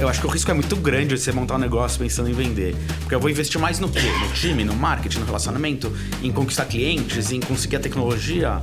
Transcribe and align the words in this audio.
eu, 0.00 0.08
acho 0.08 0.20
que 0.20 0.26
o 0.26 0.30
risco 0.30 0.50
é 0.50 0.54
muito 0.54 0.76
grande 0.76 1.14
de 1.14 1.20
você 1.20 1.32
montar 1.32 1.56
um 1.56 1.58
negócio 1.58 1.98
pensando 1.98 2.28
em 2.28 2.32
vender. 2.32 2.74
Porque 3.00 3.14
eu 3.14 3.20
vou 3.20 3.30
investir 3.30 3.60
mais 3.60 3.78
no 3.78 3.88
quê? 3.88 4.10
No 4.20 4.32
time, 4.32 4.64
no 4.64 4.74
marketing, 4.74 5.20
no 5.20 5.26
relacionamento, 5.26 5.92
em 6.22 6.30
conquistar 6.32 6.64
clientes, 6.66 7.32
em 7.32 7.40
conseguir 7.40 7.76
a 7.76 7.80
tecnologia. 7.80 8.62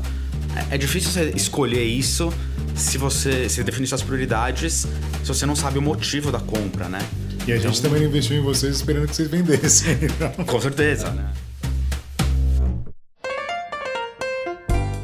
É, 0.69 0.75
é 0.75 0.77
difícil 0.77 1.11
você 1.11 1.31
escolher 1.35 1.83
isso 1.83 2.31
se 2.75 2.97
você 2.97 3.49
se 3.49 3.63
definir 3.63 3.87
suas 3.87 4.01
prioridades 4.01 4.87
se 5.23 5.27
você 5.27 5.45
não 5.45 5.55
sabe 5.55 5.77
o 5.77 5.81
motivo 5.81 6.31
da 6.31 6.39
compra, 6.39 6.89
né? 6.89 6.99
E 7.47 7.51
a 7.51 7.57
então, 7.57 7.71
gente 7.71 7.81
também 7.81 8.03
investiu 8.03 8.37
em 8.37 8.41
vocês 8.41 8.77
esperando 8.77 9.07
que 9.07 9.15
vocês 9.15 9.29
vendessem. 9.29 9.97
Então. 10.01 10.45
Com 10.45 10.61
certeza, 10.61 11.09
né? 11.11 11.29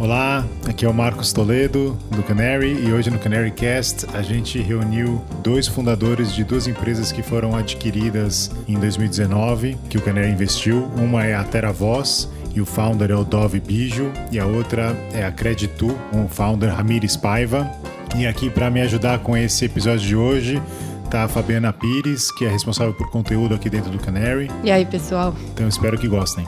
Olá, 0.08 0.48
aqui 0.66 0.86
é 0.86 0.90
o 0.90 0.94
Marcos 0.94 1.34
Toledo 1.34 2.00
do 2.16 2.24
Canary 2.24 2.72
e 2.82 2.94
hoje 2.94 3.10
no 3.10 3.20
Canary 3.20 3.52
Cast 3.52 4.06
a 4.16 4.22
gente 4.22 4.58
reuniu 4.58 5.22
dois 5.44 5.68
fundadores 5.68 6.34
de 6.34 6.46
duas 6.46 6.66
empresas 6.66 7.12
que 7.12 7.22
foram 7.22 7.54
adquiridas 7.54 8.50
em 8.70 8.80
2019 8.80 9.78
que 9.90 9.98
o 9.98 10.02
Canary 10.02 10.32
investiu. 10.32 10.86
Uma 10.96 11.26
é 11.26 11.36
a 11.36 11.44
TerraVoz 11.44 12.30
e 12.56 12.62
o 12.62 12.66
founder 12.66 13.12
é 13.12 13.16
o 13.16 13.26
Dove 13.26 13.60
Bijo 13.60 14.10
e 14.32 14.40
a 14.40 14.46
outra 14.46 14.96
é 15.14 15.26
a 15.26 15.32
Creditu, 15.34 15.94
com 16.10 16.24
o 16.24 16.30
founder 16.30 16.74
Ramires 16.74 17.18
Paiva. 17.18 17.70
E 18.16 18.26
aqui 18.26 18.50
para 18.50 18.70
me 18.70 18.80
ajudar 18.80 19.20
com 19.20 19.36
esse 19.36 19.66
episódio 19.66 20.08
de 20.08 20.16
hoje 20.16 20.64
tá 21.12 21.26
a 21.26 21.28
Fabiana 21.28 21.74
Pires, 21.74 22.32
que 22.32 22.46
é 22.46 22.50
responsável 22.50 22.94
por 22.94 23.12
conteúdo 23.12 23.54
aqui 23.54 23.70
dentro 23.70 23.92
do 23.92 24.00
Canary. 24.00 24.50
E 24.64 24.72
aí, 24.72 24.86
pessoal? 24.86 25.36
Então 25.52 25.68
espero 25.68 25.98
que 25.98 26.08
gostem. 26.08 26.48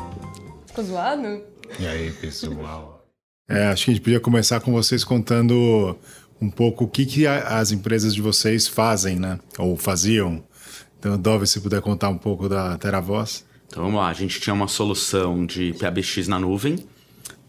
Ficou 0.65 0.85
zoado? 0.85 1.41
E 1.77 1.85
aí, 1.85 2.09
pessoal? 2.11 2.98
É, 3.49 3.65
acho 3.65 3.85
que 3.85 3.91
a 3.91 3.93
gente 3.95 4.03
podia 4.03 4.19
começar 4.19 4.59
com 4.59 4.71
vocês 4.71 5.03
contando 5.03 5.97
um 6.39 6.51
pouco 6.51 6.85
o 6.85 6.87
que, 6.87 7.03
que 7.05 7.25
as 7.25 7.71
empresas 7.71 8.13
de 8.13 8.21
vocês 8.21 8.67
fazem, 8.67 9.17
né? 9.17 9.39
Ou 9.57 9.75
faziam. 9.75 10.43
Então, 10.99 11.17
Dove, 11.17 11.47
se 11.47 11.59
puder 11.59 11.81
contar 11.81 12.09
um 12.09 12.17
pouco 12.17 12.47
da 12.47 12.77
TerraVoz. 12.77 13.43
Então 13.67 13.83
vamos 13.83 13.99
lá, 13.99 14.09
a 14.09 14.13
gente 14.13 14.39
tinha 14.39 14.53
uma 14.53 14.67
solução 14.67 15.45
de 15.45 15.73
PABX 15.73 16.27
na 16.27 16.39
nuvem 16.39 16.77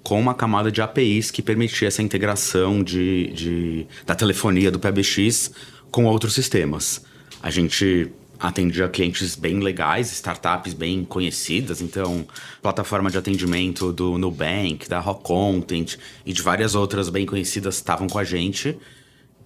com 0.02 0.20
uma 0.20 0.34
camada 0.34 0.70
de 0.70 0.80
APIs 0.82 1.30
que 1.30 1.42
permitia 1.42 1.88
essa 1.88 2.02
integração 2.02 2.82
de, 2.82 3.32
de 3.32 3.86
da 4.06 4.14
telefonia 4.14 4.70
do 4.70 4.78
PABX 4.78 5.50
com 5.90 6.04
outros 6.06 6.34
sistemas. 6.34 7.02
A 7.42 7.50
gente 7.50 8.10
atendia 8.40 8.88
clientes 8.88 9.36
bem 9.36 9.60
legais, 9.60 10.10
startups 10.12 10.72
bem 10.72 11.04
conhecidas, 11.04 11.82
então 11.82 12.26
plataforma 12.62 13.10
de 13.10 13.18
atendimento 13.18 13.92
do 13.92 14.16
Nubank, 14.16 14.88
da 14.88 14.98
Rock 14.98 15.22
Content 15.24 15.96
e 16.24 16.32
de 16.32 16.40
várias 16.40 16.74
outras 16.74 17.10
bem 17.10 17.26
conhecidas 17.26 17.76
estavam 17.76 18.08
com 18.08 18.18
a 18.18 18.24
gente. 18.24 18.78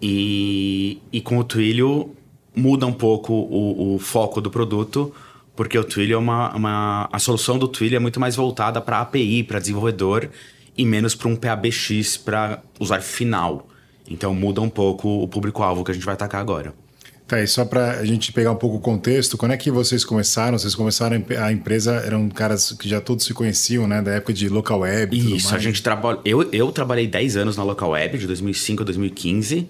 E, 0.00 1.00
e 1.12 1.20
com 1.20 1.38
o 1.38 1.44
Twilio 1.44 2.14
muda 2.54 2.86
um 2.86 2.92
pouco 2.92 3.32
o, 3.32 3.96
o 3.96 3.98
foco 3.98 4.40
do 4.40 4.50
produto, 4.50 5.12
porque 5.56 5.76
o 5.76 5.84
Twilio 5.84 6.14
é 6.14 6.18
uma, 6.18 6.54
uma 6.54 7.08
a 7.12 7.18
solução 7.18 7.58
do 7.58 7.66
Twilio 7.66 7.96
é 7.96 8.00
muito 8.00 8.20
mais 8.20 8.36
voltada 8.36 8.80
para 8.80 9.00
API, 9.00 9.42
para 9.42 9.58
desenvolvedor 9.58 10.30
e 10.76 10.84
menos 10.84 11.14
para 11.14 11.28
um 11.28 11.36
PABX 11.36 12.16
para 12.16 12.62
usuário 12.78 13.04
final. 13.04 13.68
Então 14.08 14.34
muda 14.34 14.60
um 14.60 14.68
pouco 14.68 15.08
o 15.08 15.26
público-alvo 15.26 15.82
que 15.82 15.90
a 15.90 15.94
gente 15.94 16.04
vai 16.04 16.14
atacar 16.14 16.40
agora. 16.40 16.83
Tá, 17.26 17.40
e 17.40 17.46
só 17.46 17.64
para 17.64 17.92
a 17.92 18.04
gente 18.04 18.32
pegar 18.32 18.52
um 18.52 18.56
pouco 18.56 18.76
o 18.76 18.80
contexto, 18.80 19.38
quando 19.38 19.52
é 19.52 19.56
que 19.56 19.70
vocês 19.70 20.04
começaram? 20.04 20.58
Vocês 20.58 20.74
começaram 20.74 21.24
a 21.40 21.50
empresa, 21.50 21.94
eram 21.94 22.28
caras 22.28 22.72
que 22.72 22.86
já 22.86 23.00
todos 23.00 23.24
se 23.24 23.32
conheciam, 23.32 23.88
né? 23.88 24.02
Da 24.02 24.12
época 24.12 24.34
de 24.34 24.46
local 24.48 24.80
web 24.80 25.16
e 25.16 25.36
Isso, 25.36 25.54
a 25.54 25.58
gente 25.58 25.82
trabalha... 25.82 26.18
Eu, 26.22 26.42
eu 26.52 26.70
trabalhei 26.70 27.06
10 27.06 27.38
anos 27.38 27.56
na 27.56 27.62
local 27.62 27.90
web, 27.90 28.18
de 28.18 28.26
2005 28.26 28.82
a 28.82 28.84
2015. 28.84 29.66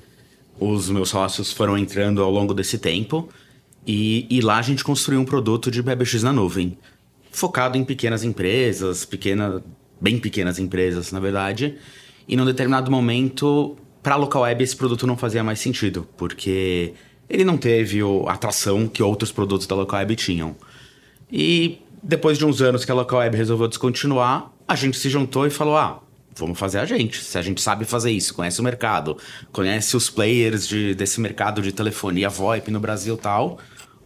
Os 0.58 0.90
meus 0.90 1.10
sócios 1.10 1.52
foram 1.52 1.78
entrando 1.78 2.22
ao 2.24 2.30
longo 2.30 2.52
desse 2.52 2.76
tempo. 2.76 3.28
E, 3.86 4.26
e 4.28 4.40
lá 4.40 4.58
a 4.58 4.62
gente 4.62 4.82
construiu 4.82 5.20
um 5.20 5.24
produto 5.24 5.70
de 5.70 5.80
BBX 5.80 6.24
na 6.24 6.32
nuvem. 6.32 6.76
Focado 7.30 7.78
em 7.78 7.84
pequenas 7.84 8.24
empresas, 8.24 9.04
pequena, 9.04 9.62
bem 10.00 10.18
pequenas 10.18 10.58
empresas, 10.58 11.12
na 11.12 11.20
verdade. 11.20 11.76
E 12.26 12.36
num 12.36 12.44
determinado 12.44 12.90
momento, 12.90 13.76
para 14.02 14.16
local 14.16 14.42
web, 14.42 14.64
esse 14.64 14.74
produto 14.74 15.06
não 15.06 15.16
fazia 15.16 15.44
mais 15.44 15.60
sentido. 15.60 16.08
Porque 16.16 16.94
ele 17.28 17.44
não 17.44 17.56
teve 17.56 18.00
a 18.26 18.32
atração 18.32 18.86
que 18.86 19.02
outros 19.02 19.32
produtos 19.32 19.66
da 19.66 19.74
Local 19.74 19.98
Web 20.00 20.16
tinham. 20.16 20.56
E 21.30 21.78
depois 22.02 22.38
de 22.38 22.44
uns 22.44 22.60
anos 22.60 22.84
que 22.84 22.92
a 22.92 22.94
Local 22.94 23.20
Web 23.20 23.36
resolveu 23.36 23.68
descontinuar, 23.68 24.52
a 24.68 24.74
gente 24.74 24.98
se 24.98 25.08
juntou 25.08 25.46
e 25.46 25.50
falou: 25.50 25.76
ah, 25.76 26.00
vamos 26.36 26.58
fazer 26.58 26.78
a 26.78 26.84
gente. 26.84 27.22
Se 27.22 27.38
a 27.38 27.42
gente 27.42 27.60
sabe 27.60 27.84
fazer 27.84 28.10
isso, 28.10 28.34
conhece 28.34 28.60
o 28.60 28.64
mercado, 28.64 29.16
conhece 29.52 29.96
os 29.96 30.10
players 30.10 30.66
de, 30.66 30.94
desse 30.94 31.20
mercado 31.20 31.62
de 31.62 31.72
telefonia 31.72 32.28
VoIP 32.28 32.70
no 32.70 32.80
Brasil 32.80 33.16
tal, 33.16 33.58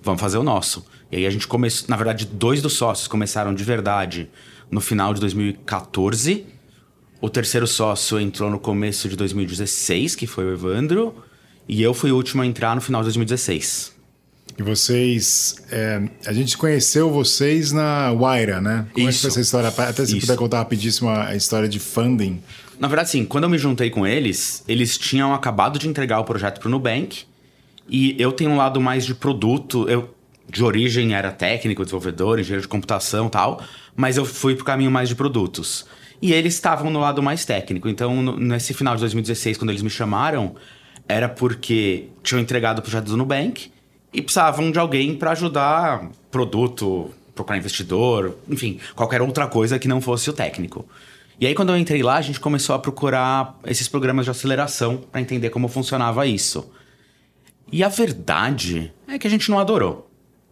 vamos 0.02 0.20
fazer 0.20 0.38
o 0.38 0.42
nosso. 0.42 0.86
E 1.10 1.16
aí 1.16 1.26
a 1.26 1.30
gente 1.30 1.48
começou, 1.48 1.88
na 1.88 1.96
verdade, 1.96 2.26
dois 2.26 2.60
dos 2.60 2.74
sócios 2.74 3.08
começaram 3.08 3.54
de 3.54 3.64
verdade 3.64 4.28
no 4.70 4.80
final 4.80 5.14
de 5.14 5.20
2014. 5.20 6.46
O 7.20 7.28
terceiro 7.28 7.66
sócio 7.66 8.20
entrou 8.20 8.48
no 8.50 8.60
começo 8.60 9.08
de 9.08 9.16
2016, 9.16 10.14
que 10.14 10.26
foi 10.26 10.44
o 10.44 10.52
Evandro. 10.52 11.14
E 11.68 11.82
eu 11.82 11.92
fui 11.92 12.10
o 12.10 12.16
último 12.16 12.42
a 12.42 12.46
entrar 12.46 12.74
no 12.74 12.80
final 12.80 13.02
de 13.02 13.06
2016. 13.06 13.98
E 14.58 14.62
vocês. 14.62 15.54
É, 15.70 16.02
a 16.26 16.32
gente 16.32 16.56
conheceu 16.56 17.10
vocês 17.10 17.70
na 17.70 18.12
Waira, 18.12 18.60
né? 18.60 18.86
Como 18.92 19.08
Isso. 19.08 19.10
é 19.10 19.12
que 19.12 19.20
foi 19.20 19.30
essa 19.30 19.40
história? 19.40 19.68
Até 19.68 20.04
se 20.04 20.16
Isso. 20.16 20.26
puder 20.26 20.36
contar 20.36 20.58
rapidíssimo 20.58 21.08
a 21.10 21.36
história 21.36 21.68
de 21.68 21.78
funding. 21.78 22.42
Na 22.80 22.88
verdade, 22.88 23.10
sim, 23.10 23.24
quando 23.24 23.44
eu 23.44 23.50
me 23.50 23.58
juntei 23.58 23.90
com 23.90 24.06
eles, 24.06 24.64
eles 24.66 24.96
tinham 24.96 25.34
acabado 25.34 25.78
de 25.78 25.88
entregar 25.88 26.18
o 26.18 26.24
projeto 26.24 26.58
para 26.58 26.68
o 26.68 26.70
Nubank. 26.70 27.24
E 27.88 28.16
eu 28.18 28.32
tenho 28.32 28.50
um 28.50 28.56
lado 28.56 28.80
mais 28.80 29.04
de 29.04 29.14
produto. 29.14 29.88
Eu, 29.88 30.12
de 30.50 30.64
origem, 30.64 31.14
era 31.14 31.30
técnico, 31.30 31.84
desenvolvedor, 31.84 32.40
engenheiro 32.40 32.62
de 32.62 32.68
computação 32.68 33.26
e 33.26 33.30
tal. 33.30 33.62
Mas 33.94 34.16
eu 34.16 34.24
fui 34.24 34.54
para 34.54 34.62
o 34.62 34.64
caminho 34.64 34.90
mais 34.90 35.08
de 35.08 35.14
produtos. 35.14 35.86
E 36.20 36.32
eles 36.32 36.54
estavam 36.54 36.90
no 36.90 36.98
lado 36.98 37.22
mais 37.22 37.44
técnico. 37.44 37.88
Então, 37.88 38.22
no, 38.22 38.36
nesse 38.36 38.74
final 38.74 38.94
de 38.96 39.02
2016, 39.02 39.56
quando 39.56 39.70
eles 39.70 39.82
me 39.82 39.90
chamaram, 39.90 40.56
era 41.08 41.28
porque 41.28 42.08
tinham 42.22 42.40
entregado 42.40 42.80
o 42.80 42.82
projeto 42.82 43.06
do 43.06 43.16
Nubank 43.16 43.72
e 44.12 44.20
precisavam 44.20 44.70
de 44.70 44.78
alguém 44.78 45.16
para 45.16 45.32
ajudar 45.32 46.10
produto, 46.30 47.10
procurar 47.34 47.58
investidor, 47.58 48.36
enfim, 48.48 48.78
qualquer 48.94 49.22
outra 49.22 49.46
coisa 49.46 49.78
que 49.78 49.88
não 49.88 50.00
fosse 50.00 50.28
o 50.28 50.32
técnico. 50.32 50.86
E 51.40 51.46
aí 51.46 51.54
quando 51.54 51.70
eu 51.70 51.78
entrei 51.78 52.02
lá, 52.02 52.16
a 52.16 52.20
gente 52.20 52.40
começou 52.40 52.74
a 52.74 52.78
procurar 52.78 53.58
esses 53.64 53.88
programas 53.88 54.24
de 54.26 54.30
aceleração 54.30 54.96
para 54.96 55.20
entender 55.20 55.50
como 55.50 55.68
funcionava 55.68 56.26
isso. 56.26 56.70
E 57.70 57.82
a 57.82 57.88
verdade 57.88 58.92
é 59.06 59.18
que 59.18 59.26
a 59.26 59.30
gente 59.30 59.50
não 59.50 59.58
adorou. 59.58 60.07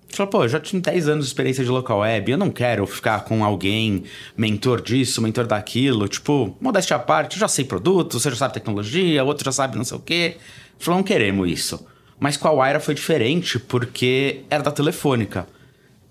Falou, 0.08 0.30
pô, 0.30 0.44
eu 0.44 0.48
já 0.48 0.60
tinha 0.60 0.80
10 0.80 1.08
anos 1.08 1.24
de 1.26 1.30
experiência 1.30 1.64
de 1.64 1.70
local 1.70 1.98
web, 1.98 2.30
eu 2.30 2.38
não 2.38 2.50
quero 2.50 2.86
ficar 2.86 3.24
com 3.24 3.44
alguém 3.44 4.04
mentor 4.36 4.80
disso, 4.80 5.20
mentor 5.20 5.46
daquilo. 5.46 6.08
Tipo, 6.08 6.56
modéstia 6.60 6.96
à 6.96 6.98
parte, 6.98 7.36
eu 7.36 7.40
já 7.40 7.48
sei 7.48 7.64
produto, 7.64 8.18
você 8.18 8.30
já 8.30 8.36
sabe 8.36 8.54
tecnologia, 8.54 9.24
outro 9.24 9.44
já 9.44 9.52
sabe 9.52 9.76
não 9.76 9.84
sei 9.84 9.96
o 9.96 10.00
quê. 10.00 10.36
Falou, 10.78 10.98
não 10.98 11.04
queremos 11.04 11.50
isso. 11.50 11.86
Mas 12.18 12.36
com 12.36 12.48
a 12.48 12.52
Wire 12.52 12.80
foi 12.80 12.94
diferente 12.94 13.58
porque 13.58 14.42
era 14.48 14.62
da 14.62 14.70
Telefônica. 14.70 15.46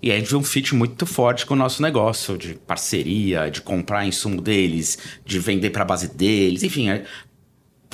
E 0.02 0.10
aí 0.10 0.16
a 0.16 0.20
gente 0.20 0.28
viu 0.28 0.38
um 0.38 0.44
fit 0.44 0.74
muito 0.74 1.06
forte 1.06 1.46
com 1.46 1.54
o 1.54 1.56
nosso 1.56 1.82
negócio, 1.82 2.36
de 2.36 2.54
parceria, 2.54 3.50
de 3.50 3.60
comprar 3.62 4.06
insumo 4.06 4.40
deles, 4.40 4.98
de 5.24 5.38
vender 5.38 5.70
para 5.70 5.82
a 5.82 5.86
base 5.86 6.14
deles, 6.14 6.62
enfim, 6.62 6.88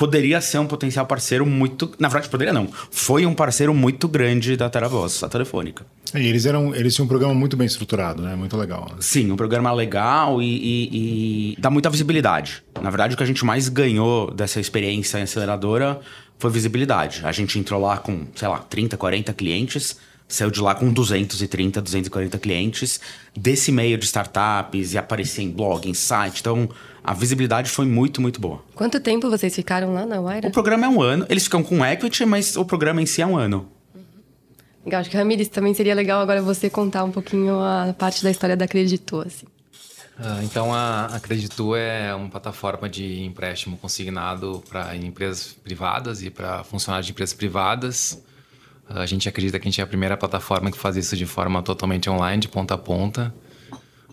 poderia 0.02 0.40
ser 0.40 0.58
um 0.58 0.66
potencial 0.66 1.06
parceiro 1.06 1.46
muito. 1.46 1.92
Na 1.96 2.08
verdade, 2.08 2.28
poderia 2.28 2.52
não. 2.52 2.68
Foi 2.90 3.24
um 3.24 3.32
parceiro 3.32 3.72
muito 3.72 4.08
grande 4.08 4.56
da 4.56 4.68
TerraVoz, 4.68 5.22
a 5.22 5.28
telefônica. 5.28 5.86
E 6.12 6.26
eles 6.26 6.44
eram. 6.44 6.74
Eles 6.74 6.92
tinham 6.92 7.04
um 7.04 7.08
programa 7.08 7.32
muito 7.32 7.56
bem 7.56 7.68
estruturado, 7.68 8.20
né? 8.20 8.34
Muito 8.34 8.56
legal. 8.56 8.88
Né? 8.90 8.96
Sim, 8.98 9.30
um 9.30 9.36
programa 9.36 9.72
legal 9.72 10.42
e, 10.42 10.46
e, 10.46 11.52
e, 11.52 11.56
dá 11.60 11.70
muita 11.70 11.88
visibilidade. 11.88 12.64
Na 12.80 12.90
verdade, 12.90 13.14
o 13.14 13.16
que 13.16 13.22
a 13.22 13.26
gente 13.26 13.44
mais 13.44 13.68
ganhou 13.68 14.34
dessa 14.34 14.58
experiência 14.58 15.20
em 15.20 15.22
aceleradora 15.22 16.00
foi 16.36 16.50
visibilidade. 16.50 17.20
A 17.22 17.30
gente 17.30 17.56
entrou 17.56 17.80
lá 17.80 17.96
com, 17.96 18.26
sei 18.34 18.48
lá, 18.48 18.58
30, 18.58 18.96
40 18.96 19.32
clientes 19.34 19.96
saiu 20.26 20.50
de 20.50 20.60
lá 20.60 20.74
com 20.74 20.90
230, 20.90 21.80
240 21.82 22.38
clientes 22.38 22.98
desse 23.36 23.70
meio 23.70 23.98
de 23.98 24.06
startups 24.06 24.94
e 24.94 24.98
aparecer 24.98 25.42
em 25.42 25.50
blog, 25.50 25.88
em 25.88 25.94
site. 25.94 26.40
Então, 26.40 26.68
a 27.04 27.14
visibilidade 27.14 27.70
foi 27.70 27.86
muito, 27.86 28.20
muito 28.20 28.40
boa. 28.40 28.64
Quanto 28.74 29.00
tempo 29.00 29.28
vocês 29.28 29.54
ficaram 29.54 29.92
lá 29.92 30.06
na 30.06 30.20
Wire? 30.20 30.46
O 30.46 30.52
programa 30.52 30.86
é 30.86 30.88
um 30.88 31.02
ano. 31.02 31.26
Eles 31.28 31.44
ficam 31.44 31.62
com 31.62 31.84
equity, 31.84 32.24
mas 32.24 32.56
o 32.56 32.64
programa 32.64 33.02
em 33.02 33.06
si 33.06 33.20
é 33.20 33.26
um 33.26 33.36
ano. 33.36 33.68
Legal. 34.84 35.00
Acho 35.00 35.10
que, 35.10 35.16
Ramires, 35.16 35.48
também 35.48 35.74
seria 35.74 35.94
legal 35.94 36.20
agora 36.20 36.42
você 36.42 36.68
contar 36.68 37.04
um 37.04 37.10
pouquinho 37.10 37.60
a 37.60 37.94
parte 37.96 38.22
da 38.22 38.30
história 38.30 38.56
da 38.56 38.66
Creditu, 38.66 39.20
assim. 39.20 39.46
Ah, 40.18 40.40
então, 40.42 40.72
a 40.72 41.06
Acreditu 41.06 41.74
é 41.74 42.14
uma 42.14 42.28
plataforma 42.28 42.88
de 42.88 43.22
empréstimo 43.22 43.76
consignado 43.76 44.62
para 44.68 44.94
empresas 44.96 45.56
privadas 45.64 46.22
e 46.22 46.30
para 46.30 46.62
funcionários 46.64 47.06
de 47.06 47.12
empresas 47.12 47.34
privadas. 47.34 48.22
A 48.88 49.06
gente 49.06 49.28
acredita 49.28 49.58
que 49.58 49.66
a 49.66 49.70
gente 49.70 49.80
é 49.80 49.84
a 49.84 49.86
primeira 49.86 50.16
plataforma 50.16 50.70
que 50.70 50.78
faz 50.78 50.96
isso 50.96 51.16
de 51.16 51.26
forma 51.26 51.62
totalmente 51.62 52.10
online, 52.10 52.40
de 52.40 52.48
ponta 52.48 52.74
a 52.74 52.78
ponta. 52.78 53.34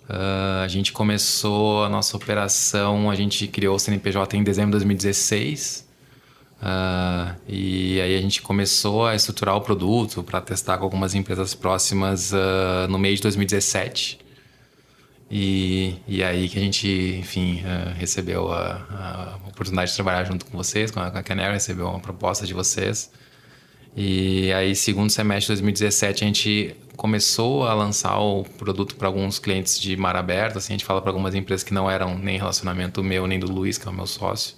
Uh, 0.10 0.64
a 0.64 0.68
gente 0.68 0.92
começou 0.92 1.84
a 1.84 1.90
nossa 1.90 2.18
operação, 2.18 3.12
a 3.12 3.16
gente 3.16 3.48
criou 3.48 3.76
o 3.76 3.80
CNPJ 3.80 4.36
em 4.36 4.44
dezembro 4.44 4.72
de 4.72 4.86
2016. 4.86 5.88
Uh, 6.62 7.36
e 7.48 8.02
aí 8.02 8.18
a 8.18 8.22
gente 8.22 8.42
começou 8.42 9.06
a 9.06 9.16
estruturar 9.16 9.56
o 9.56 9.62
produto 9.62 10.24
para 10.24 10.42
testar 10.42 10.78
com 10.78 10.84
algumas 10.84 11.14
empresas 11.14 11.54
próximas 11.54 12.32
uh, 12.34 12.88
no 12.90 12.98
mês 12.98 13.20
de 13.20 13.24
2017. 13.24 14.20
E, 15.32 15.96
e 16.08 16.24
aí 16.24 16.50
que 16.50 16.58
a 16.58 16.62
gente, 16.62 16.88
enfim, 17.20 17.62
uh, 17.62 17.94
recebeu 17.96 18.52
a, 18.52 19.38
a, 19.44 19.48
oportunidade 19.48 19.92
de 19.92 19.96
trabalhar 19.96 20.24
junto 20.24 20.44
com 20.44 20.58
vocês, 20.58 20.90
com 20.90 21.00
a, 21.00 21.12
com 21.12 21.20
a 21.20 21.24
Canary, 21.24 21.54
recebeu 21.54 21.88
uma 21.88 22.00
proposta 22.00 22.48
de 22.48 22.54
vocês. 22.54 23.12
E 23.96 24.52
aí, 24.54 24.76
segundo 24.76 25.12
semestre 25.12 25.54
de 25.54 25.62
2017, 25.62 26.24
a 26.24 26.28
gente 26.28 26.76
começou 27.00 27.66
a 27.66 27.74
lançar 27.74 28.20
o 28.20 28.44
produto 28.44 28.98
para 28.98 29.08
alguns 29.08 29.40
clientes 29.40 29.80
de 29.80 29.96
mar 29.96 30.18
aberto. 30.18 30.58
Assim, 30.58 30.74
a 30.74 30.76
gente 30.76 30.84
fala 30.84 31.02
para 31.02 31.10
algumas 31.12 31.34
empresas 31.34 31.64
que 31.64 31.74
não 31.74 31.90
eram 31.90 32.18
nem 32.18 32.38
relacionamento 32.38 33.02
meu 33.02 33.26
nem 33.26 33.40
do 33.40 33.50
Luiz, 33.50 33.78
que 33.78 33.88
é 33.88 33.90
o 33.90 33.94
meu 33.94 34.06
sócio. 34.06 34.58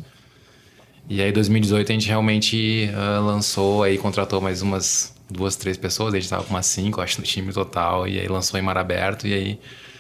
E 1.07 1.21
aí, 1.21 1.29
em 1.29 1.33
2018, 1.33 1.91
a 1.91 1.93
gente 1.93 2.07
realmente 2.07 2.89
uh, 2.95 3.23
lançou, 3.23 3.83
aí 3.83 3.95
contratou 3.95 4.41
mais 4.41 4.63
umas 4.63 5.13
duas, 5.29 5.55
três 5.55 5.77
pessoas. 5.77 6.15
A 6.15 6.17
gente 6.17 6.23
estava 6.23 6.43
com 6.43 6.49
umas 6.49 6.65
cinco, 6.65 6.99
acho, 6.99 7.19
no 7.19 7.23
time 7.27 7.53
total. 7.53 8.07
E 8.07 8.19
aí 8.19 8.27
lançou 8.27 8.59
em 8.59 8.63
mar 8.63 8.75
aberto. 8.75 9.27
E 9.27 9.35
aí, 9.35 9.59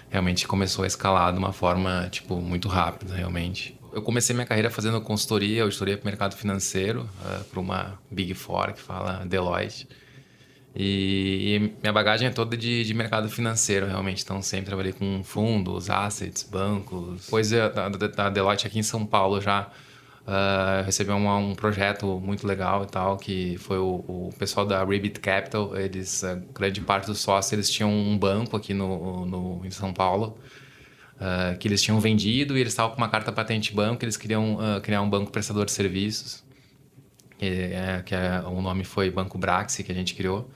realmente 0.09 0.47
começou 0.47 0.83
a 0.83 0.87
escalar 0.87 1.31
de 1.31 1.37
uma 1.37 1.53
forma, 1.53 2.09
tipo, 2.09 2.37
muito 2.37 2.67
rápida, 2.67 3.13
realmente. 3.13 3.77
Eu 3.93 4.01
comecei 4.01 4.33
minha 4.33 4.47
carreira 4.47 4.71
fazendo 4.71 4.99
consultoria, 4.99 5.61
auditoria 5.61 5.95
para 5.95 6.05
o 6.05 6.07
mercado 6.07 6.35
financeiro, 6.35 7.07
uh, 7.23 7.43
para 7.43 7.59
uma 7.59 7.99
Big 8.09 8.33
Four 8.33 8.73
que 8.73 8.81
fala 8.81 9.23
Deloitte. 9.27 9.87
E, 10.75 11.55
e, 11.55 11.59
minha 11.81 11.91
bagagem 11.91 12.27
é 12.27 12.31
toda 12.31 12.55
de, 12.55 12.83
de, 12.83 12.93
mercado 12.93 13.29
financeiro, 13.29 13.85
realmente. 13.85 14.23
Então, 14.23 14.41
sempre 14.41 14.67
trabalhei 14.67 14.93
com 14.93 15.21
fundos, 15.23 15.89
assets, 15.89 16.43
bancos. 16.43 17.25
Depois 17.25 17.49
da, 17.49 17.67
da, 17.69 17.89
da 17.89 18.29
Deloitte 18.29 18.65
aqui 18.65 18.79
em 18.79 18.83
São 18.83 19.05
Paulo, 19.05 19.41
já 19.41 19.69
uh, 20.21 20.85
recebi 20.85 21.11
um, 21.11 21.53
projeto 21.55 22.21
muito 22.23 22.47
legal 22.47 22.83
e 22.83 22.87
tal, 22.87 23.17
que 23.17 23.57
foi 23.57 23.77
o, 23.79 24.03
o 24.07 24.29
pessoal 24.39 24.65
da 24.65 24.83
Ribbit 24.83 25.19
Capital. 25.19 25.75
Eles, 25.77 26.23
grande 26.53 26.79
parte 26.79 27.07
dos 27.07 27.19
sócios, 27.19 27.51
eles 27.51 27.69
tinham 27.69 27.91
um 27.91 28.17
banco 28.17 28.55
aqui 28.55 28.73
no, 28.73 29.25
no 29.25 29.65
em 29.65 29.71
São 29.71 29.93
Paulo. 29.93 30.37
Uh, 31.17 31.55
que 31.59 31.67
eles 31.67 31.83
tinham 31.83 31.99
vendido 31.99 32.57
e 32.57 32.61
eles 32.61 32.73
estavam 32.73 32.95
com 32.95 32.97
uma 32.97 33.07
carta 33.07 33.31
patente 33.31 33.75
banco, 33.75 34.03
eles 34.03 34.17
queriam 34.17 34.55
uh, 34.55 34.81
criar 34.81 35.03
um 35.03 35.09
banco 35.09 35.31
prestador 35.31 35.65
de 35.65 35.71
serviços, 35.71 36.43
que, 37.37 37.45
é, 37.45 38.01
que 38.03 38.15
é, 38.15 38.41
o 38.47 38.59
nome 38.59 38.83
foi 38.83 39.11
Banco 39.11 39.37
Braxi, 39.37 39.83
que 39.83 39.91
a 39.91 39.95
gente 39.95 40.15
criou. 40.15 40.49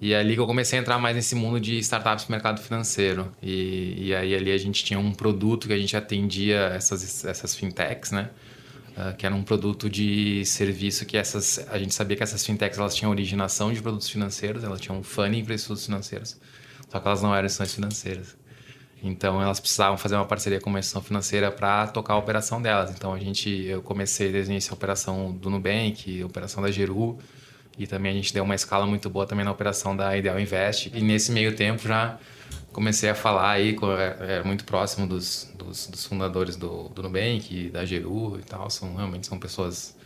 E 0.00 0.14
é 0.14 0.18
ali 0.18 0.34
que 0.34 0.40
eu 0.40 0.46
comecei 0.46 0.78
a 0.78 0.82
entrar 0.82 0.98
mais 0.98 1.14
nesse 1.14 1.34
mundo 1.34 1.60
de 1.60 1.78
startups 1.78 2.26
no 2.26 2.32
mercado 2.32 2.60
financeiro. 2.60 3.30
E, 3.42 4.06
e 4.06 4.14
aí 4.14 4.34
ali 4.34 4.50
a 4.50 4.56
gente 4.56 4.82
tinha 4.82 4.98
um 4.98 5.12
produto 5.12 5.66
que 5.66 5.74
a 5.74 5.78
gente 5.78 5.94
atendia 5.94 6.72
essas, 6.74 7.24
essas 7.24 7.54
fintechs, 7.54 8.10
né? 8.10 8.30
Uh, 8.96 9.14
que 9.16 9.26
era 9.26 9.34
um 9.34 9.42
produto 9.42 9.88
de 9.88 10.44
serviço 10.44 11.06
que 11.06 11.16
essas 11.16 11.64
a 11.70 11.78
gente 11.78 11.94
sabia 11.94 12.16
que 12.16 12.22
essas 12.22 12.44
fintechs 12.44 12.78
elas 12.78 12.94
tinham 12.94 13.10
originação 13.10 13.72
de 13.72 13.80
produtos 13.80 14.08
financeiros, 14.08 14.64
elas 14.64 14.80
tinham 14.80 14.98
um 14.98 15.02
funding 15.02 15.44
para 15.44 15.54
estudos 15.54 15.84
financeiros, 15.86 16.36
só 16.88 16.98
que 16.98 17.06
elas 17.06 17.22
não 17.22 17.34
eram 17.34 17.46
instituições 17.46 17.74
financeiras. 17.74 18.36
Então 19.02 19.40
elas 19.40 19.60
precisavam 19.60 19.96
fazer 19.96 20.16
uma 20.16 20.26
parceria 20.26 20.60
com 20.60 20.68
uma 20.68 20.78
instituição 20.78 21.02
financeira 21.02 21.50
para 21.52 21.86
tocar 21.86 22.14
a 22.14 22.18
operação 22.18 22.60
delas. 22.60 22.90
Então 22.90 23.14
a 23.14 23.18
gente, 23.18 23.48
eu 23.48 23.80
comecei 23.80 24.32
desde 24.32 24.70
a 24.70 24.74
operação 24.74 25.32
do 25.32 25.50
Nubank, 25.50 26.20
a 26.20 26.26
operação 26.26 26.62
da 26.62 26.70
Geru, 26.70 27.18
e 27.80 27.86
também 27.86 28.12
a 28.12 28.14
gente 28.14 28.34
deu 28.34 28.44
uma 28.44 28.54
escala 28.54 28.84
muito 28.84 29.08
boa 29.08 29.26
também 29.26 29.42
na 29.42 29.50
operação 29.50 29.96
da 29.96 30.14
Ideal 30.14 30.38
Invest. 30.38 30.92
E 30.94 31.00
nesse 31.00 31.32
meio 31.32 31.56
tempo 31.56 31.88
já 31.88 32.18
comecei 32.74 33.08
a 33.08 33.14
falar 33.14 33.52
aí, 33.52 33.74
era 33.82 34.16
é, 34.20 34.36
é 34.36 34.42
muito 34.42 34.64
próximo 34.64 35.06
dos, 35.06 35.50
dos, 35.56 35.86
dos 35.86 36.04
fundadores 36.04 36.56
do, 36.56 36.90
do 36.90 37.02
Nubank, 37.02 37.70
da 37.70 37.86
Geru 37.86 38.38
e 38.38 38.42
tal. 38.42 38.68
São 38.68 38.94
realmente 38.94 39.26
são 39.26 39.38
pessoas 39.38 39.96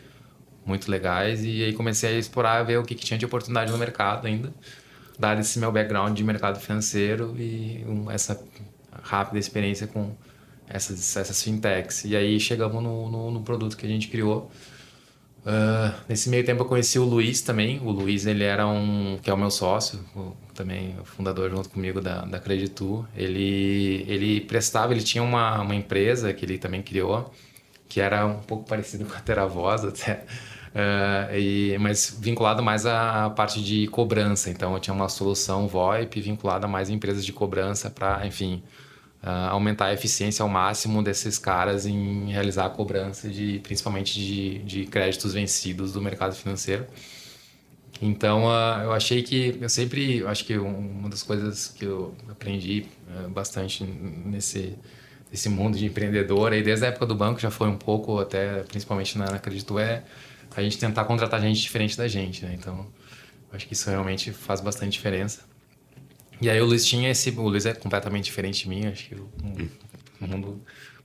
muito 0.65 0.89
legais. 0.89 1.45
E 1.45 1.65
aí 1.65 1.73
comecei 1.73 2.15
a 2.15 2.19
explorar, 2.19 2.63
ver 2.63 2.79
o 2.79 2.85
que, 2.85 2.95
que 2.95 3.05
tinha 3.05 3.19
de 3.19 3.27
oportunidade 3.27 3.73
no 3.73 3.77
mercado 3.77 4.29
ainda, 4.29 4.55
dado 5.19 5.41
esse 5.41 5.59
meu 5.59 5.73
background 5.73 6.17
de 6.17 6.23
mercado 6.23 6.61
financeiro 6.61 7.35
e 7.37 7.85
essa 8.09 8.41
rápida 9.03 9.37
experiência 9.41 9.89
com 9.89 10.15
essas, 10.69 11.17
essas 11.17 11.43
fintechs. 11.43 12.05
E 12.05 12.15
aí 12.15 12.39
chegamos 12.39 12.81
no, 12.81 13.11
no, 13.11 13.33
no 13.33 13.43
produto 13.43 13.77
que 13.77 13.85
a 13.85 13.89
gente 13.89 14.07
criou. 14.07 14.49
Uh, 15.45 15.93
nesse 16.09 16.31
meio 16.31 16.43
tempo 16.43 16.63
eu 16.63 16.67
conheci 16.67 16.99
o 16.99 17.05
Luiz 17.05 17.43
também. 17.43 17.79
O 17.81 17.91
Luiz, 17.91 18.27
ele 18.27 18.45
era 18.45 18.67
um... 18.67 19.19
que 19.23 19.29
é 19.29 19.35
o 19.35 19.37
meu 19.37 19.51
sócio, 19.51 20.01
o, 20.17 20.33
também 20.55 20.97
o 20.99 21.05
fundador 21.05 21.51
junto 21.51 21.69
comigo 21.69 22.01
da, 22.01 22.25
da 22.25 22.41
Creditu. 22.41 23.07
Ele, 23.15 24.05
ele 24.09 24.41
prestava, 24.41 24.93
ele 24.93 25.03
tinha 25.03 25.23
uma, 25.23 25.61
uma 25.61 25.75
empresa 25.75 26.33
que 26.33 26.45
ele 26.45 26.57
também 26.57 26.83
criou, 26.83 27.33
que 27.89 28.01
era 28.01 28.25
um 28.27 28.41
pouco 28.41 28.67
parecido 28.67 29.05
com 29.07 29.15
a 29.15 29.21
Teravoz 29.21 29.85
até. 29.85 30.25
Uh, 30.75 31.37
e, 31.37 31.79
mas 31.79 32.17
vinculado 32.21 32.63
mais 32.63 32.87
à 32.87 33.31
parte 33.31 33.63
de 33.63 33.87
cobrança. 33.89 34.51
Então, 34.51 34.73
eu 34.75 34.81
tinha 34.81 34.95
uma 34.95 35.09
solução 35.09 35.69
VoIP 35.69 36.21
vinculada 36.21 36.67
mais 36.67 36.91
a 36.91 36.93
empresas 36.93 37.25
de 37.25 37.33
cobrança 37.33 37.91
para, 37.91 38.27
enfim, 38.27 38.63
uh, 39.25 39.51
aumentar 39.51 39.87
a 39.87 39.93
eficiência 39.95 40.43
ao 40.43 40.49
máximo 40.49 41.03
desses 41.03 41.39
caras 41.39 41.87
em 41.87 42.31
realizar 42.31 42.67
a 42.67 42.71
cobrança 42.71 43.29
de 43.29 43.59
principalmente 43.63 44.15
de, 44.15 44.59
de 44.61 44.87
créditos 44.87 45.33
vencidos 45.33 45.93
do 45.93 46.01
mercado 46.01 46.35
financeiro. 46.35 46.87
Então, 48.03 48.45
uh, 48.45 48.83
eu 48.83 48.93
achei 48.93 49.23
que 49.23 49.57
eu 49.61 49.69
sempre, 49.69 50.19
eu 50.19 50.29
acho 50.29 50.45
que 50.45 50.59
uma 50.59 51.09
das 51.09 51.23
coisas 51.23 51.69
que 51.69 51.85
eu 51.87 52.15
aprendi 52.29 52.87
uh, 53.09 53.29
bastante 53.31 53.83
nesse 53.83 54.77
nesse 55.31 55.49
mundo 55.49 55.77
de 55.77 55.87
empreendedor, 55.87 56.53
aí 56.53 56.63
desde 56.63 56.85
a 56.85 56.89
época 56.91 57.07
do 57.07 57.15
banco 57.17 57.41
já 57.41 57.51
foi 57.51 57.67
um 57.67 57.77
pouco 57.77 58.21
até 58.21 58.63
principalmente 58.63 59.19
na, 59.19 59.27
na 59.27 59.37
Acredito 59.37 59.81
é 59.81 60.05
a 60.57 60.63
gente 60.63 60.79
tentar 60.79 61.05
contratar 61.07 61.41
gente 61.41 61.61
diferente 61.61 61.97
da 61.97 62.07
gente, 62.07 62.45
né? 62.45 62.55
Então, 62.57 62.87
acho 63.53 63.67
que 63.67 63.73
isso 63.73 63.91
realmente 63.91 64.31
faz 64.31 64.61
bastante 64.61 64.93
diferença. 64.93 65.41
E 66.45 66.51
aí 66.51 66.61
o 66.61 66.67
Luiz 66.67 66.85
tinha 66.85 67.11
esse. 67.11 67.31
O 67.31 67.49
Luiz 67.49 67.65
é 67.65 67.73
completamente 67.73 68.25
diferente 68.25 68.65
de 68.65 68.69
mim, 68.69 68.87
acho 68.87 69.09
que 69.09 69.15
o, 69.15 69.31
o 70.21 70.29
mundo 70.29 70.61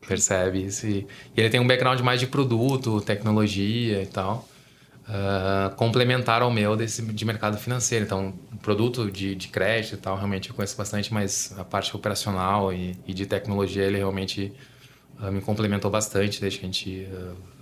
percebe 0.05 0.65
isso. 0.65 0.85
E, 0.85 1.07
ele 1.35 1.49
tem 1.49 1.61
um 1.61 1.67
background 1.67 2.01
mais 2.01 2.19
de 2.19 2.27
produto, 2.27 2.99
tecnologia 2.99 4.01
e 4.01 4.05
tal. 4.05 4.45
Uh, 5.07 5.73
complementar 5.77 6.41
ao 6.41 6.51
meu 6.51 6.75
desse, 6.75 7.01
de 7.01 7.23
mercado 7.23 7.57
financeiro. 7.57 8.03
Então, 8.03 8.33
produto 8.61 9.09
de, 9.09 9.33
de 9.33 9.47
crédito 9.47 9.93
e 9.93 9.97
tal, 9.97 10.17
realmente 10.17 10.49
eu 10.49 10.55
conheço 10.55 10.75
bastante, 10.75 11.13
mas 11.13 11.55
a 11.57 11.63
parte 11.63 11.95
operacional 11.95 12.73
e, 12.73 12.97
e 13.07 13.13
de 13.13 13.25
tecnologia 13.25 13.83
ele 13.83 13.97
realmente 13.97 14.51
uh, 15.21 15.31
me 15.31 15.39
complementou 15.39 15.89
bastante 15.89 16.41
desde 16.41 16.59
que 16.59 16.65
a 16.65 16.67
gente 16.67 17.07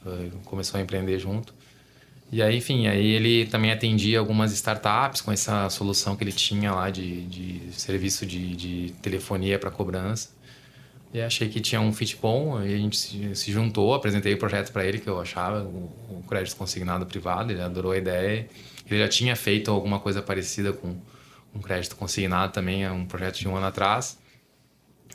uh, 0.03 0.39
começou 0.45 0.79
a 0.79 0.81
empreender 0.81 1.19
junto. 1.19 1.53
E 2.31 2.41
aí, 2.41 2.57
enfim, 2.57 2.87
aí 2.87 3.05
ele 3.05 3.45
também 3.45 3.71
atendia 3.71 4.19
algumas 4.19 4.51
startups 4.51 5.21
com 5.21 5.31
essa 5.31 5.69
solução 5.69 6.15
que 6.15 6.23
ele 6.23 6.33
tinha 6.33 6.73
lá 6.73 6.89
de, 6.89 7.21
de 7.25 7.61
serviço 7.71 8.25
de, 8.25 8.55
de 8.55 8.93
telefonia 9.01 9.57
para 9.57 9.71
cobrança. 9.71 10.29
E 11.13 11.21
achei 11.21 11.47
que 11.47 11.61
tinha 11.61 11.79
um 11.79 11.93
fit 11.93 12.17
bom, 12.21 12.61
e 12.61 12.73
a 12.73 12.77
gente 12.77 12.97
se, 13.35 13.51
juntou, 13.51 13.93
apresentei 13.93 14.33
o 14.33 14.37
projeto 14.37 14.73
para 14.73 14.85
ele 14.85 14.99
que 14.99 15.07
eu 15.07 15.19
achava, 15.19 15.63
o, 15.63 15.89
o, 16.09 16.23
crédito 16.27 16.57
consignado 16.57 17.05
privado, 17.05 17.51
ele 17.51 17.61
adorou 17.61 17.93
a 17.93 17.97
ideia. 17.97 18.47
Ele 18.89 18.99
já 18.99 19.07
tinha 19.07 19.35
feito 19.35 19.71
alguma 19.71 19.99
coisa 19.99 20.21
parecida 20.21 20.73
com 20.73 20.95
um 21.55 21.61
crédito 21.61 21.95
consignado 21.95 22.51
também, 22.51 22.89
um 22.89 23.05
projeto 23.05 23.39
de 23.39 23.47
um 23.47 23.55
ano 23.55 23.67
atrás. 23.67 24.17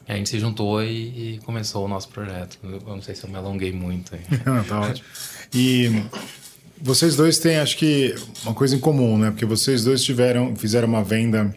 E 0.08 0.12
a 0.12 0.16
gente 0.16 0.30
se 0.30 0.40
juntou 0.40 0.82
e, 0.82 1.34
e, 1.34 1.38
começou 1.44 1.84
o 1.84 1.88
nosso 1.88 2.08
projeto. 2.08 2.58
Eu 2.62 2.80
não 2.86 3.02
sei 3.02 3.14
se 3.14 3.24
eu 3.24 3.30
me 3.30 3.36
alonguei 3.36 3.70
muito. 3.70 4.14
Aí. 4.14 4.22
tá 4.66 4.80
ótimo. 4.80 5.06
E 5.54 5.88
vocês 6.82 7.14
dois 7.14 7.38
têm, 7.38 7.58
acho 7.58 7.76
que, 7.76 8.14
uma 8.42 8.52
coisa 8.52 8.74
em 8.74 8.78
comum, 8.80 9.16
né? 9.16 9.30
Porque 9.30 9.46
vocês 9.46 9.84
dois 9.84 10.02
tiveram, 10.02 10.56
fizeram 10.56 10.88
uma 10.88 11.04
venda 11.04 11.54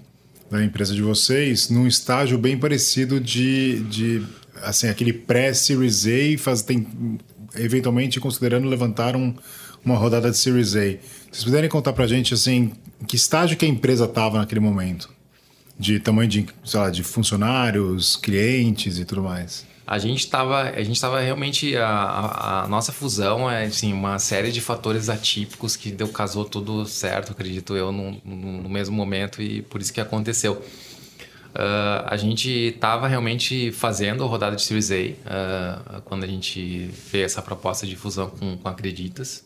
da 0.52 0.64
empresa 0.64 0.94
de 0.94 1.02
vocês 1.02 1.70
num 1.70 1.88
estágio 1.88 2.38
bem 2.38 2.56
parecido 2.58 3.20
de, 3.20 3.80
de 3.86 4.24
assim, 4.62 4.88
aquele 4.88 5.12
pré-Series 5.12 6.06
A, 6.06 6.38
faz, 6.38 6.62
tem, 6.62 6.88
eventualmente 7.56 8.20
considerando 8.20 8.68
levantar 8.68 9.16
um, 9.16 9.34
uma 9.84 9.98
rodada 9.98 10.30
de 10.30 10.38
Series 10.38 10.76
A. 10.76 10.98
Vocês 11.32 11.44
puderem 11.44 11.70
contar 11.70 11.94
pra 11.94 12.06
gente, 12.06 12.34
assim, 12.36 12.74
que 13.08 13.16
estágio 13.16 13.58
que 13.58 13.66
a 13.66 13.70
empresa 13.70 14.06
estava 14.06 14.38
naquele 14.38 14.62
momento? 14.62 15.10
De 15.78 16.00
tamanho 16.00 16.30
de, 16.30 16.46
sei 16.64 16.80
lá, 16.80 16.90
de 16.92 17.04
funcionários, 17.04 18.16
clientes 18.16 19.00
e 19.00 19.06
tudo 19.06 19.24
mais 19.24 19.66
a 19.88 20.00
gente 20.00 20.20
estava 20.20 20.62
a 20.62 20.84
gente 20.84 20.96
estava 20.96 21.20
realmente 21.20 21.76
a, 21.78 21.88
a, 21.88 22.64
a, 22.64 22.68
nossa 22.68 22.92
fusão 22.92 23.50
é 23.50 23.66
assim 23.66 23.94
uma 23.94 24.18
série 24.18 24.52
de 24.52 24.60
fatores 24.60 25.10
atípicos 25.10 25.76
que 25.76 25.92
deu 25.92 26.08
casou 26.08 26.44
tudo 26.44 26.86
certo 26.86 27.32
acredito 27.32 27.76
eu 27.76 27.92
no, 27.92 28.20
no, 28.26 28.64
no 28.64 28.70
mesmo 28.70 28.96
momento 28.96 29.42
e 29.42 29.62
por 29.62 29.82
isso 29.82 29.94
que 29.94 30.02
aconteceu. 30.02 30.62
Uh, 31.56 32.04
a 32.08 32.18
gente 32.18 32.50
estava 32.50 33.08
realmente 33.08 33.72
fazendo 33.72 34.26
a 34.26 34.28
rodada 34.28 34.58
de 34.58 34.62
Series 34.62 34.92
A 34.92 34.96
uh, 34.96 36.02
quando 36.02 36.26
a 36.26 36.28
gente 36.28 36.90
fez 36.92 37.32
essa 37.32 37.42
proposta 37.42 37.88
de 37.88 37.96
fusão 37.96 38.30
com, 38.30 38.58
com 38.58 38.68
Acreditas. 38.68 39.46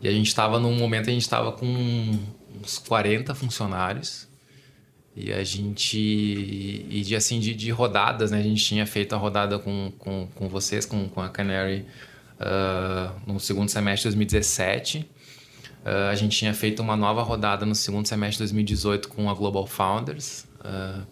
E 0.00 0.08
a 0.08 0.10
gente 0.10 0.26
estava 0.26 0.58
num 0.58 0.74
momento 0.74 1.10
a 1.10 1.12
gente 1.12 1.22
estava 1.22 1.52
com 1.52 2.18
uns 2.60 2.78
40 2.78 3.36
funcionários 3.36 4.27
e 5.20 5.32
a 5.32 5.42
gente. 5.42 5.98
E 5.98 7.02
de, 7.02 7.16
assim, 7.16 7.40
de, 7.40 7.52
de 7.52 7.70
rodadas, 7.70 8.30
né? 8.30 8.38
A 8.38 8.42
gente 8.42 8.64
tinha 8.64 8.86
feito 8.86 9.14
a 9.14 9.18
rodada 9.18 9.58
com, 9.58 9.92
com, 9.98 10.28
com 10.32 10.48
vocês, 10.48 10.86
com, 10.86 11.08
com 11.08 11.20
a 11.20 11.28
Canary, 11.28 11.84
uh, 12.38 13.12
no 13.26 13.40
segundo 13.40 13.68
semestre 13.68 14.08
de 14.10 14.16
2017. 14.16 14.98
Uh, 15.84 16.10
a 16.10 16.14
gente 16.14 16.38
tinha 16.38 16.54
feito 16.54 16.80
uma 16.80 16.96
nova 16.96 17.22
rodada 17.22 17.66
no 17.66 17.74
segundo 17.74 18.06
semestre 18.06 18.36
de 18.36 18.52
2018 18.52 19.08
com 19.08 19.28
a 19.28 19.34
Global 19.34 19.66
Founders. 19.66 20.46
Uh, 20.60 21.04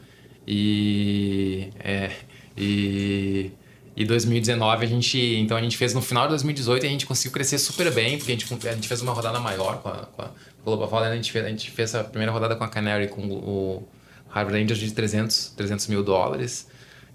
e, 0.46 1.70
é, 1.80 2.12
e, 2.56 3.50
e 3.96 4.04
2019 4.04 4.84
a 4.84 4.88
gente. 4.88 5.18
Então 5.36 5.56
a 5.56 5.62
gente 5.62 5.76
fez 5.76 5.94
no 5.94 6.02
final 6.02 6.24
de 6.24 6.30
2018 6.30 6.84
e 6.84 6.86
a 6.86 6.90
gente 6.90 7.06
conseguiu 7.06 7.32
crescer 7.32 7.58
super 7.58 7.90
bem, 7.92 8.18
porque 8.18 8.32
a 8.32 8.36
gente, 8.36 8.68
a 8.68 8.72
gente 8.74 8.86
fez 8.86 9.00
uma 9.00 9.12
rodada 9.12 9.40
maior 9.40 9.80
com 9.80 9.88
a, 9.88 10.06
com 10.06 10.22
a 10.22 10.30
Global 10.62 10.88
Founders. 10.88 11.12
A 11.12 11.16
gente, 11.16 11.32
fez, 11.32 11.44
a 11.44 11.48
gente 11.48 11.70
fez 11.70 11.94
a 11.94 12.04
primeira 12.04 12.30
rodada 12.30 12.54
com 12.54 12.62
a 12.62 12.68
Canary 12.68 13.08
com 13.08 13.22
o 13.22 13.88
Harvard 14.28 14.62
Angels 14.62 14.78
de 14.78 14.92
300, 14.92 15.54
300 15.56 15.86
mil 15.86 16.02
dólares 16.02 16.68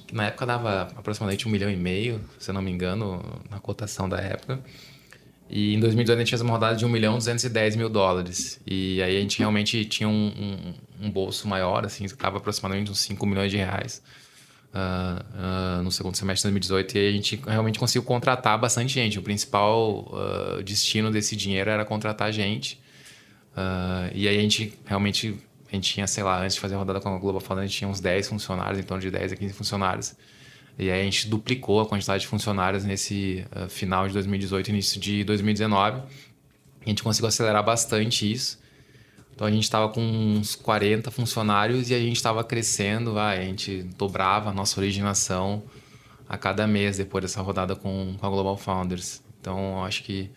que 0.08 0.16
na 0.16 0.26
época 0.26 0.46
dava 0.46 0.90
aproximadamente 0.98 1.48
um 1.48 1.52
milhão 1.52 1.72
e 1.72 1.76
meio, 1.78 2.20
se 2.38 2.50
eu 2.50 2.54
não 2.54 2.62
me 2.62 2.70
engano, 2.70 3.24
na 3.50 3.60
cotação 3.60 4.10
da 4.10 4.18
época. 4.20 4.60
E 5.50 5.74
em 5.74 5.80
2018 5.80 6.18
a 6.18 6.20
gente 6.20 6.30
fez 6.30 6.42
uma 6.42 6.52
rodada 6.52 6.76
de 6.76 6.86
1 6.86 6.90
milhão 6.90 7.18
210 7.18 7.78
mil 7.78 7.88
dólares. 7.88 8.60
E 8.68 9.02
aí 9.02 9.16
a 9.16 9.22
gente 9.22 9.40
realmente 9.40 9.86
tinha 9.86 10.10
um, 10.10 10.74
um, 11.02 11.06
um 11.06 11.12
bolso 11.12 11.48
maior, 11.48 11.86
assim, 11.86 12.04
estava 12.04 12.38
aproximadamente 12.38 12.92
uns 12.92 13.00
5 13.00 13.26
milhões 13.26 13.52
de 13.52 13.58
reais 13.58 14.02
uh, 14.74 15.80
uh, 15.80 15.84
no 15.84 15.92
segundo 15.92 16.16
semestre 16.16 16.50
de 16.50 16.54
2018. 16.54 16.98
E 16.98 17.08
a 17.08 17.12
gente 17.12 17.42
realmente 17.48 17.80
conseguiu 17.80 18.04
contratar 18.04 18.60
bastante 18.60 18.94
gente. 18.94 19.20
O 19.20 19.22
principal 19.22 20.08
uh, 20.12 20.64
destino 20.64 21.12
desse 21.12 21.36
dinheiro 21.36 21.70
era 21.70 21.86
contratar 21.86 22.32
gente. 22.32 22.80
e 24.14 24.28
aí 24.28 24.38
a 24.38 24.42
gente 24.42 24.74
realmente, 24.86 25.38
a 25.72 25.76
gente 25.76 25.94
tinha, 25.94 26.08
sei 26.08 26.24
lá, 26.24 26.42
antes 26.42 26.56
de 26.56 26.62
fazer 26.62 26.76
a 26.76 26.78
rodada 26.78 27.00
com 27.00 27.14
a 27.14 27.18
Global 27.18 27.42
falando, 27.42 27.64
a 27.64 27.68
gente 27.68 27.78
tinha 27.78 27.90
uns 27.90 28.00
10 28.00 28.30
funcionários, 28.30 28.80
em 28.80 28.84
torno 28.84 29.02
de 29.02 29.12
10 29.12 29.34
a 29.34 29.36
15 29.36 29.54
funcionários. 29.54 30.16
E 30.80 30.90
aí 30.90 31.02
a 31.02 31.04
gente 31.04 31.28
duplicou 31.28 31.82
a 31.82 31.86
quantidade 31.86 32.22
de 32.22 32.28
funcionários 32.28 32.84
nesse 32.84 33.46
final 33.70 34.08
de 34.08 34.14
2018 34.14 34.70
início 34.70 35.00
de 35.00 35.24
2019. 35.26 36.02
A 36.84 36.90
gente 36.90 37.04
conseguiu 37.04 37.28
acelerar 37.28 37.64
bastante 37.64 38.32
isso. 38.32 38.61
Então 39.42 39.48
a 39.48 39.52
gente 39.52 39.64
estava 39.64 39.90
com 39.90 40.00
uns 40.00 40.56
40 40.56 41.10
funcionários 41.10 41.90
e 41.90 41.96
a 41.96 42.00
gente 42.00 42.18
estava 42.18 42.44
crescendo, 42.44 43.18
a 43.18 43.36
gente 43.38 43.82
dobrava 43.98 44.52
a 44.52 44.54
nossa 44.54 44.80
originação 44.80 45.64
a 46.30 46.38
cada 46.38 46.68
mês 46.68 46.98
depois 46.98 47.24
dessa 47.24 47.42
rodada 47.42 47.76
com, 47.76 48.16
com 48.20 48.28
a 48.28 48.30
Global 48.30 48.56
Founders. 48.56 49.24
Então 49.40 49.84
acho 49.84 50.04
que 50.04 50.30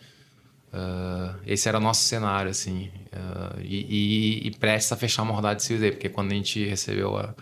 uh, 0.73 1.39
esse 1.45 1.69
era 1.69 1.77
o 1.77 1.81
nosso 1.81 2.01
cenário, 2.01 2.49
assim. 2.49 2.89
Uh, 3.13 3.61
e, 3.61 4.39
e, 4.43 4.47
e 4.47 4.51
prestes 4.57 4.91
a 4.91 4.95
fechar 4.97 5.21
uma 5.21 5.35
rodada 5.35 5.57
de 5.57 5.61
Series 5.61 5.87
A, 5.87 5.91
porque 5.91 6.09
quando 6.09 6.31
a 6.31 6.35
gente 6.35 6.65
recebeu 6.65 7.15
a 7.15 7.35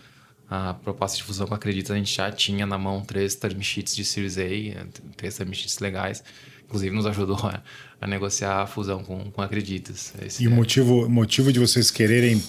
a 0.48 0.74
proposta 0.74 1.16
de 1.16 1.22
fusão 1.22 1.46
com 1.46 1.54
a 1.54 1.56
Acredita, 1.56 1.94
a 1.94 1.96
gente 1.96 2.14
já 2.14 2.30
tinha 2.30 2.66
na 2.66 2.76
mão 2.76 3.00
três 3.00 3.34
term 3.34 3.58
sheets 3.60 3.96
de 3.96 4.04
Series 4.04 4.36
A, 4.36 4.86
três 5.16 5.36
term 5.36 5.50
sheets 5.52 5.78
legais. 5.78 6.22
Inclusive, 6.64 6.94
nos 6.94 7.06
ajudou 7.06 7.38
a, 7.38 7.62
a 8.04 8.06
negociar 8.06 8.60
a 8.60 8.66
fusão 8.66 9.02
com, 9.02 9.30
com 9.30 9.40
Acreditas. 9.40 10.12
Esse 10.20 10.42
e 10.42 10.46
é... 10.46 10.48
o 10.50 10.52
motivo, 10.52 11.08
motivo 11.08 11.50
de 11.50 11.58
vocês 11.58 11.90
quererem 11.90 12.42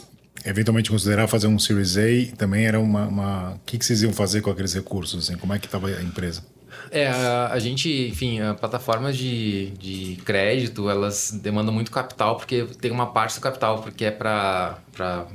eventualmente 0.43 0.91
considerar 0.91 1.27
fazer 1.27 1.47
um 1.47 1.57
Series 1.57 1.95
A 1.97 2.35
também 2.35 2.65
era 2.65 2.77
uma... 2.77 3.07
uma... 3.07 3.51
O 3.51 3.59
que, 3.65 3.77
que 3.77 3.85
vocês 3.85 4.01
iam 4.01 4.11
fazer 4.11 4.41
com 4.41 4.49
aqueles 4.49 4.73
recursos? 4.73 5.23
Assim? 5.23 5.39
Como 5.39 5.53
é 5.53 5.59
que 5.59 5.65
estava 5.65 5.87
a 5.87 6.03
empresa? 6.03 6.43
É, 6.91 7.07
a, 7.07 7.53
a 7.53 7.57
gente, 7.57 7.89
enfim, 7.89 8.39
plataformas 8.59 9.15
de, 9.15 9.71
de 9.79 10.17
crédito, 10.25 10.89
elas 10.89 11.31
demandam 11.31 11.73
muito 11.73 11.89
capital, 11.89 12.35
porque 12.35 12.65
tem 12.81 12.91
uma 12.91 13.07
parte 13.07 13.35
do 13.35 13.41
capital 13.41 13.81
porque 13.81 14.03
é 14.03 14.11
para 14.11 14.77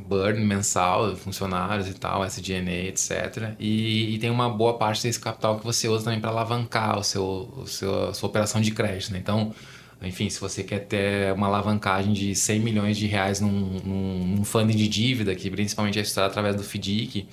burn 0.06 0.38
mensal, 0.44 1.16
funcionários 1.16 1.88
e 1.88 1.94
tal, 1.94 2.22
SG&A, 2.26 2.88
etc. 2.88 3.54
E, 3.58 4.14
e, 4.14 4.18
tem 4.18 4.28
uma 4.28 4.50
boa 4.50 4.76
parte 4.76 5.02
desse 5.02 5.18
capital 5.18 5.58
que 5.58 5.64
você 5.64 5.88
usa 5.88 6.04
também 6.04 6.20
para 6.20 6.30
alavancar 6.30 6.98
o 6.98 7.02
seu, 7.02 7.24
o 7.56 7.66
seu, 7.66 8.10
a 8.10 8.14
sua 8.14 8.28
operação 8.28 8.60
de 8.60 8.70
crédito, 8.70 9.12
né? 9.12 9.18
Então, 9.18 9.54
enfim, 10.02 10.30
se 10.30 10.40
você 10.40 10.62
quer 10.62 10.80
ter 10.80 11.32
uma 11.34 11.46
alavancagem 11.46 12.12
de 12.12 12.34
100 12.34 12.60
milhões 12.60 12.96
de 12.96 13.06
reais 13.06 13.40
num, 13.40 13.50
num, 13.84 14.36
num 14.36 14.44
funding 14.44 14.76
de 14.76 14.88
dívida, 14.88 15.34
que 15.34 15.50
principalmente 15.50 15.98
é 15.98 16.02
estudado 16.02 16.30
através 16.30 16.56
do 16.56 16.62
FDIC, 16.62 17.28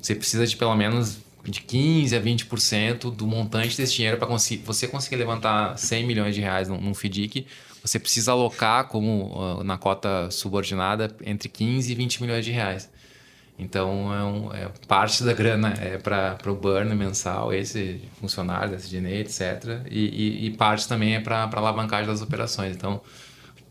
você 0.00 0.14
precisa 0.14 0.46
de 0.46 0.56
pelo 0.56 0.74
menos 0.74 1.18
de 1.44 1.60
15% 1.60 2.16
a 2.16 2.20
20% 2.20 3.14
do 3.14 3.26
montante 3.26 3.76
desse 3.76 3.94
dinheiro 3.94 4.16
para 4.16 4.26
você 4.26 4.88
conseguir 4.88 5.16
levantar 5.16 5.78
100 5.78 6.06
milhões 6.06 6.34
de 6.34 6.40
reais 6.40 6.68
num, 6.68 6.80
num 6.80 6.94
FDIC, 6.94 7.46
você 7.82 7.98
precisa 7.98 8.32
alocar 8.32 8.88
como 8.88 9.32
uh, 9.34 9.64
na 9.64 9.78
cota 9.78 10.30
subordinada 10.30 11.14
entre 11.24 11.48
15 11.48 11.90
e 11.90 11.94
20 11.94 12.22
milhões 12.22 12.44
de 12.44 12.50
reais. 12.50 12.90
Então, 13.58 14.14
é, 14.14 14.22
um, 14.22 14.54
é 14.54 14.70
parte 14.86 15.24
da 15.24 15.32
grana 15.32 15.74
é 15.80 15.98
para 15.98 16.38
o 16.46 16.54
burn 16.54 16.94
mensal, 16.94 17.52
esse 17.52 18.00
funcionário, 18.20 18.74
SDN, 18.76 19.18
etc. 19.18 19.82
E, 19.90 19.98
e, 19.98 20.46
e, 20.46 20.50
parte 20.50 20.86
também 20.86 21.16
é 21.16 21.20
para 21.20 21.50
alavancagem 21.52 22.06
das 22.06 22.22
operações. 22.22 22.76
Então, 22.76 23.00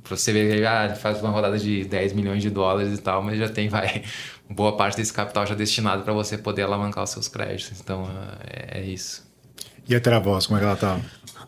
você 0.03 0.33
ver, 0.33 0.65
ah, 0.65 0.93
faz 0.93 1.21
uma 1.21 1.29
rodada 1.29 1.57
de 1.57 1.85
10 1.85 2.13
milhões 2.13 2.41
de 2.41 2.49
dólares 2.49 2.97
e 2.97 3.01
tal, 3.01 3.23
mas 3.23 3.39
já 3.39 3.47
tem, 3.47 3.69
vai, 3.69 4.03
boa 4.49 4.75
parte 4.75 4.97
desse 4.97 5.13
capital 5.13 5.45
já 5.45 5.55
destinado 5.55 6.03
para 6.03 6.13
você 6.13 6.37
poder 6.37 6.63
alavancar 6.63 7.05
os 7.05 7.09
seus 7.09 7.29
créditos. 7.29 7.79
Então, 7.79 8.09
é, 8.45 8.79
é 8.79 8.85
isso. 8.85 9.25
E 9.87 9.95
a 9.95 10.01
Teravoz, 10.01 10.47
como 10.47 10.57
é 10.57 10.61
que 10.61 10.65
ela 10.65 10.75
tá? 10.75 10.99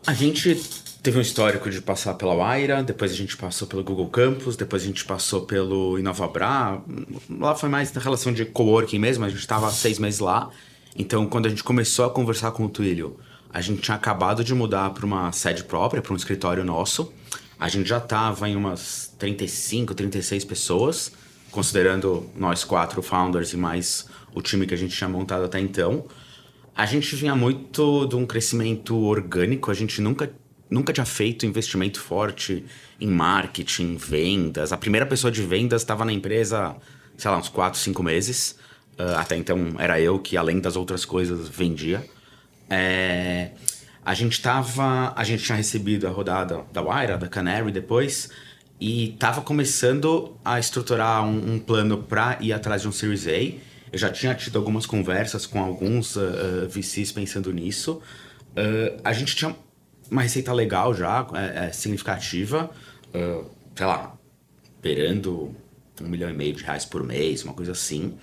A 0.08 0.14
gente 0.14 0.56
teve 1.02 1.18
um 1.18 1.22
histórico 1.22 1.70
de 1.70 1.82
passar 1.82 2.14
pela 2.16 2.36
Waira, 2.36 2.84
depois 2.84 3.12
a 3.12 3.16
gente 3.16 3.38
passou 3.38 3.68
pelo 3.68 3.84
Google 3.84 4.10
Campus, 4.10 4.56
depois 4.56 4.84
a 4.84 4.86
gente 4.86 5.06
passou 5.06 5.42
pelo 5.46 5.98
InovaBra. 5.98 6.82
Lá 7.30 7.56
foi 7.56 7.70
mais 7.70 7.92
na 7.94 8.02
relação 8.02 8.34
de 8.34 8.46
coworking 8.46 9.00
mesmo, 9.00 9.26
a 9.26 9.30
gente 9.30 9.40
estava 9.40 9.70
seis 9.72 10.00
meses 10.00 10.20
lá. 10.20 10.50
Então, 10.96 11.28
quando 11.28 11.46
a 11.46 11.50
gente 11.50 11.64
começou 11.64 12.06
a 12.06 12.10
conversar 12.10 12.52
com 12.52 12.66
o 12.66 12.70
Twilio, 12.70 13.18
a 13.52 13.62
gente 13.62 13.82
tinha 13.82 13.96
acabado 13.96 14.44
de 14.44 14.54
mudar 14.54 14.90
para 14.92 15.06
uma 15.06 15.32
sede 15.32 15.64
própria, 15.64 16.02
para 16.02 16.14
um 16.14 16.16
escritório 16.16 16.64
nosso. 16.64 17.12
A 17.60 17.68
gente 17.68 17.88
já 17.88 17.98
estava 17.98 18.48
em 18.48 18.56
umas 18.56 19.14
35, 19.18 19.94
36 19.94 20.46
pessoas 20.46 21.12
considerando 21.52 22.30
nós 22.36 22.64
quatro 22.64 23.02
founders 23.02 23.54
e 23.54 23.58
mais 23.58 24.08
o 24.34 24.42
time 24.42 24.66
que 24.66 24.74
a 24.74 24.78
gente 24.78 24.96
tinha 24.96 25.10
montado 25.10 25.46
até 25.46 25.60
então, 25.60 26.06
a 26.76 26.86
gente 26.86 27.16
vinha 27.16 27.36
muito 27.36 28.06
de 28.06 28.16
um 28.16 28.26
crescimento 28.26 28.96
orgânico, 28.96 29.70
a 29.70 29.74
gente 29.74 30.02
nunca, 30.02 30.32
nunca 30.70 30.94
tinha 30.94 31.06
feito 31.06 31.46
investimento 31.46 32.00
forte 32.00 32.66
em 33.00 33.08
marketing, 33.08 33.96
vendas. 33.96 34.72
A 34.72 34.78
primeira 34.78 35.06
pessoa 35.06 35.32
de 35.32 35.42
vendas 35.42 35.82
estava 35.82 36.06
na 36.06 36.14
empresa, 36.14 36.76
sei 37.18 37.32
lá, 37.32 37.38
uns 37.38 37.50
quatro, 37.50 37.80
cinco 37.80 38.04
meses. 38.04 38.58
Uh, 38.98 39.16
até 39.18 39.36
então 39.36 39.76
era 39.80 40.00
eu 40.00 40.20
que, 40.20 40.36
além 40.36 40.60
das 40.60 40.76
outras 40.76 41.06
coisas, 41.06 41.48
vendia. 41.48 42.06
É, 42.70 43.52
a 44.06 44.14
gente 44.14 44.42
tava. 44.42 45.14
A 45.16 45.24
gente 45.24 45.44
tinha 45.44 45.56
recebido 45.56 46.08
a 46.08 46.10
rodada 46.10 46.66
da 46.72 46.82
Wire, 46.82 47.18
da 47.18 47.28
Canary 47.28 47.72
depois 47.72 48.30
e 48.80 49.10
estava 49.10 49.42
começando 49.42 50.38
a 50.44 50.58
estruturar 50.58 51.24
um, 51.26 51.56
um 51.56 51.60
plano 51.60 51.98
para 52.04 52.38
ir 52.40 52.54
atrás 52.54 52.82
de 52.82 52.88
um 52.88 52.92
Series 52.92 53.28
A. 53.28 53.60
Eu 53.92 53.98
já 53.98 54.10
tinha 54.10 54.34
tido 54.36 54.58
algumas 54.58 54.86
conversas 54.86 55.46
com 55.46 55.60
alguns 55.60 56.16
uh, 56.16 56.22
uh, 56.22 56.70
VCs 56.70 57.12
pensando 57.12 57.52
nisso. 57.52 58.02
Uh, 58.52 59.00
a 59.04 59.12
gente 59.12 59.36
tinha 59.36 59.56
uma 60.10 60.22
receita 60.22 60.52
legal 60.54 60.94
já, 60.94 61.28
é, 61.34 61.68
é, 61.68 61.72
significativa, 61.72 62.70
sei 63.76 63.86
lá, 63.86 64.16
esperando 64.76 65.56
um 66.02 66.08
milhão 66.08 66.30
e 66.30 66.34
meio 66.34 66.54
de 66.54 66.64
reais 66.64 66.86
por 66.86 67.04
mês, 67.04 67.44
uma 67.44 67.54
coisa 67.54 67.72
assim. 67.72 68.18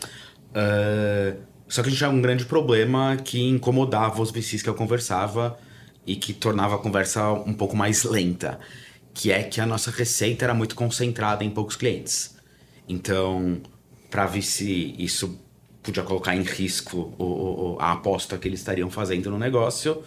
só 1.69 1.83
que 1.83 1.89
a 1.89 1.91
gente 1.91 1.99
tinha 1.99 2.11
um 2.11 2.23
grande 2.23 2.45
problema 2.45 3.17
que 3.17 3.43
incomodava 3.43 4.23
os 4.23 4.31
VCs 4.31 4.63
que 4.63 4.69
eu 4.69 4.75
conversava 4.75 5.59
e 6.07 6.17
que 6.17 6.33
tornava 6.33 6.77
a 6.77 6.79
conversa 6.79 7.33
um 7.33 7.53
pouco 7.53 7.77
mais 7.77 8.05
lenta 8.05 8.59
que 9.17 9.33
é 9.33 9.43
que 9.43 9.61
a 9.63 9.67
nossa 9.67 9.91
receita 9.91 10.45
era 10.45 10.53
muito 10.53 10.75
concentrada 10.75 11.43
em 11.43 11.49
poucos 11.49 11.75
clientes. 11.75 12.37
Então, 12.87 13.63
para 14.11 14.31
se 14.43 14.95
isso 14.99 15.41
podia 15.83 16.03
colocar 16.03 16.37
em 16.37 16.43
risco 16.43 17.15
o, 17.19 17.25
o, 17.25 17.77
a 17.81 17.93
aposta 17.93 18.37
que 18.37 18.47
eles 18.47 18.61
estariam 18.61 18.91
fazendo 18.91 19.31
no 19.31 19.39
negócio, 19.39 20.03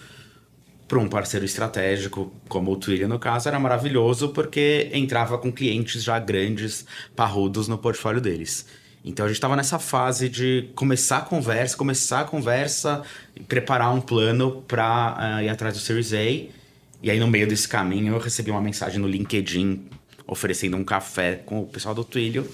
para 0.89 0.99
um 0.99 1.07
parceiro 1.07 1.45
estratégico 1.45 2.33
como 2.49 2.71
o 2.71 2.75
Twilio, 2.75 3.07
no 3.07 3.17
caso, 3.17 3.47
era 3.47 3.57
maravilhoso 3.57 4.29
porque 4.29 4.89
entrava 4.91 5.37
com 5.37 5.49
clientes 5.49 6.03
já 6.03 6.19
grandes, 6.19 6.85
parrudos 7.15 7.69
no 7.69 7.77
portfólio 7.77 8.19
deles. 8.19 8.65
Então 9.05 9.25
a 9.25 9.29
gente 9.29 9.37
estava 9.37 9.55
nessa 9.55 9.79
fase 9.79 10.27
de 10.27 10.69
começar 10.75 11.19
a 11.19 11.21
conversa, 11.21 11.77
começar 11.77 12.19
a 12.21 12.23
conversa, 12.25 13.03
preparar 13.47 13.93
um 13.93 14.01
plano 14.01 14.61
para 14.67 15.15
uh, 15.17 15.39
eh, 15.39 15.45
ir 15.45 15.49
atrás 15.49 15.73
do 15.73 15.79
Series 15.79 16.11
A 16.11 16.59
e 17.01 17.09
aí, 17.09 17.17
no 17.17 17.27
meio 17.27 17.47
desse 17.47 17.67
caminho, 17.67 18.13
eu 18.13 18.19
recebi 18.19 18.51
uma 18.51 18.61
mensagem 18.61 18.99
no 18.99 19.07
LinkedIn 19.07 19.87
oferecendo 20.27 20.75
um 20.75 20.83
café 20.83 21.35
com 21.35 21.61
o 21.61 21.65
pessoal 21.65 21.95
do 21.95 22.03
Twilio. 22.03 22.49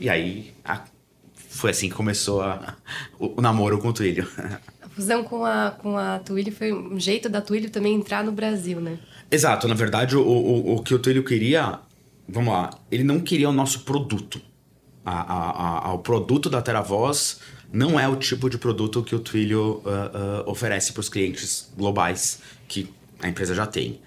E 0.00 0.10
aí, 0.10 0.52
a... 0.64 0.82
foi 1.48 1.70
assim 1.70 1.88
que 1.88 1.94
começou 1.94 2.42
a... 2.42 2.76
o, 3.18 3.40
namoro 3.40 3.78
com 3.78 3.88
o 3.88 3.92
Twilio. 3.92 4.26
Fusão 4.96 5.22
com 5.22 5.44
a, 5.44 5.72
com 5.72 5.98
a 5.98 6.18
Twilio 6.20 6.50
foi 6.54 6.72
um 6.72 6.98
jeito 6.98 7.28
da 7.28 7.42
Twilio 7.42 7.68
também 7.68 7.94
entrar 7.94 8.24
no 8.24 8.32
Brasil, 8.32 8.80
né? 8.80 8.98
Exato. 9.30 9.68
Na 9.68 9.74
verdade, 9.74 10.16
o, 10.16 10.22
o, 10.22 10.76
o 10.76 10.82
que 10.82 10.94
o 10.94 10.98
Twilio 10.98 11.22
queria... 11.22 11.80
Vamos 12.26 12.52
lá. 12.52 12.70
Ele 12.90 13.04
não 13.04 13.20
queria 13.20 13.50
o 13.50 13.52
nosso 13.52 13.80
produto. 13.80 14.40
A, 15.04 15.20
a, 15.20 15.88
a, 15.88 15.92
o 15.92 15.98
produto 15.98 16.48
da 16.48 16.62
Teravoz 16.62 17.40
não 17.70 18.00
é 18.00 18.08
o 18.08 18.16
tipo 18.16 18.48
de 18.48 18.56
produto 18.56 19.02
que 19.02 19.14
o 19.14 19.20
Twilio 19.20 19.82
uh, 19.84 20.46
uh, 20.46 20.50
oferece 20.50 20.94
para 20.94 21.00
os 21.00 21.10
clientes 21.10 21.70
globais 21.76 22.40
que 22.66 22.88
a 23.20 23.28
empresa 23.28 23.54
já 23.54 23.66
tem. 23.66 24.00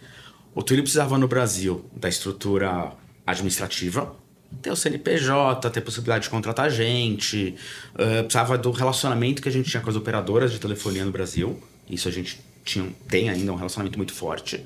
O 0.55 0.63
Twilio 0.63 0.83
precisava 0.83 1.19
no 1.19 1.27
Brasil 1.27 1.85
da 1.95 2.09
estrutura 2.09 2.93
administrativa, 3.27 4.15
ter 4.61 4.71
o 4.71 4.75
CNPJ, 4.75 5.69
ter 5.69 5.81
possibilidade 5.81 6.23
de 6.23 6.29
contratar 6.29 6.69
gente, 6.69 7.55
uh, 7.93 8.23
precisava 8.23 8.57
do 8.57 8.71
relacionamento 8.71 9.41
que 9.41 9.49
a 9.49 9.51
gente 9.51 9.69
tinha 9.69 9.81
com 9.81 9.89
as 9.89 9.95
operadoras 9.95 10.51
de 10.51 10.59
telefonia 10.59 11.05
no 11.05 11.11
Brasil. 11.11 11.61
Isso 11.89 12.07
a 12.07 12.11
gente 12.11 12.39
tinha, 12.63 12.89
tem 13.07 13.29
ainda 13.29 13.51
um 13.51 13.55
relacionamento 13.55 13.97
muito 13.97 14.13
forte. 14.13 14.65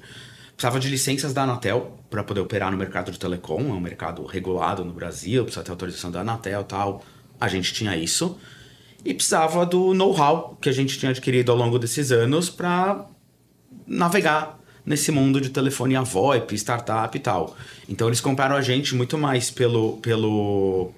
Precisava 0.55 0.79
de 0.79 0.89
licenças 0.89 1.33
da 1.33 1.43
Anatel 1.43 1.97
para 2.09 2.23
poder 2.23 2.41
operar 2.41 2.71
no 2.71 2.77
mercado 2.77 3.11
de 3.11 3.19
telecom, 3.19 3.59
é 3.59 3.73
um 3.73 3.79
mercado 3.79 4.23
regulado 4.25 4.85
no 4.85 4.93
Brasil, 4.93 5.43
precisa 5.43 5.63
ter 5.63 5.71
autorização 5.71 6.11
da 6.11 6.21
Anatel 6.21 6.63
tal. 6.63 7.03
A 7.39 7.47
gente 7.47 7.73
tinha 7.73 7.95
isso. 7.97 8.37
E 9.03 9.13
precisava 9.13 9.65
do 9.65 9.93
know-how 9.93 10.57
que 10.61 10.69
a 10.69 10.71
gente 10.71 10.97
tinha 10.97 11.09
adquirido 11.09 11.51
ao 11.51 11.57
longo 11.57 11.77
desses 11.77 12.11
anos 12.11 12.49
para 12.49 13.05
navegar 13.85 14.59
nesse 14.85 15.11
mundo 15.11 15.39
de 15.39 15.49
telefonia 15.49 16.01
VoIP, 16.01 16.55
startup 16.55 17.15
e 17.17 17.21
tal. 17.21 17.55
Então 17.87 18.07
eles 18.07 18.21
compraram 18.21 18.55
a 18.55 18.61
gente 18.61 18.95
muito 18.95 19.17
mais 19.17 19.49
pelo 19.49 19.97
pelo 19.97 20.91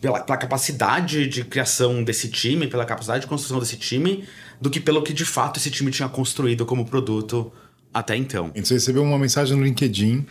pela, 0.00 0.20
pela, 0.20 0.38
capacidade 0.38 1.28
de 1.28 1.44
criação 1.44 2.02
desse 2.02 2.28
time, 2.28 2.66
pela 2.66 2.84
capacidade 2.84 3.22
de 3.22 3.26
construção 3.26 3.58
desse 3.58 3.76
time, 3.76 4.24
do 4.60 4.70
que 4.70 4.80
pelo 4.80 5.02
que 5.02 5.12
de 5.12 5.24
fato 5.24 5.58
esse 5.58 5.70
time 5.70 5.90
tinha 5.90 6.08
construído 6.08 6.64
como 6.64 6.86
produto 6.86 7.52
até 7.92 8.16
então. 8.16 8.50
Então 8.50 8.64
você 8.64 8.74
recebeu 8.74 9.02
uma 9.02 9.18
mensagem 9.18 9.56
no 9.56 9.62
LinkedIn. 9.62 10.26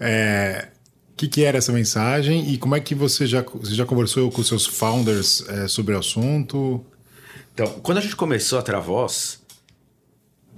É, 0.00 0.68
o 1.12 1.16
que, 1.16 1.28
que, 1.28 1.44
era 1.44 1.58
essa 1.58 1.72
mensagem 1.72 2.52
e 2.52 2.58
como 2.58 2.76
é 2.76 2.80
que 2.80 2.94
você 2.94 3.26
já, 3.26 3.42
você 3.42 3.74
já 3.74 3.84
conversou 3.84 4.30
com 4.30 4.42
seus 4.42 4.66
founders 4.66 5.44
é, 5.48 5.68
sobre 5.68 5.94
o 5.94 5.98
assunto? 5.98 6.84
Então, 7.52 7.66
quando 7.82 7.98
a 7.98 8.00
gente 8.00 8.14
começou 8.14 8.58
a 8.58 8.62
Travoz, 8.62 9.37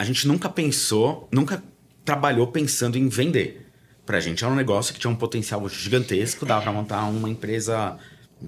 a 0.00 0.04
gente 0.04 0.26
nunca 0.26 0.48
pensou, 0.48 1.28
nunca 1.30 1.62
trabalhou 2.06 2.46
pensando 2.46 2.96
em 2.96 3.06
vender. 3.06 3.66
Pra 4.06 4.18
gente 4.18 4.42
era 4.42 4.50
um 4.50 4.56
negócio 4.56 4.94
que 4.94 4.98
tinha 4.98 5.10
um 5.10 5.14
potencial 5.14 5.68
gigantesco, 5.68 6.46
dava 6.46 6.62
pra 6.62 6.72
montar 6.72 7.04
uma 7.04 7.28
empresa 7.28 7.98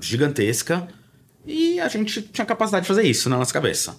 gigantesca 0.01 0.89
e 1.45 1.79
a 1.79 1.89
gente 1.89 2.23
tinha 2.23 2.47
capacidade 2.47 2.85
de 2.85 2.89
fazer 2.89 3.03
isso 3.03 3.29
na 3.29 3.37
nossa 3.37 3.53
cabeça. 3.53 3.99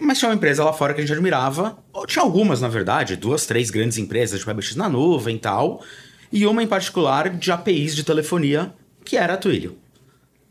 Mas 0.00 0.18
tinha 0.18 0.28
uma 0.28 0.34
empresa 0.34 0.64
lá 0.64 0.72
fora 0.72 0.94
que 0.94 1.00
a 1.00 1.04
gente 1.04 1.12
admirava, 1.12 1.78
ou 1.92 2.04
tinha 2.04 2.24
algumas, 2.24 2.60
na 2.60 2.66
verdade, 2.66 3.14
duas, 3.14 3.46
três 3.46 3.70
grandes 3.70 3.96
empresas 3.96 4.40
de 4.40 4.48
WebX 4.48 4.74
na 4.74 4.88
nuvem 4.88 5.36
e 5.36 5.38
tal, 5.38 5.84
e 6.32 6.44
uma 6.44 6.60
em 6.60 6.66
particular 6.66 7.30
de 7.30 7.52
APIs 7.52 7.94
de 7.94 8.02
telefonia, 8.02 8.74
que 9.04 9.16
era 9.16 9.34
a 9.34 9.36
Twilio. 9.36 9.78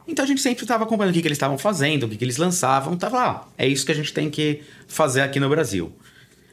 Então 0.08 0.24
a 0.24 0.28
gente 0.28 0.42
sempre 0.42 0.64
estava 0.64 0.84
acompanhando 0.84 1.12
o 1.12 1.14
que, 1.14 1.22
que 1.22 1.28
eles 1.28 1.36
estavam 1.36 1.58
fazendo, 1.58 2.04
o 2.04 2.10
que, 2.10 2.18
que 2.18 2.24
eles 2.24 2.38
lançavam, 2.38 2.96
tava 2.96 3.18
lá. 3.18 3.48
É 3.58 3.68
isso 3.68 3.86
que 3.86 3.92
a 3.92 3.96
gente 3.96 4.14
tem 4.14 4.30
que 4.30 4.62
fazer 4.88 5.22
aqui 5.22 5.40
no 5.40 5.50
Brasil. 5.50 5.92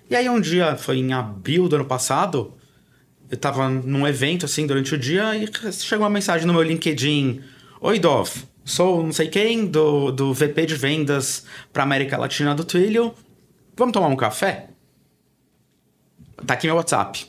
E 0.09 0.17
aí 0.17 0.29
um 0.29 0.41
dia, 0.41 0.77
foi 0.77 0.99
em 0.99 1.13
abril 1.13 1.69
do 1.69 1.77
ano 1.77 1.85
passado, 1.85 2.55
eu 3.31 3.37
estava 3.37 3.69
num 3.69 4.07
evento 4.07 4.45
assim 4.45 4.67
durante 4.67 4.95
o 4.95 4.99
dia 4.99 5.35
e 5.37 5.49
chegou 5.73 6.05
uma 6.05 6.11
mensagem 6.11 6.47
no 6.47 6.53
meu 6.53 6.63
LinkedIn: 6.63 7.41
Oi, 7.81 7.99
Dov, 7.99 8.31
sou 8.65 9.03
não 9.03 9.13
sei 9.13 9.29
quem, 9.29 9.67
do, 9.67 10.11
do 10.11 10.35
VP 10.35 10.67
de 10.67 10.75
vendas 10.75 11.47
para 11.73 11.83
América 11.83 12.19
Latina 12.19 12.55
do 12.55 12.65
Twilio. 12.65 13.15
Vamos 13.77 13.93
tomar 13.93 14.09
um 14.09 14.17
café? 14.17 14.69
Tá 16.47 16.55
aqui 16.55 16.67
meu 16.67 16.77
WhatsApp. 16.77 17.27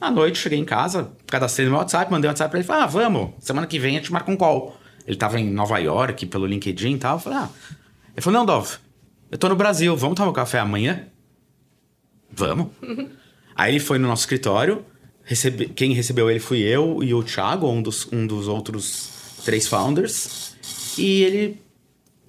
À 0.00 0.10
noite, 0.10 0.38
cheguei 0.38 0.58
em 0.58 0.64
casa, 0.64 1.12
cadastrei 1.26 1.64
no 1.64 1.72
meu 1.72 1.80
WhatsApp, 1.80 2.10
mandei 2.10 2.28
um 2.28 2.32
WhatsApp 2.32 2.50
pra 2.50 2.60
ele 2.60 2.68
Ah, 2.68 2.86
vamos, 2.86 3.30
semana 3.38 3.66
que 3.66 3.78
vem 3.78 3.96
a 3.96 4.00
gente 4.00 4.12
marca 4.12 4.30
um 4.30 4.36
call. 4.36 4.76
Ele 5.06 5.16
tava 5.16 5.40
em 5.40 5.50
Nova 5.50 5.78
York, 5.78 6.26
pelo 6.26 6.46
LinkedIn 6.46 6.94
e 6.94 6.98
tal. 6.98 7.16
Eu 7.16 7.20
falei, 7.20 7.38
ah. 7.38 7.48
Ele 8.14 8.20
falou, 8.20 8.40
não, 8.40 8.46
Dov, 8.46 8.76
eu 9.30 9.38
tô 9.38 9.48
no 9.48 9.56
Brasil, 9.56 9.96
vamos 9.96 10.16
tomar 10.16 10.30
um 10.30 10.34
café 10.34 10.58
amanhã? 10.58 11.06
Vamos. 12.30 12.68
Aí 13.54 13.72
ele 13.72 13.80
foi 13.80 13.98
no 13.98 14.08
nosso 14.08 14.22
escritório, 14.22 14.84
recebe... 15.24 15.66
quem 15.68 15.92
recebeu 15.92 16.30
ele 16.30 16.40
fui 16.40 16.60
eu 16.60 17.02
e 17.02 17.12
o 17.12 17.22
Thiago, 17.22 17.68
um 17.68 17.82
dos, 17.82 18.10
um 18.12 18.26
dos 18.26 18.48
outros 18.48 19.10
três 19.44 19.66
founders. 19.66 20.54
E 20.96 21.22
ele 21.22 21.62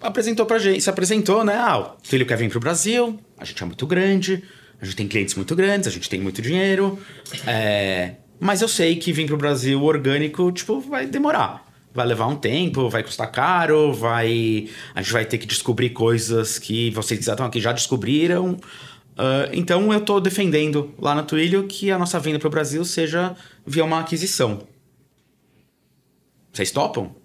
apresentou 0.02 0.46
pra 0.46 0.60
gente, 0.60 0.82
se 0.82 0.90
apresentou, 0.90 1.44
né? 1.44 1.56
Ah, 1.56 1.80
o 1.80 2.08
filho 2.08 2.26
quer 2.26 2.38
vir 2.38 2.50
pro 2.50 2.60
Brasil, 2.60 3.20
a 3.38 3.46
gente 3.46 3.62
é 3.62 3.66
muito 3.66 3.88
grande, 3.88 4.44
a 4.82 4.86
gente 4.86 4.96
tem 4.96 5.08
clientes 5.08 5.36
muito 5.36 5.56
grandes, 5.56 5.88
a 5.88 5.92
gente 5.92 6.10
tem 6.10 6.20
muito 6.20 6.42
dinheiro. 6.42 7.00
É... 7.48 8.16
Mas 8.40 8.62
eu 8.62 8.68
sei 8.68 8.98
que 8.98 9.14
vir 9.14 9.26
pro 9.28 9.38
Brasil 9.38 9.82
orgânico, 9.82 10.52
tipo, 10.52 10.82
vai 10.82 11.06
demorar 11.06 11.63
vai 11.94 12.06
levar 12.06 12.28
um 12.28 12.36
tempo, 12.36 12.90
vai 12.90 13.04
custar 13.04 13.32
caro, 13.32 13.94
vai 13.94 14.70
a 14.96 15.02
gente 15.02 15.14
vai 15.14 15.26
ter 15.26 15.38
que 15.38 15.46
descobrir 15.46 15.92
coisas 15.92 16.58
que 16.58 16.90
vocês 16.92 17.24
já 17.24 17.34
estão 17.34 17.46
aqui 17.46 17.62
já 17.62 17.72
descobriram. 17.72 18.58
Uh, 19.14 19.46
então 19.54 19.94
eu 19.94 20.00
estou 20.00 20.20
defendendo 20.20 20.92
lá 20.98 21.14
na 21.14 21.22
Twilio 21.22 21.68
que 21.68 21.92
a 21.92 22.00
nossa 22.00 22.20
venda 22.20 22.40
para 22.40 22.48
o 22.48 22.52
Brasil 22.52 22.84
seja 22.84 23.36
via 23.66 23.86
uma 23.86 24.00
aquisição. 24.00 24.68
Vocês 26.52 26.72
topam? 26.72 27.16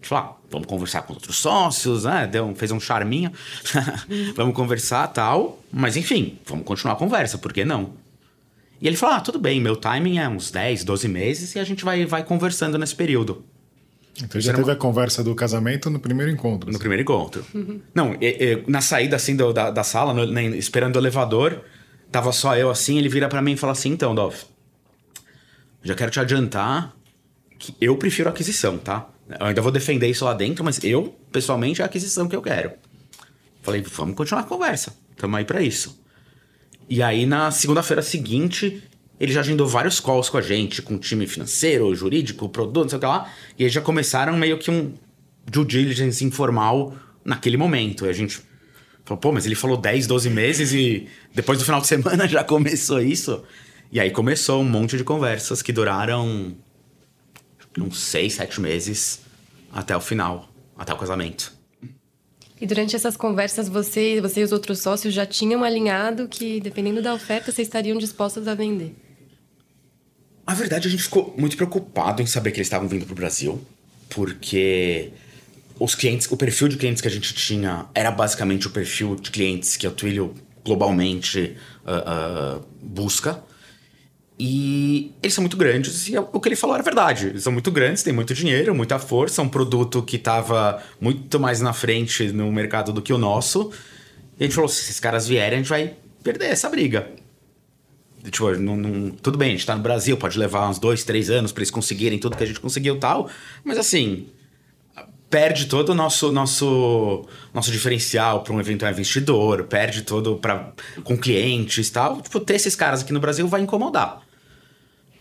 Eu 0.00 0.06
falar, 0.06 0.40
vamos 0.48 0.66
conversar 0.66 1.02
com 1.02 1.12
outros 1.12 1.36
sócios, 1.36 2.04
né? 2.04 2.26
Deu, 2.26 2.54
fez 2.54 2.70
um 2.70 2.80
charminho. 2.80 3.32
vamos 4.34 4.54
conversar 4.54 5.08
tal. 5.08 5.60
Mas 5.72 5.96
enfim, 5.96 6.38
vamos 6.46 6.64
continuar 6.64 6.94
a 6.94 6.96
conversa, 6.96 7.36
por 7.36 7.52
que 7.52 7.64
não? 7.64 7.92
E 8.80 8.86
ele 8.86 8.96
falou: 8.96 9.16
ah, 9.16 9.20
tudo 9.20 9.38
bem, 9.38 9.60
meu 9.60 9.76
timing 9.76 10.18
é 10.18 10.28
uns 10.28 10.50
10, 10.50 10.84
12 10.84 11.08
meses 11.08 11.54
e 11.54 11.58
a 11.58 11.64
gente 11.64 11.84
vai, 11.84 12.06
vai 12.06 12.24
conversando 12.24 12.78
nesse 12.78 12.94
período. 12.94 13.44
Então 14.22 14.40
já 14.40 14.52
teve 14.52 14.64
uma... 14.64 14.72
a 14.72 14.76
conversa 14.76 15.22
do 15.22 15.34
casamento 15.34 15.88
no 15.90 16.00
primeiro 16.00 16.30
encontro. 16.30 16.66
No 16.66 16.70
assim. 16.70 16.78
primeiro 16.78 17.02
encontro. 17.02 17.44
Uhum. 17.54 17.80
Não, 17.94 18.14
na 18.66 18.80
saída 18.80 19.16
assim 19.16 19.36
do, 19.36 19.52
da, 19.52 19.70
da 19.70 19.84
sala, 19.84 20.12
no, 20.12 20.40
esperando 20.54 20.96
o 20.96 20.98
elevador, 20.98 21.60
tava 22.10 22.32
só 22.32 22.56
eu 22.56 22.70
assim, 22.70 22.98
ele 22.98 23.08
vira 23.08 23.28
para 23.28 23.42
mim 23.42 23.52
e 23.52 23.56
fala 23.56 23.72
assim: 23.72 23.90
então, 23.90 24.14
Dov, 24.14 24.36
já 25.82 25.94
quero 25.94 26.10
te 26.10 26.20
adiantar 26.20 26.94
que 27.58 27.74
eu 27.80 27.96
prefiro 27.96 28.28
aquisição, 28.28 28.78
tá? 28.78 29.08
Eu 29.38 29.46
ainda 29.46 29.62
vou 29.62 29.70
defender 29.70 30.08
isso 30.08 30.24
lá 30.24 30.34
dentro, 30.34 30.64
mas 30.64 30.82
eu, 30.82 31.14
pessoalmente, 31.30 31.80
é 31.80 31.84
a 31.84 31.86
aquisição 31.86 32.26
que 32.26 32.34
eu 32.34 32.42
quero. 32.42 32.72
Falei, 33.62 33.82
vamos 33.82 34.16
continuar 34.16 34.40
a 34.40 34.44
conversa. 34.44 34.94
Tamo 35.16 35.36
aí 35.36 35.44
pra 35.44 35.62
isso. 35.62 35.99
E 36.90 37.04
aí, 37.04 37.24
na 37.24 37.52
segunda-feira 37.52 38.02
seguinte, 38.02 38.82
ele 39.20 39.32
já 39.32 39.40
agendou 39.40 39.64
vários 39.64 40.00
calls 40.00 40.28
com 40.28 40.38
a 40.38 40.42
gente, 40.42 40.82
com 40.82 40.94
o 40.94 40.98
time 40.98 41.24
financeiro, 41.24 41.94
jurídico, 41.94 42.48
produto, 42.48 42.82
não 42.82 42.88
sei 42.88 42.96
o 42.96 43.00
que 43.00 43.06
lá. 43.06 43.32
E 43.56 43.62
aí 43.62 43.70
já 43.70 43.80
começaram 43.80 44.36
meio 44.36 44.58
que 44.58 44.72
um 44.72 44.92
due 45.46 45.64
diligence 45.64 46.24
informal 46.24 46.92
naquele 47.24 47.56
momento. 47.56 48.06
E 48.06 48.08
a 48.08 48.12
gente 48.12 48.40
falou, 49.04 49.20
pô, 49.20 49.30
mas 49.30 49.46
ele 49.46 49.54
falou 49.54 49.76
10, 49.76 50.08
12 50.08 50.30
meses 50.30 50.72
e 50.72 51.06
depois 51.32 51.60
do 51.60 51.64
final 51.64 51.80
de 51.80 51.86
semana 51.86 52.26
já 52.28 52.42
começou 52.42 53.00
isso. 53.00 53.44
E 53.92 54.00
aí 54.00 54.10
começou 54.10 54.60
um 54.60 54.68
monte 54.68 54.96
de 54.96 55.04
conversas 55.04 55.62
que 55.62 55.72
duraram 55.72 56.56
uns 57.78 58.00
6, 58.00 58.32
7 58.34 58.60
meses 58.60 59.20
até 59.72 59.96
o 59.96 60.00
final, 60.00 60.52
até 60.76 60.92
o 60.92 60.96
casamento. 60.96 61.59
E 62.60 62.66
durante 62.66 62.94
essas 62.94 63.16
conversas, 63.16 63.68
você, 63.68 64.20
você 64.20 64.40
e 64.40 64.44
os 64.44 64.52
outros 64.52 64.80
sócios 64.80 65.14
já 65.14 65.24
tinham 65.24 65.64
alinhado 65.64 66.28
que, 66.28 66.60
dependendo 66.60 67.00
da 67.00 67.14
oferta, 67.14 67.50
vocês 67.50 67.66
estariam 67.66 67.96
dispostos 67.96 68.46
a 68.46 68.54
vender? 68.54 68.94
A 70.46 70.52
verdade, 70.52 70.86
a 70.86 70.90
gente 70.90 71.02
ficou 71.02 71.34
muito 71.38 71.56
preocupado 71.56 72.20
em 72.20 72.26
saber 72.26 72.50
que 72.50 72.58
eles 72.58 72.66
estavam 72.66 72.86
vindo 72.86 73.06
para 73.06 73.12
o 73.12 73.16
Brasil, 73.16 73.64
porque 74.10 75.10
os 75.78 75.94
clientes, 75.94 76.30
o 76.30 76.36
perfil 76.36 76.68
de 76.68 76.76
clientes 76.76 77.00
que 77.00 77.08
a 77.08 77.10
gente 77.10 77.32
tinha 77.32 77.86
era 77.94 78.10
basicamente 78.10 78.66
o 78.66 78.70
perfil 78.70 79.16
de 79.16 79.30
clientes 79.30 79.78
que 79.78 79.86
a 79.86 79.90
Twilio 79.90 80.34
globalmente 80.62 81.56
uh, 81.86 82.58
uh, 82.58 82.66
busca. 82.82 83.42
E 84.42 85.12
eles 85.22 85.34
são 85.34 85.42
muito 85.42 85.58
grandes 85.58 86.08
e 86.08 86.16
o 86.16 86.40
que 86.40 86.48
ele 86.48 86.56
falou 86.56 86.74
era 86.74 86.82
verdade. 86.82 87.26
Eles 87.26 87.42
são 87.42 87.52
muito 87.52 87.70
grandes, 87.70 88.02
têm 88.02 88.10
muito 88.10 88.32
dinheiro, 88.32 88.74
muita 88.74 88.98
força, 88.98 89.42
um 89.42 89.48
produto 89.50 90.02
que 90.02 90.16
estava 90.16 90.82
muito 90.98 91.38
mais 91.38 91.60
na 91.60 91.74
frente 91.74 92.32
no 92.32 92.50
mercado 92.50 92.90
do 92.90 93.02
que 93.02 93.12
o 93.12 93.18
nosso. 93.18 93.70
E 94.38 94.44
a 94.44 94.46
gente 94.46 94.54
falou: 94.54 94.66
se 94.66 94.80
esses 94.80 94.98
caras 94.98 95.28
vierem, 95.28 95.58
a 95.58 95.58
gente 95.58 95.68
vai 95.68 95.94
perder 96.24 96.46
essa 96.46 96.70
briga. 96.70 97.10
E, 98.24 98.30
tipo, 98.30 98.50
não, 98.52 98.78
não, 98.78 99.10
tudo 99.10 99.36
bem, 99.36 99.48
a 99.48 99.52
gente 99.52 99.66
tá 99.66 99.76
no 99.76 99.82
Brasil, 99.82 100.16
pode 100.16 100.38
levar 100.38 100.70
uns 100.70 100.78
dois, 100.78 101.04
três 101.04 101.28
anos 101.28 101.52
para 101.52 101.60
eles 101.60 101.70
conseguirem 101.70 102.18
tudo 102.18 102.34
que 102.34 102.42
a 102.42 102.46
gente 102.46 102.60
conseguiu 102.60 102.98
tal, 102.98 103.28
mas 103.62 103.76
assim, 103.76 104.26
perde 105.28 105.66
todo 105.66 105.90
o 105.90 105.94
nosso 105.94 106.32
nosso 106.32 107.26
nosso 107.52 107.70
diferencial 107.70 108.42
para 108.42 108.54
um 108.54 108.60
eventual 108.60 108.90
investidor, 108.90 109.64
perde 109.64 110.00
todo 110.00 110.36
para 110.36 110.72
com 111.04 111.18
clientes 111.18 111.90
tal. 111.90 112.22
Tipo, 112.22 112.40
ter 112.40 112.54
esses 112.54 112.74
caras 112.74 113.02
aqui 113.02 113.12
no 113.12 113.20
Brasil 113.20 113.46
vai 113.46 113.60
incomodar. 113.60 114.29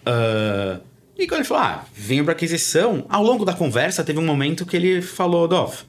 Uh, 0.06 0.82
e 1.18 1.28
quando 1.28 1.42
ele 1.42 1.48
falou, 1.48 1.64
ah, 1.64 1.86
venho 1.94 2.24
para 2.24 2.32
aquisição, 2.32 3.06
ao 3.10 3.22
longo 3.22 3.44
da 3.44 3.54
conversa 3.54 4.04
teve 4.04 4.18
um 4.20 4.26
momento 4.26 4.66
que 4.66 4.78
ele 4.78 5.02
falou, 5.02 5.48
Dov, 5.48 5.80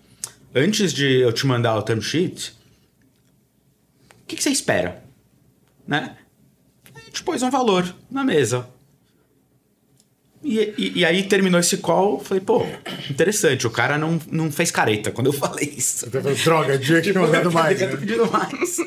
antes 0.54 0.92
de 0.92 1.20
eu 1.20 1.32
te 1.32 1.46
mandar 1.46 1.76
o 1.76 1.82
term 1.82 2.00
sheet, 2.00 2.52
o 4.22 4.26
que, 4.26 4.36
que 4.36 4.42
você 4.42 4.50
espera? 4.50 5.04
Né? 5.86 6.16
A 6.94 7.00
gente 7.00 7.22
pôs 7.22 7.42
um 7.42 7.50
valor 7.50 7.94
na 8.10 8.24
mesa. 8.24 8.68
E, 10.42 10.58
e, 10.78 11.00
e, 11.00 11.04
aí 11.04 11.22
terminou 11.24 11.60
esse 11.60 11.76
call, 11.76 12.18
falei, 12.18 12.42
pô, 12.42 12.66
interessante, 13.10 13.66
o 13.66 13.70
cara 13.70 13.98
não, 13.98 14.18
não 14.32 14.50
fez 14.50 14.70
careta 14.70 15.10
quando 15.10 15.26
eu 15.26 15.32
falei 15.32 15.74
isso. 15.76 16.08
Droga, 16.44 16.78
devia 16.78 17.02
ter 17.02 17.14
mandado 17.14 17.52
mais. 17.52 17.78
Devia 17.78 17.94
ter 17.94 18.00
pedido 18.00 18.30
mais. 18.30 18.78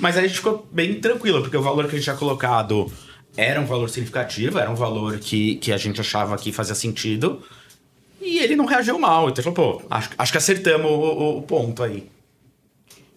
Mas 0.00 0.16
aí 0.16 0.26
a 0.26 0.28
gente 0.28 0.36
ficou 0.36 0.68
bem 0.70 1.00
tranquilo, 1.00 1.40
porque 1.40 1.56
o 1.56 1.62
valor 1.62 1.84
que 1.84 1.92
a 1.92 1.94
gente 1.94 2.04
tinha 2.04 2.16
colocado 2.16 2.92
era 3.36 3.60
um 3.60 3.66
valor 3.66 3.88
significativo, 3.88 4.58
era 4.58 4.70
um 4.70 4.74
valor 4.74 5.18
que, 5.18 5.56
que 5.56 5.72
a 5.72 5.76
gente 5.76 6.00
achava 6.00 6.36
que 6.36 6.52
fazia 6.52 6.74
sentido. 6.74 7.42
E 8.20 8.38
ele 8.38 8.56
não 8.56 8.64
reagiu 8.64 8.98
mal. 8.98 9.28
Então 9.28 9.44
falou, 9.44 9.80
pô, 9.80 9.86
acho, 9.90 10.10
acho 10.18 10.32
que 10.32 10.38
acertamos 10.38 10.90
o, 10.90 11.38
o 11.38 11.42
ponto 11.42 11.82
aí. 11.82 12.08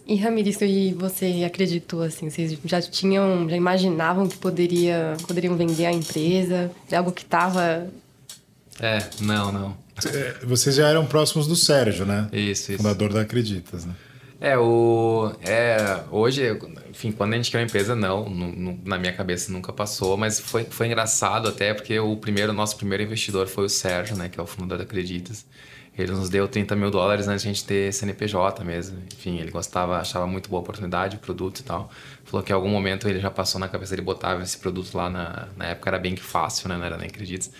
E 0.05 0.15
Ramiro, 0.15 0.49
e 0.63 0.93
você 0.93 1.43
acreditou 1.45 2.01
assim? 2.01 2.29
Vocês 2.29 2.57
já 2.65 2.81
tinham, 2.81 3.47
já 3.49 3.55
imaginavam 3.55 4.27
que 4.27 4.37
poderia, 4.37 5.15
poderiam 5.27 5.55
vender 5.55 5.85
a 5.85 5.91
empresa? 5.91 6.71
É 6.89 6.97
algo 6.97 7.11
que 7.11 7.21
estava. 7.21 7.87
É, 8.79 9.03
não, 9.19 9.51
não. 9.51 9.77
É, 10.05 10.45
vocês 10.45 10.75
já 10.75 10.89
eram 10.89 11.05
próximos 11.05 11.47
do 11.47 11.55
Sérgio, 11.55 12.05
né? 12.05 12.27
Isso, 12.33 12.71
isso. 12.71 12.77
Fundador 12.77 13.13
da 13.13 13.21
Acreditas, 13.21 13.85
né? 13.85 13.93
É, 14.43 14.57
o. 14.57 15.31
É, 15.43 16.03
hoje, 16.09 16.57
enfim, 16.89 17.11
quando 17.11 17.33
a 17.33 17.37
gente 17.37 17.51
quer 17.51 17.59
uma 17.59 17.63
empresa, 17.63 17.95
não, 17.95 18.27
na 18.83 18.97
minha 18.97 19.13
cabeça 19.13 19.51
nunca 19.51 19.71
passou, 19.71 20.17
mas 20.17 20.39
foi, 20.39 20.63
foi 20.63 20.87
engraçado 20.87 21.47
até 21.47 21.75
porque 21.75 21.99
o 21.99 22.17
primeiro, 22.17 22.51
nosso 22.51 22.75
primeiro 22.75 23.03
investidor 23.03 23.47
foi 23.47 23.65
o 23.65 23.69
Sérgio, 23.69 24.15
né, 24.15 24.29
que 24.29 24.39
é 24.39 24.43
o 24.43 24.47
fundador 24.47 24.79
da 24.79 24.83
Acreditas. 24.83 25.45
Ele 25.95 26.11
nos 26.13 26.27
deu 26.27 26.47
30 26.47 26.75
mil 26.75 26.89
dólares 26.89 27.27
antes 27.27 27.43
de 27.43 27.49
a 27.49 27.53
gente 27.53 27.65
ter 27.65 27.93
CNPJ 27.93 28.63
mesmo. 28.63 28.97
Enfim, 29.13 29.37
ele 29.39 29.51
gostava, 29.51 29.99
achava 29.99 30.25
muito 30.25 30.49
boa 30.49 30.61
a 30.61 30.63
oportunidade, 30.63 31.17
o 31.17 31.19
produto 31.19 31.59
e 31.59 31.63
tal. 31.63 31.91
Falou 32.23 32.43
que 32.43 32.51
em 32.51 32.55
algum 32.55 32.69
momento 32.69 33.07
ele 33.07 33.19
já 33.19 33.29
passou 33.29 33.59
na 33.59 33.67
cabeça 33.67 33.91
dele 33.91 34.01
botava 34.01 34.41
esse 34.41 34.57
produto 34.57 34.95
lá 34.95 35.09
na, 35.09 35.49
na 35.55 35.65
época 35.67 35.89
era 35.89 35.99
bem 35.99 36.15
que 36.15 36.23
fácil, 36.23 36.67
né? 36.67 36.77
Não 36.77 36.85
era 36.85 36.97
nem 36.97 37.07
acreditas. 37.07 37.51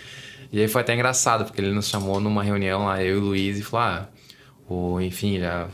E 0.52 0.60
aí 0.60 0.68
foi 0.68 0.82
até 0.82 0.96
engraçado, 0.96 1.46
porque 1.46 1.62
ele 1.62 1.72
nos 1.72 1.88
chamou 1.88 2.20
numa 2.20 2.42
reunião 2.42 2.86
lá, 2.86 3.04
eu 3.04 3.18
e 3.18 3.20
o 3.20 3.22
Luiz, 3.22 3.60
e 3.60 3.64
falou: 3.64 3.86
ah, 3.86 4.10
o, 4.72 5.02
enfim, 5.02 5.40
já 5.40 5.68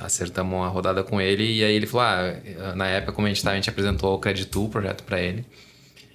acertamos 0.00 0.64
a 0.64 0.68
rodada 0.68 1.02
com 1.02 1.20
ele. 1.20 1.44
E 1.44 1.64
aí 1.64 1.74
ele 1.74 1.86
falou: 1.86 2.06
ah, 2.06 2.74
na 2.74 2.86
época, 2.86 3.12
como 3.12 3.26
a 3.26 3.30
gente 3.30 3.38
estava, 3.38 3.54
a 3.54 3.56
gente 3.56 3.68
apresentou 3.68 4.14
o 4.14 4.18
Creditu, 4.18 4.64
o 4.64 4.68
projeto 4.68 5.02
para 5.02 5.20
ele. 5.20 5.44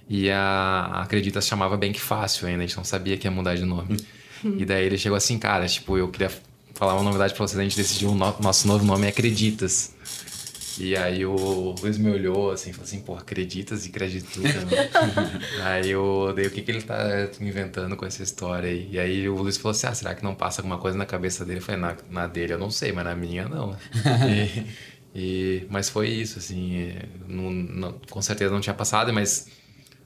E 0.08 0.30
a, 0.30 0.90
a 0.92 1.02
Acredita 1.02 1.40
se 1.40 1.48
chamava 1.48 1.78
Que 1.78 2.00
Fácil 2.00 2.48
ainda, 2.48 2.64
a 2.64 2.66
gente 2.66 2.76
não 2.76 2.84
sabia 2.84 3.16
que 3.16 3.26
ia 3.26 3.30
mudar 3.30 3.54
de 3.54 3.64
nome. 3.64 3.98
E 4.42 4.64
daí 4.64 4.86
ele 4.86 4.96
chegou 4.96 5.16
assim, 5.16 5.38
cara, 5.38 5.66
tipo, 5.66 5.98
eu 5.98 6.08
queria 6.08 6.30
falar 6.74 6.94
uma 6.94 7.02
novidade 7.02 7.34
pra 7.34 7.46
vocês, 7.46 7.58
a 7.58 7.62
gente 7.62 7.76
decidiu 7.76 8.10
o 8.10 8.14
no 8.14 8.34
nosso 8.40 8.66
novo 8.66 8.84
nome 8.84 9.06
é 9.06 9.10
Acreditas. 9.10 9.94
E 10.80 10.96
aí 10.96 11.26
o 11.26 11.74
Luiz 11.78 11.98
me 11.98 12.10
olhou 12.10 12.50
assim, 12.50 12.72
falou 12.72 12.86
assim, 12.86 13.00
pô, 13.00 13.14
acreditas 13.14 13.84
e 13.84 13.90
acredito. 13.90 14.40
aí 15.62 15.90
eu 15.90 16.32
dei 16.34 16.46
o 16.46 16.50
que, 16.50 16.62
que 16.62 16.70
ele 16.70 16.80
tá 16.80 17.28
inventando 17.38 17.94
com 17.96 18.06
essa 18.06 18.22
história 18.22 18.70
aí. 18.70 18.88
E 18.90 18.98
aí 18.98 19.28
o 19.28 19.36
Luiz 19.36 19.58
falou 19.58 19.72
assim, 19.72 19.86
ah, 19.86 19.94
será 19.94 20.14
que 20.14 20.24
não 20.24 20.34
passa 20.34 20.62
alguma 20.62 20.78
coisa 20.78 20.96
na 20.96 21.04
cabeça 21.04 21.44
dele? 21.44 21.58
Eu 21.58 21.62
falei, 21.62 21.80
na, 21.82 21.96
na 22.08 22.26
dele 22.26 22.54
eu 22.54 22.58
não 22.58 22.70
sei, 22.70 22.92
mas 22.92 23.04
na 23.04 23.14
minha 23.14 23.46
não. 23.46 23.76
e, 24.26 24.66
e, 25.14 25.66
mas 25.68 25.90
foi 25.90 26.08
isso, 26.08 26.38
assim, 26.38 26.94
não, 27.28 27.50
não, 27.50 28.00
com 28.08 28.22
certeza 28.22 28.50
não 28.50 28.60
tinha 28.62 28.74
passado, 28.74 29.12
mas 29.12 29.48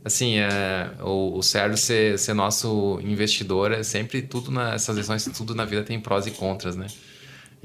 assim, 0.04 0.38
é, 0.38 0.90
o, 1.00 1.38
o 1.38 1.42
Sérgio 1.42 1.78
ser, 1.78 2.18
ser 2.18 2.34
nosso 2.34 2.98
investidor 3.00 3.70
é 3.70 3.84
sempre 3.84 4.22
tudo 4.22 4.50
nessas 4.50 4.96
lições, 4.96 5.24
tudo 5.24 5.54
na 5.54 5.64
vida 5.64 5.84
tem 5.84 6.00
prós 6.00 6.26
e 6.26 6.32
contras, 6.32 6.74
né? 6.74 6.88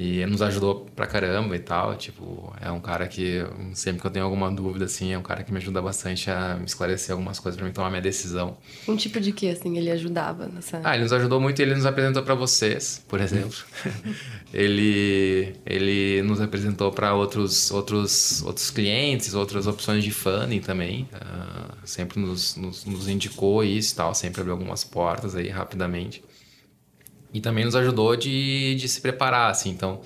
E 0.02 0.26
nos 0.26 0.42
ajudou 0.42 0.88
pra 0.96 1.06
caramba 1.06 1.58
e 1.58 1.60
tal. 1.60 1.94
Tipo, 1.98 2.56
é 2.62 2.72
um 2.72 2.80
cara 2.80 3.06
que, 3.06 3.46
sempre 3.74 4.00
que 4.00 4.08
eu 4.08 4.12
tenho 4.12 4.24
alguma 4.24 4.50
dúvida, 4.50 4.86
assim, 4.86 5.12
é 5.12 5.18
um 5.18 5.22
cara 5.22 5.44
que 5.44 5.52
me 5.52 5.58
ajuda 5.58 5.82
bastante 5.82 6.32
a 6.32 6.56
me 6.56 6.64
esclarecer 6.64 7.12
algumas 7.12 7.38
coisas 7.38 7.60
pra 7.60 7.68
mim 7.68 7.74
tomar 7.74 7.90
minha 7.90 8.02
decisão. 8.02 8.56
Um 8.88 8.96
tipo 8.96 9.20
de 9.20 9.34
que, 9.34 9.50
assim, 9.50 9.78
ele 9.78 9.92
ajudava 9.92 10.48
nessa... 10.48 10.80
Ah, 10.86 10.94
ele 10.94 11.04
nos 11.04 11.12
ajudou 11.12 11.42
muito 11.42 11.60
e 11.60 11.64
ele 11.64 11.76
nos 11.76 11.86
apresentou 11.86 12.24
para 12.24 12.34
vocês, 12.34 13.04
por 13.10 13.20
exemplo. 13.20 13.58
ele, 14.54 15.54
ele 15.66 16.22
nos 16.22 16.40
apresentou 16.40 16.94
para 16.94 17.14
outros, 17.14 17.70
outros, 17.70 18.42
outros 18.44 18.72
clientes, 18.72 19.34
outras 19.34 19.68
opções 19.68 20.02
de 20.02 20.12
funding 20.12 20.62
também. 20.62 21.10
Uh, 21.14 21.76
sempre 21.84 22.22
nos, 22.22 22.56
nos, 22.56 22.86
nos 22.86 23.10
indicou 23.10 23.66
isso 23.66 23.92
e 23.92 23.96
tal, 23.98 24.16
sempre 24.16 24.40
abriu 24.40 24.54
algumas 24.54 24.86
portas 24.86 25.36
aí 25.36 25.50
rapidamente. 25.50 26.24
E 27.34 27.40
também 27.42 27.66
nos 27.66 27.76
ajudou 27.76 28.16
de, 28.16 28.76
de 28.76 28.88
se 28.88 29.02
preparar, 29.02 29.52
assim. 29.52 29.70
Então, 29.70 30.02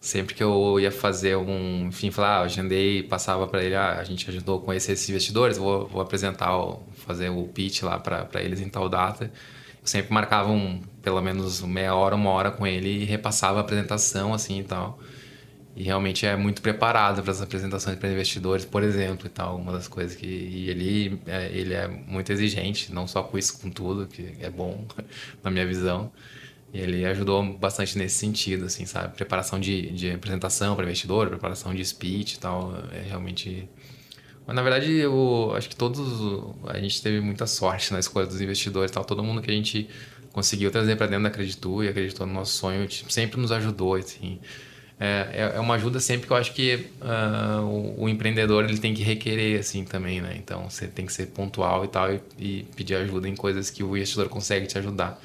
sempre 0.00 0.34
que 0.34 0.42
eu 0.42 0.78
ia 0.80 0.92
fazer 0.92 1.36
um... 1.36 1.88
Enfim, 1.88 2.10
falar, 2.10 2.38
ah, 2.38 2.42
agendei, 2.42 3.02
passava 3.02 3.46
para 3.46 3.62
ele, 3.62 3.74
ah, 3.74 3.98
a 3.98 4.04
gente 4.04 4.28
ajudou 4.30 4.60
com 4.60 4.72
esses 4.72 5.08
investidores, 5.08 5.56
vou, 5.58 5.86
vou 5.86 6.00
apresentar, 6.02 6.50
fazer 7.06 7.30
o 7.30 7.44
pitch 7.48 7.82
lá 7.82 7.98
para 7.98 8.42
eles 8.42 8.60
em 8.60 8.68
tal 8.68 8.88
data. 8.88 9.32
Eu 9.80 9.86
sempre 9.86 10.12
marcava 10.12 10.50
um, 10.50 10.80
pelo 11.02 11.20
menos 11.22 11.62
meia 11.62 11.94
hora, 11.94 12.14
uma 12.14 12.30
hora 12.30 12.50
com 12.50 12.66
ele 12.66 13.02
e 13.02 13.04
repassava 13.04 13.58
a 13.58 13.60
apresentação, 13.62 14.34
assim, 14.34 14.60
e 14.60 14.64
tal. 14.64 14.98
E 15.78 15.84
realmente 15.84 16.26
é 16.26 16.34
muito 16.34 16.60
preparado 16.60 17.22
para 17.22 17.30
as 17.30 17.40
apresentações 17.40 17.96
para 17.96 18.10
investidores, 18.10 18.64
por 18.64 18.82
exemplo, 18.82 19.26
e 19.26 19.30
tal. 19.30 19.56
Uma 19.56 19.70
das 19.70 19.86
coisas 19.86 20.16
que 20.16 20.26
e 20.26 20.68
ele, 20.68 21.20
é, 21.24 21.46
ele 21.52 21.72
é 21.72 21.86
muito 21.86 22.32
exigente, 22.32 22.92
não 22.92 23.06
só 23.06 23.22
com 23.22 23.38
isso, 23.38 23.60
com 23.60 23.70
tudo, 23.70 24.08
que 24.08 24.34
é 24.40 24.50
bom, 24.50 24.84
na 25.40 25.52
minha 25.52 25.64
visão. 25.64 26.10
Ele 26.72 27.04
ajudou 27.06 27.42
bastante 27.54 27.96
nesse 27.96 28.16
sentido, 28.16 28.66
assim, 28.66 28.84
sabe? 28.84 29.14
Preparação 29.14 29.58
de, 29.58 29.90
de 29.90 30.10
apresentação 30.10 30.76
para 30.76 30.84
investidor, 30.84 31.28
preparação 31.28 31.74
de 31.74 31.84
speech 31.84 32.34
e 32.34 32.38
tal. 32.38 32.74
É 32.92 33.00
realmente. 33.08 33.68
Mas 34.46 34.54
na 34.54 34.62
verdade, 34.62 34.92
eu 34.92 35.52
acho 35.56 35.68
que 35.68 35.76
todos. 35.76 36.02
A 36.66 36.78
gente 36.78 37.02
teve 37.02 37.20
muita 37.20 37.46
sorte 37.46 37.92
na 37.92 37.98
escolha 37.98 38.26
dos 38.26 38.40
investidores 38.40 38.90
e 38.90 38.94
tal. 38.94 39.04
Todo 39.04 39.22
mundo 39.22 39.40
que 39.40 39.50
a 39.50 39.54
gente 39.54 39.88
conseguiu 40.32 40.70
trazer 40.70 40.96
para 40.96 41.06
dentro 41.06 41.22
da 41.22 41.28
Acreditou 41.30 41.82
e 41.82 41.88
acreditou 41.88 42.26
no 42.26 42.34
nosso 42.34 42.52
sonho 42.52 42.86
tipo, 42.86 43.10
sempre 43.10 43.40
nos 43.40 43.50
ajudou, 43.50 43.94
assim. 43.94 44.38
É, 45.00 45.52
é, 45.52 45.56
é 45.56 45.60
uma 45.60 45.74
ajuda 45.74 46.00
sempre 46.00 46.26
que 46.26 46.32
eu 46.32 46.36
acho 46.36 46.52
que 46.52 46.86
uh, 47.00 47.62
o, 47.62 48.02
o, 48.02 48.08
empreendedor 48.08 48.64
ele 48.64 48.78
tem 48.78 48.92
que 48.92 49.02
requerer 49.02 49.60
assim 49.60 49.84
também, 49.84 50.20
né? 50.20 50.34
Então 50.36 50.68
você 50.68 50.88
tem 50.88 51.06
que 51.06 51.12
ser 51.12 51.26
pontual 51.26 51.84
e 51.84 51.88
tal 51.88 52.12
e, 52.12 52.20
e 52.36 52.66
pedir 52.74 52.96
ajuda 52.96 53.28
em 53.28 53.36
coisas 53.36 53.70
que 53.70 53.84
o 53.84 53.96
investidor 53.96 54.28
consegue 54.28 54.66
te 54.66 54.76
ajudar 54.76 55.20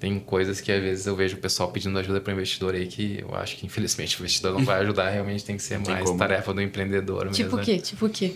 tem 0.00 0.18
coisas 0.18 0.62
que 0.62 0.72
às 0.72 0.82
vezes 0.82 1.06
eu 1.06 1.14
vejo 1.14 1.36
o 1.36 1.40
pessoal 1.40 1.70
pedindo 1.70 1.96
ajuda 1.98 2.22
para 2.22 2.30
o 2.30 2.34
investidor 2.34 2.74
aí 2.74 2.86
que 2.86 3.20
eu 3.20 3.34
acho 3.34 3.56
que 3.56 3.66
infelizmente 3.66 4.16
o 4.16 4.20
investidor 4.20 4.54
não 4.54 4.64
vai 4.64 4.80
ajudar, 4.80 5.10
realmente 5.10 5.44
tem 5.44 5.56
que 5.56 5.62
ser 5.62 5.78
mais 5.78 6.06
como. 6.06 6.18
tarefa 6.18 6.54
do 6.54 6.62
empreendedor 6.62 7.28
tipo 7.30 7.44
mesmo. 7.44 7.44
Tipo 7.44 7.56
o 7.56 7.64
quê? 7.64 7.78
Tipo 7.78 8.06
o 8.06 8.08
quê? 8.08 8.34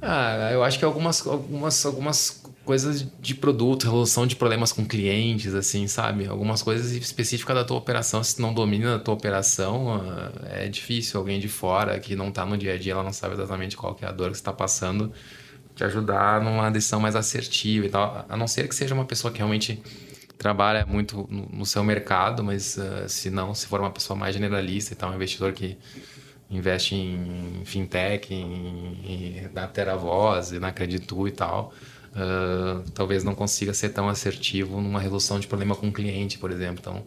Ah, 0.00 0.50
eu 0.52 0.62
acho 0.62 0.78
que 0.78 0.84
algumas, 0.84 1.26
algumas, 1.26 1.86
algumas 1.86 2.42
coisas 2.64 3.06
de 3.20 3.34
produto, 3.34 3.84
resolução 3.84 4.26
de 4.26 4.36
problemas 4.36 4.72
com 4.72 4.84
clientes, 4.84 5.54
assim, 5.54 5.86
sabe? 5.86 6.26
Algumas 6.26 6.62
coisas 6.62 6.92
específicas 6.92 7.56
da 7.56 7.64
tua 7.64 7.78
operação, 7.78 8.22
se 8.22 8.40
não 8.40 8.52
domina 8.52 8.96
a 8.96 8.98
tua 8.98 9.14
operação, 9.14 10.00
ah, 10.02 10.32
é 10.50 10.68
difícil 10.68 11.18
alguém 11.18 11.40
de 11.40 11.48
fora 11.48 11.98
que 11.98 12.14
não 12.14 12.28
está 12.28 12.44
no 12.44 12.58
dia 12.58 12.74
a 12.74 12.78
dia, 12.78 12.92
ela 12.92 13.02
não 13.02 13.12
sabe 13.12 13.34
exatamente 13.34 13.76
qual 13.76 13.96
é 14.02 14.06
a 14.06 14.12
dor 14.12 14.30
que 14.30 14.36
está 14.36 14.52
passando, 14.52 15.12
te 15.74 15.82
ajudar 15.82 16.42
numa 16.42 16.70
decisão 16.70 17.00
mais 17.00 17.16
assertiva 17.16 17.86
e 17.86 17.88
tal. 17.88 18.26
A 18.28 18.36
não 18.36 18.46
ser 18.46 18.68
que 18.68 18.74
seja 18.74 18.94
uma 18.94 19.06
pessoa 19.06 19.32
que 19.32 19.38
realmente 19.38 19.82
trabalha 20.42 20.84
muito 20.84 21.24
no, 21.30 21.46
no 21.60 21.64
seu 21.64 21.84
mercado, 21.84 22.42
mas 22.42 22.76
uh, 22.76 23.08
se 23.08 23.30
não, 23.30 23.54
se 23.54 23.64
for 23.68 23.78
uma 23.78 23.92
pessoa 23.92 24.18
mais 24.18 24.34
generalista 24.34 24.92
e 24.92 24.96
tal, 24.96 25.12
um 25.12 25.14
investidor 25.14 25.52
que 25.52 25.78
investe 26.50 26.96
em 26.96 27.62
fintech, 27.64 28.34
em, 28.34 28.98
em 29.04 29.50
na 29.54 29.68
Teravoz, 29.68 30.50
na 30.50 30.72
Creditu 30.72 31.28
e 31.28 31.30
tal, 31.30 31.72
uh, 32.10 32.82
talvez 32.90 33.22
não 33.22 33.36
consiga 33.36 33.72
ser 33.72 33.90
tão 33.90 34.08
assertivo 34.08 34.80
numa 34.80 34.98
resolução 34.98 35.38
de 35.38 35.46
problema 35.46 35.76
com 35.76 35.88
o 35.88 35.92
cliente, 35.92 36.38
por 36.38 36.50
exemplo. 36.50 36.78
Então, 36.80 37.06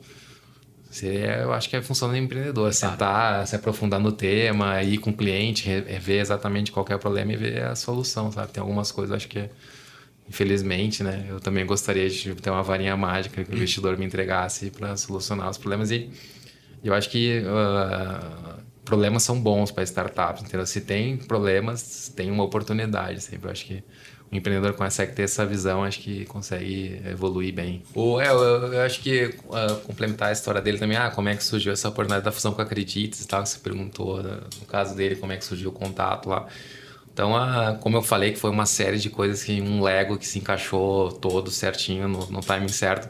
seria, 0.90 1.40
eu 1.40 1.52
acho 1.52 1.70
que 1.70 1.76
é 1.76 1.82
função 1.82 2.08
do 2.08 2.16
empreendedor, 2.16 2.74
sentar, 2.74 3.46
se 3.46 3.54
aprofundar 3.54 4.00
no 4.00 4.14
tema, 4.14 4.82
ir 4.82 4.98
com 5.00 5.10
o 5.10 5.14
cliente, 5.14 5.70
ver 6.00 6.20
exatamente 6.22 6.72
qual 6.72 6.86
é 6.90 6.96
o 6.96 7.00
problema 7.00 7.34
e 7.34 7.36
ver 7.36 7.64
a 7.64 7.76
solução, 7.76 8.32
sabe? 8.32 8.54
Tem 8.54 8.62
algumas 8.62 8.94
coisas, 8.94 9.14
acho 9.14 9.28
que 9.28 9.40
é 9.40 9.50
infelizmente, 10.28 11.04
né? 11.04 11.26
Eu 11.30 11.40
também 11.40 11.66
gostaria 11.66 12.10
de 12.10 12.36
ter 12.36 12.50
uma 12.50 12.64
varinha 12.64 12.96
mágica 12.98 13.44
que 13.44 13.52
o 13.52 13.56
investidor 13.56 13.98
me 13.98 14.06
entregasse 14.06 14.72
para 14.72 14.98
solucionar 14.98 15.50
os 15.50 15.58
problemas 15.58 15.92
e 15.92 16.10
eu 16.84 16.94
acho 16.94 17.10
que 17.10 17.42
uh, 17.42 18.62
problemas 18.84 19.24
são 19.24 19.40
bons 19.40 19.72
para 19.72 19.84
startups, 19.84 20.44
entendeu? 20.44 20.66
Se 20.66 20.82
tem 20.82 21.18
problemas, 21.18 22.14
tem 22.16 22.30
uma 22.30 22.44
oportunidade 22.44 23.22
sempre. 23.22 23.48
Eu 23.48 23.52
acho 23.52 23.66
que 23.66 23.84
o 24.32 24.36
empreendedor 24.36 24.74
consegue 24.74 25.14
ter 25.14 25.24
essa 25.24 25.46
visão, 25.46 25.84
acho 25.84 26.00
que 26.00 26.26
consegue 26.26 27.02
evoluir 27.06 27.54
bem. 27.54 27.84
Ou 27.94 28.22
é, 28.22 28.30
eu, 28.30 28.74
eu, 28.74 28.82
acho 28.82 29.02
que 29.02 29.36
uh, 29.46 29.76
complementar 29.84 30.30
a 30.30 30.32
história 30.32 30.62
dele 30.62 30.78
também, 30.78 30.98
ah, 30.98 31.10
como 31.10 31.28
é 31.28 31.36
que 31.36 31.44
surgiu 31.44 31.74
essa 31.74 31.90
oportunidade 31.90 32.24
da 32.24 32.32
fusão 32.32 32.54
com 32.54 32.62
a 32.62 32.64
Acredites 32.64 33.22
e 33.22 33.28
tal, 33.28 33.42
que 33.42 33.50
você 33.50 33.60
perguntou, 33.60 34.22
né? 34.22 34.40
no 34.60 34.66
caso 34.68 34.96
dele, 34.96 35.16
como 35.16 35.32
é 35.32 35.38
que 35.38 35.46
surgiu 35.46 35.70
o 35.70 35.74
contato 35.74 36.30
lá. 36.30 36.48
Então, 37.16 37.34
a, 37.34 37.76
como 37.76 37.96
eu 37.96 38.02
falei, 38.02 38.34
que 38.34 38.38
foi 38.38 38.50
uma 38.50 38.66
série 38.66 38.98
de 38.98 39.10
coisas 39.10 39.42
que 39.42 39.62
um 39.62 39.82
Lego 39.82 40.18
que 40.18 40.28
se 40.28 40.38
encaixou 40.38 41.10
todo 41.14 41.50
certinho 41.50 42.10
no, 42.10 42.30
no 42.30 42.42
timing 42.42 42.68
certo. 42.68 43.10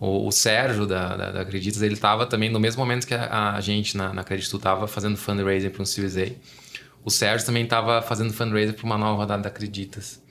O, 0.00 0.26
o 0.26 0.32
Sérgio 0.32 0.86
da, 0.86 1.14
da, 1.14 1.30
da 1.30 1.40
Acreditas, 1.42 1.82
ele 1.82 1.92
estava 1.92 2.24
também 2.24 2.48
no 2.48 2.58
mesmo 2.58 2.80
momento 2.80 3.06
que 3.06 3.12
a, 3.12 3.52
a 3.52 3.60
gente 3.60 3.98
na, 3.98 4.14
na 4.14 4.24
estava 4.30 4.88
fazendo 4.88 5.18
fundraising 5.18 5.68
para 5.68 5.82
um 5.82 5.84
Series 5.84 6.16
A. 6.16 6.32
O 7.04 7.10
Sérgio 7.10 7.44
também 7.44 7.64
estava 7.64 8.00
fazendo 8.00 8.32
fundraising 8.32 8.72
para 8.72 8.86
uma 8.86 8.96
nova 8.96 9.18
rodada 9.18 9.42
da 9.42 9.50
Acreditas. 9.50 10.22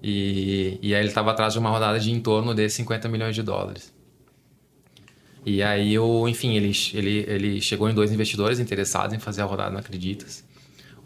E, 0.00 0.78
e 0.80 0.94
aí 0.94 1.00
ele 1.00 1.08
estava 1.08 1.32
atrás 1.32 1.54
de 1.54 1.58
uma 1.58 1.70
rodada 1.70 1.98
de 1.98 2.12
em 2.12 2.20
torno 2.20 2.54
de 2.54 2.70
50 2.70 3.08
milhões 3.08 3.34
de 3.34 3.42
dólares. 3.42 3.92
E 5.44 5.60
aí, 5.60 5.98
o, 5.98 6.28
enfim, 6.28 6.54
ele, 6.54 6.70
ele, 6.94 7.24
ele 7.26 7.60
chegou 7.60 7.90
em 7.90 7.94
dois 7.94 8.12
investidores 8.12 8.60
interessados 8.60 9.12
em 9.12 9.18
fazer 9.18 9.42
a 9.42 9.44
rodada 9.44 9.72
no 9.72 9.78
Acreditas. 9.78 10.46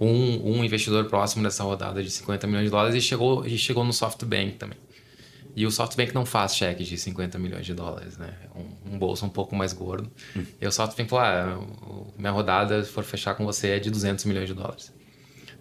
Um, 0.04 0.58
um 0.58 0.64
investidor 0.64 1.04
próximo 1.04 1.44
dessa 1.44 1.62
rodada 1.62 2.02
de 2.02 2.10
50 2.10 2.46
milhões 2.48 2.64
de 2.64 2.70
dólares 2.70 2.96
e 2.96 3.00
chegou, 3.00 3.46
e 3.46 3.56
chegou 3.56 3.84
no 3.84 3.92
SoftBank 3.92 4.54
também. 4.54 4.76
E 5.54 5.64
o 5.66 5.70
SoftBank 5.70 6.14
não 6.14 6.26
faz 6.26 6.56
cheque 6.56 6.82
de 6.82 6.96
50 6.98 7.38
milhões 7.38 7.64
de 7.64 7.72
dólares, 7.72 8.16
né? 8.16 8.34
Um, 8.56 8.94
um 8.94 8.98
bolso 8.98 9.24
um 9.24 9.28
pouco 9.28 9.54
mais 9.54 9.72
gordo. 9.72 10.10
Hum. 10.34 10.44
E 10.60 10.66
o 10.66 10.72
SoftBank 10.72 11.10
falou, 11.10 11.24
ah, 11.24 12.12
minha 12.18 12.32
rodada, 12.32 12.82
se 12.82 12.90
for 12.90 13.04
fechar 13.04 13.34
com 13.34 13.44
você, 13.44 13.68
é 13.68 13.78
de 13.78 13.90
200 13.90 14.24
milhões 14.24 14.48
de 14.48 14.54
dólares. 14.54 14.92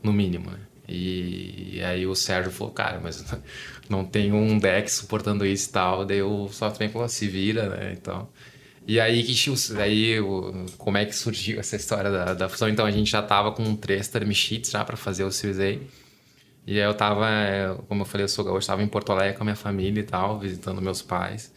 No 0.01 0.12
mínimo, 0.12 0.49
né? 0.49 0.60
E, 0.88 1.75
e 1.77 1.84
aí 1.84 2.08
o 2.08 2.15
Sérgio 2.15 2.51
falou, 2.51 2.73
cara, 2.73 2.99
mas 2.99 3.23
não 3.89 4.04
tem 4.06 4.32
um 4.32 4.58
deck 4.58 4.91
suportando 4.91 5.45
isso 5.45 5.69
e 5.69 5.71
tal. 5.73 6.06
Daí 6.06 6.23
o 6.23 6.47
SoftBank 6.47 6.93
falou, 6.93 7.08
se 7.08 7.27
vira, 7.27 7.69
né? 7.69 7.93
Então... 7.93 8.27
E 8.87 8.99
aí, 8.99 9.23
que, 9.23 9.33
aí 9.79 10.17
como 10.77 10.97
é 10.97 11.05
que 11.05 11.15
surgiu 11.15 11.59
essa 11.59 11.75
história 11.75 12.11
da, 12.11 12.33
da 12.33 12.49
fusão? 12.49 12.67
Então, 12.67 12.85
a 12.85 12.91
gente 12.91 13.09
já 13.11 13.21
tava 13.21 13.51
com 13.51 13.75
três 13.75 14.07
term 14.07 14.31
sheets 14.31 14.71
já 14.71 14.83
para 14.83 14.97
fazer 14.97 15.23
o 15.23 15.31
Series 15.31 15.59
A. 15.59 16.01
E 16.65 16.79
aí 16.79 16.85
eu 16.85 16.93
tava, 16.93 17.29
é, 17.29 17.75
como 17.87 18.01
eu 18.01 18.05
falei, 18.05 18.25
eu 18.25 18.29
sou 18.29 18.47
eu 18.47 18.57
estava 18.57 18.83
em 18.83 18.87
Porto 18.87 19.11
Alegre 19.11 19.35
com 19.35 19.43
a 19.43 19.45
minha 19.45 19.55
família 19.55 19.99
e 20.01 20.03
tal, 20.03 20.39
visitando 20.39 20.81
meus 20.81 21.01
pais. 21.01 21.51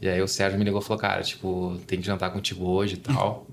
E 0.00 0.08
aí 0.08 0.20
o 0.20 0.28
Sérgio 0.28 0.58
me 0.58 0.64
ligou 0.64 0.80
e 0.80 0.84
falou, 0.84 1.00
cara, 1.00 1.22
tipo, 1.22 1.78
tem 1.86 2.00
que 2.00 2.06
jantar 2.06 2.30
contigo 2.30 2.64
hoje 2.66 2.94
e 2.94 2.98
tal. 2.98 3.46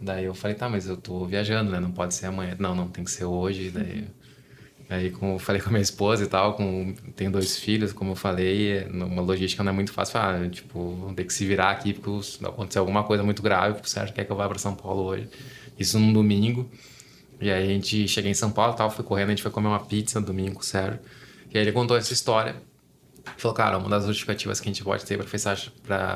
Daí 0.00 0.24
eu 0.24 0.34
falei, 0.34 0.56
tá, 0.56 0.68
mas 0.68 0.86
eu 0.88 0.96
tô 0.96 1.24
viajando, 1.26 1.70
né? 1.70 1.80
Não 1.80 1.92
pode 1.92 2.14
ser 2.14 2.26
amanhã. 2.26 2.56
Não, 2.58 2.74
não, 2.74 2.88
tem 2.88 3.04
que 3.04 3.10
ser 3.10 3.24
hoje. 3.24 3.70
Daí 3.70 4.06
Aí, 4.88 5.10
como 5.10 5.34
eu 5.34 5.38
falei 5.38 5.60
com 5.60 5.68
a 5.68 5.72
minha 5.72 5.82
esposa 5.82 6.22
e 6.22 6.26
tal, 6.28 6.54
com, 6.54 6.94
tenho 7.16 7.30
dois 7.30 7.58
filhos, 7.58 7.92
como 7.92 8.12
eu 8.12 8.16
falei, 8.16 8.84
uma 8.86 9.20
logística 9.20 9.62
não 9.64 9.72
é 9.72 9.74
muito 9.74 9.92
fácil. 9.92 10.18
Ah, 10.18 10.48
tipo, 10.48 11.12
ter 11.16 11.24
que 11.24 11.32
se 11.32 11.44
virar 11.44 11.70
aqui 11.70 11.92
porque 11.92 12.44
aconteceu 12.44 12.82
alguma 12.82 13.02
coisa 13.02 13.24
muito 13.24 13.42
grave, 13.42 13.74
porque 13.74 13.88
o 13.88 13.90
Sérgio 13.90 14.14
quer 14.14 14.24
que 14.24 14.30
eu 14.30 14.36
vá 14.36 14.48
para 14.48 14.58
São 14.58 14.76
Paulo 14.76 15.02
hoje. 15.02 15.28
Isso 15.78 15.98
num 15.98 16.12
domingo. 16.12 16.70
E 17.40 17.50
aí 17.50 17.64
a 17.64 17.66
gente 17.66 18.06
cheguei 18.06 18.30
em 18.30 18.34
São 18.34 18.50
Paulo 18.50 18.74
e 18.74 18.76
tal, 18.76 18.90
fui 18.90 19.04
correndo, 19.04 19.28
a 19.28 19.30
gente 19.30 19.42
foi 19.42 19.50
comer 19.50 19.68
uma 19.68 19.80
pizza 19.80 20.20
no 20.20 20.26
domingo 20.26 20.54
com 20.54 20.60
o 20.60 20.64
Sérgio. 20.64 21.00
E 21.52 21.58
aí 21.58 21.64
ele 21.64 21.72
contou 21.72 21.96
essa 21.96 22.12
história. 22.12 22.56
Falou, 23.36 23.54
cara, 23.56 23.78
uma 23.78 23.88
das 23.88 24.06
justificativas 24.06 24.60
que 24.60 24.68
a 24.68 24.72
gente 24.72 24.84
pode 24.84 25.04
ter 25.04 25.18
para 25.18 25.26
fechar, 25.26 25.56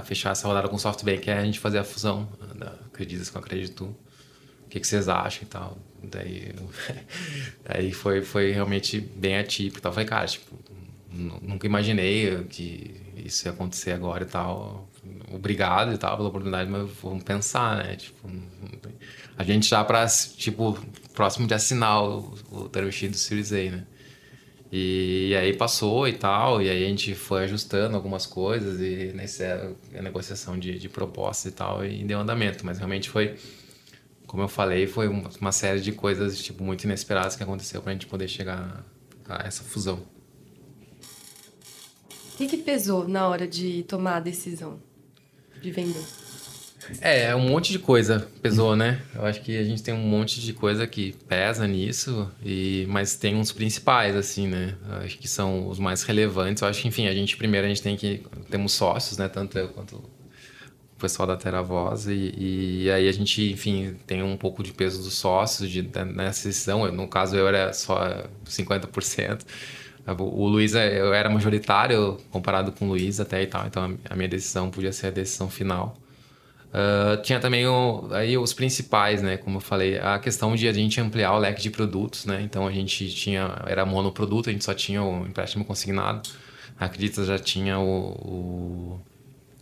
fechar 0.05 0.31
essa 0.31 0.47
rodada 0.47 0.69
com 0.69 0.77
o 0.77 0.79
SoftBank 0.79 1.29
é 1.29 1.39
a 1.39 1.45
gente 1.45 1.59
fazer 1.59 1.79
a 1.79 1.85
fusão 1.85 2.29
da 2.55 2.69
Acreditas 2.87 3.29
com 3.31 3.39
Acredito. 3.39 3.85
O 3.85 3.97
que, 4.71 4.81
que 4.81 4.87
vocês 4.87 5.09
acham 5.09 5.43
e 5.43 5.47
tal. 5.47 5.79
Daí, 6.03 6.55
aí 7.67 7.93
foi, 7.93 8.23
foi 8.23 8.53
realmente 8.53 9.01
bem 9.01 9.37
atípico. 9.37 9.79
Então, 9.79 9.91
eu 9.91 9.95
falei, 9.95 10.09
cara, 10.09 10.27
tipo, 10.27 10.57
nunca 11.13 11.67
imaginei 11.67 12.45
que 12.45 12.95
isso 13.17 13.47
ia 13.47 13.53
acontecer 13.53 13.93
agora 13.93 14.23
e 14.25 14.27
tal. 14.27 14.89
Obrigado 15.33 15.93
e 15.93 15.99
tal 15.99 16.17
pela 16.17 16.29
oportunidade, 16.29 16.71
mas 16.71 16.91
vamos 17.03 17.23
pensar, 17.23 17.77
né? 17.77 17.97
Tipo, 17.97 18.31
a 19.37 19.45
gente 19.45 19.69
já 19.69 19.83
para 19.85 20.07
tipo, 20.07 20.79
próximo 21.15 21.47
de 21.47 21.55
assinar 21.55 22.03
o, 22.03 22.35
o 22.51 22.69
term 22.69 22.91
sheet 22.91 23.11
do 23.11 23.17
Series 23.17 23.53
A, 23.53 23.71
né? 23.71 23.87
E, 24.73 25.31
e, 25.31 25.37
aí 25.37 25.57
passou 25.57 26.07
e 26.07 26.13
tal, 26.13 26.63
e 26.63 26.71
aí 26.71 26.85
a 26.85 26.89
gente 26.89 27.13
foi 27.15 27.43
ajustando 27.43 27.97
algumas 27.97 28.25
coisas 28.25 28.81
e 28.81 29.13
nessa 29.15 29.75
a 29.93 30.03
negociação 30.03 30.57
de, 30.57 30.79
de 30.79 30.89
propostas 30.89 31.53
e 31.53 31.55
tal, 31.57 31.85
e 31.85 32.05
deu 32.05 32.21
andamento, 32.21 32.65
mas 32.65 32.79
realmente 32.79 33.11
foi 33.11 33.37
como 34.31 34.45
eu 34.45 34.49
falei, 34.49 34.87
foi 34.87 35.09
uma 35.09 35.51
série 35.51 35.81
de 35.81 35.91
coisas 35.91 36.41
tipo 36.41 36.63
muito 36.63 36.85
inesperadas 36.85 37.35
que 37.35 37.43
aconteceu 37.43 37.83
para 37.83 37.91
a 37.91 37.95
gente 37.95 38.07
poder 38.07 38.29
chegar 38.29 38.87
a 39.29 39.45
essa 39.45 39.65
fusão. 39.65 40.07
O 42.35 42.37
que, 42.37 42.47
que 42.47 42.59
pesou 42.59 43.09
na 43.09 43.27
hora 43.27 43.45
de 43.49 43.83
tomar 43.89 44.19
a 44.19 44.21
decisão 44.21 44.81
de 45.61 45.73
vender? 45.73 46.05
É, 47.01 47.25
é, 47.25 47.35
um 47.35 47.41
monte 47.41 47.73
de 47.73 47.81
coisa 47.81 48.31
pesou, 48.41 48.77
né? 48.77 49.03
Eu 49.17 49.27
acho 49.27 49.41
que 49.43 49.59
a 49.59 49.65
gente 49.65 49.83
tem 49.83 49.93
um 49.93 49.99
monte 49.99 50.41
de 50.41 50.53
coisa 50.53 50.87
que 50.87 51.13
pesa 51.27 51.67
nisso, 51.67 52.31
e 52.45 52.87
mas 52.89 53.17
tem 53.17 53.35
uns 53.35 53.51
principais, 53.51 54.15
assim, 54.15 54.47
né? 54.47 54.77
Eu 54.89 54.95
acho 54.99 55.19
que 55.19 55.27
são 55.27 55.67
os 55.67 55.81
mais 55.81 56.05
relevantes. 56.05 56.63
Eu 56.63 56.69
acho 56.69 56.83
que, 56.83 56.87
enfim, 56.87 57.09
a 57.09 57.13
gente 57.13 57.37
primeiro 57.37 57.67
a 57.67 57.69
gente 57.69 57.83
tem 57.83 57.97
que. 57.97 58.23
Temos 58.49 58.71
sócios, 58.71 59.19
né? 59.19 59.29
Tanto 59.29 59.59
eu 59.59 59.71
quanto 59.71 60.01
pessoal 61.01 61.27
da 61.27 61.37
Teravoz 61.37 62.07
e, 62.07 62.35
e 62.37 62.91
aí 62.91 63.09
a 63.09 63.13
gente, 63.13 63.51
enfim, 63.51 63.97
tem 64.07 64.23
um 64.23 64.37
pouco 64.37 64.63
de 64.63 64.73
peso 64.73 65.03
dos 65.03 65.15
sócios 65.15 65.71
de, 65.71 65.83
nessa 66.15 66.49
decisão. 66.49 66.85
Eu, 66.87 66.93
no 66.93 67.09
caso, 67.09 67.37
eu 67.37 67.49
era 67.49 67.73
só 67.73 68.25
50%. 68.47 69.45
O 70.19 70.49
Luiz, 70.49 70.75
eu 70.75 71.13
era 71.15 71.29
majoritário 71.31 72.17
comparado 72.31 72.73
com 72.73 72.87
o 72.87 72.89
Luiz 72.89 73.21
até 73.21 73.43
e 73.43 73.47
tal, 73.47 73.67
então 73.67 73.97
a 74.09 74.17
minha 74.17 74.29
decisão 74.29 74.71
podia 74.71 74.93
ser 74.93 75.09
a 75.09 75.11
decisão 75.11 75.49
final. 75.49 75.97
Uh, 76.71 77.21
tinha 77.23 77.41
também 77.41 77.67
o, 77.67 78.09
aí 78.13 78.39
os 78.39 78.53
principais, 78.53 79.23
né? 79.23 79.37
Como 79.37 79.57
eu 79.57 79.61
falei, 79.61 79.99
a 79.99 80.19
questão 80.19 80.55
de 80.55 80.69
a 80.69 80.73
gente 80.73 81.01
ampliar 81.01 81.33
o 81.35 81.39
leque 81.39 81.61
de 81.61 81.71
produtos, 81.71 82.27
né? 82.27 82.41
Então 82.43 82.67
a 82.67 82.71
gente 82.73 83.09
tinha, 83.11 83.63
era 83.67 83.85
monoproduto, 83.85 84.49
a 84.49 84.53
gente 84.53 84.65
só 84.65 84.73
tinha 84.73 85.03
o 85.03 85.27
empréstimo 85.27 85.65
consignado. 85.65 86.31
A 86.79 86.87
Acredita 86.87 87.25
já 87.25 87.39
tinha 87.39 87.79
o, 87.79 88.13
o 88.13 89.01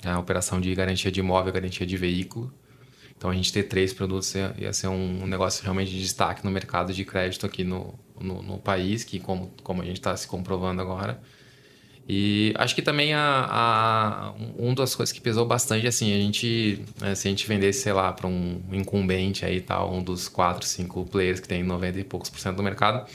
a 0.05 0.19
operação 0.19 0.61
de 0.61 0.75
garantia 0.75 1.11
de 1.11 1.21
imóvel, 1.21 1.53
garantia 1.53 1.87
de 1.87 1.97
veículo. 1.97 2.53
Então 3.17 3.31
a 3.31 3.35
gente 3.35 3.53
ter 3.53 3.65
três 3.65 3.93
produtos 3.93 4.33
ia 4.35 4.73
ser 4.73 4.87
um 4.87 5.27
negócio 5.27 5.63
realmente 5.63 5.91
de 5.91 6.01
destaque 6.01 6.45
no 6.45 6.51
mercado 6.51 6.93
de 6.93 7.05
crédito 7.05 7.45
aqui 7.45 7.65
no, 7.65 7.99
no, 8.21 8.43
no 8.43 8.59
país, 8.59 9.03
que 9.03 9.19
como, 9.19 9.53
como 9.63 9.83
a 9.83 9.85
gente 9.85 9.97
está 9.97 10.17
se 10.17 10.27
comprovando 10.29 10.81
agora. 10.81 11.21
E 12.09 12.55
acho 12.57 12.75
que 12.75 12.81
também 12.81 13.13
a, 13.13 13.47
a, 13.51 14.35
uma 14.57 14.75
das 14.75 14.95
coisas 14.95 15.13
que 15.13 15.21
pesou 15.21 15.45
bastante, 15.45 15.87
assim, 15.87 16.15
a 16.15 16.19
gente, 16.19 16.83
né, 16.99 17.15
se 17.15 17.29
a 17.29 17.31
gente 17.31 17.47
vendesse, 17.47 17.83
sei 17.83 17.93
lá, 17.93 18.11
para 18.13 18.27
um 18.27 18.63
incumbente 18.73 19.45
aí 19.45 19.61
tal, 19.61 19.93
um 19.93 20.03
dos 20.03 20.27
quatro, 20.27 20.67
cinco 20.67 21.05
players 21.05 21.39
que 21.39 21.47
tem 21.47 21.63
90 21.63 22.01
e 22.01 22.05
poucos 22.05 22.31
por 22.31 22.41
cento 22.41 22.57
do 22.57 22.63
mercado, 22.63 23.07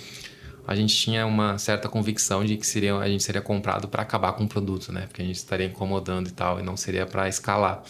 a 0.65 0.76
gente 0.76 0.95
tinha 0.95 1.26
uma 1.26 1.58
certa 1.58 1.89
convicção 1.89 2.45
de 2.45 2.56
que 2.58 2.65
seria, 2.65 2.95
a 2.97 3.08
gente 3.08 3.23
seria 3.23 3.41
comprado 3.41 3.88
para 3.88 4.02
acabar 4.02 4.34
com 4.34 4.45
o 4.45 4.47
produto, 4.47 4.91
né? 4.91 5.02
Porque 5.08 5.21
a 5.21 5.26
gente 5.26 5.36
estaria 5.36 5.65
incomodando 5.65 6.30
e 6.30 6.32
tal, 6.32 6.60
e 6.60 6.63
não 6.63 6.78
seria 6.78 7.06
para 7.06 7.28
escalar. 7.28 7.84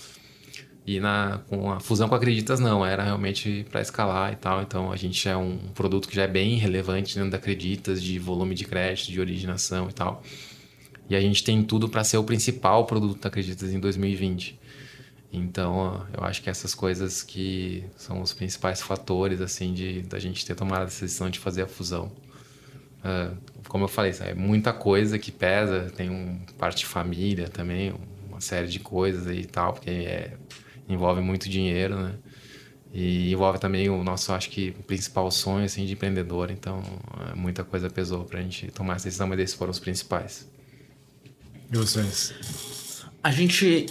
E 0.86 1.00
na, 1.00 1.40
com 1.48 1.72
a 1.72 1.80
fusão 1.80 2.10
com 2.10 2.16
Acreditas, 2.16 2.60
não, 2.60 2.86
era 2.86 3.04
realmente 3.04 3.66
para 3.70 3.80
escalar 3.80 4.34
e 4.34 4.36
tal. 4.36 4.62
Então 4.62 4.92
a 4.92 4.98
gente 4.98 5.28
é 5.30 5.38
um 5.38 5.58
produto 5.74 6.10
que 6.10 6.16
já 6.16 6.24
é 6.24 6.28
bem 6.28 6.56
relevante 6.56 7.16
dentro 7.16 7.32
da 7.32 7.38
Acreditas, 7.38 8.02
de 8.02 8.20
volume 8.20 8.54
de 8.54 8.66
crédito, 8.66 9.12
de 9.12 9.20
originação 9.20 9.90
e 9.90 9.94
tal. 9.94 10.22
E 11.10 11.16
a 11.16 11.22
gente 11.22 11.44
tem 11.44 11.64
tudo 11.64 11.88
para 11.88 12.04
ser 12.04 12.18
o 12.18 12.24
principal 12.24 12.86
produto 12.86 13.22
da 13.22 13.30
Acreditas 13.30 13.72
em 13.74 13.80
2020. 13.80 14.60
Então, 15.32 16.06
eu 16.16 16.24
acho 16.24 16.44
que 16.44 16.50
essas 16.50 16.76
coisas 16.76 17.24
que 17.24 17.84
são 17.98 18.22
os 18.22 18.34
principais 18.34 18.82
fatores 18.82 19.42
assim 19.42 19.74
de 19.74 20.02
da 20.04 20.20
gente 20.20 20.46
ter 20.46 20.56
tomado 20.56 20.84
a 20.84 20.86
decisão 20.86 21.30
de 21.30 21.40
fazer 21.40 21.64
a 21.64 21.68
fusão. 21.68 22.12
Uh, 23.04 23.36
como 23.68 23.84
eu 23.84 23.88
falei, 23.88 24.14
é 24.22 24.34
muita 24.34 24.72
coisa 24.72 25.20
que 25.20 25.32
pesa, 25.32 25.92
tem 25.96 26.10
um 26.10 26.40
parte 26.58 26.86
família 26.86 27.50
também, 27.50 27.94
uma 28.30 28.40
série 28.40 28.68
de 28.68 28.80
coisas 28.80 29.36
e 29.36 29.46
tal, 29.46 29.74
porque 29.74 29.90
é, 29.90 30.38
envolve 30.88 31.22
muito 31.22 31.50
dinheiro, 31.50 32.00
né? 32.00 32.14
E 32.94 33.32
envolve 33.34 33.60
também 33.60 33.90
o 33.90 34.04
nosso, 34.04 34.32
acho 34.32 34.50
que, 34.52 34.72
principal 34.86 35.30
sonho 35.32 35.66
assim, 35.66 35.86
de 35.86 35.94
empreendedor. 35.94 36.52
Então, 36.52 36.84
é, 37.32 37.36
muita 37.36 37.64
coisa 37.64 37.90
pesou 37.90 38.24
para 38.24 38.40
a 38.40 38.42
gente 38.42 38.68
tomar 38.72 38.98
essa 38.98 39.06
decisão, 39.06 39.28
mas 39.28 39.40
esses 39.40 39.56
foram 39.56 39.72
os 39.72 39.80
principais. 39.80 40.48
E 41.72 41.76
vocês? 41.76 42.34
A 43.24 43.32
gente, 43.32 43.88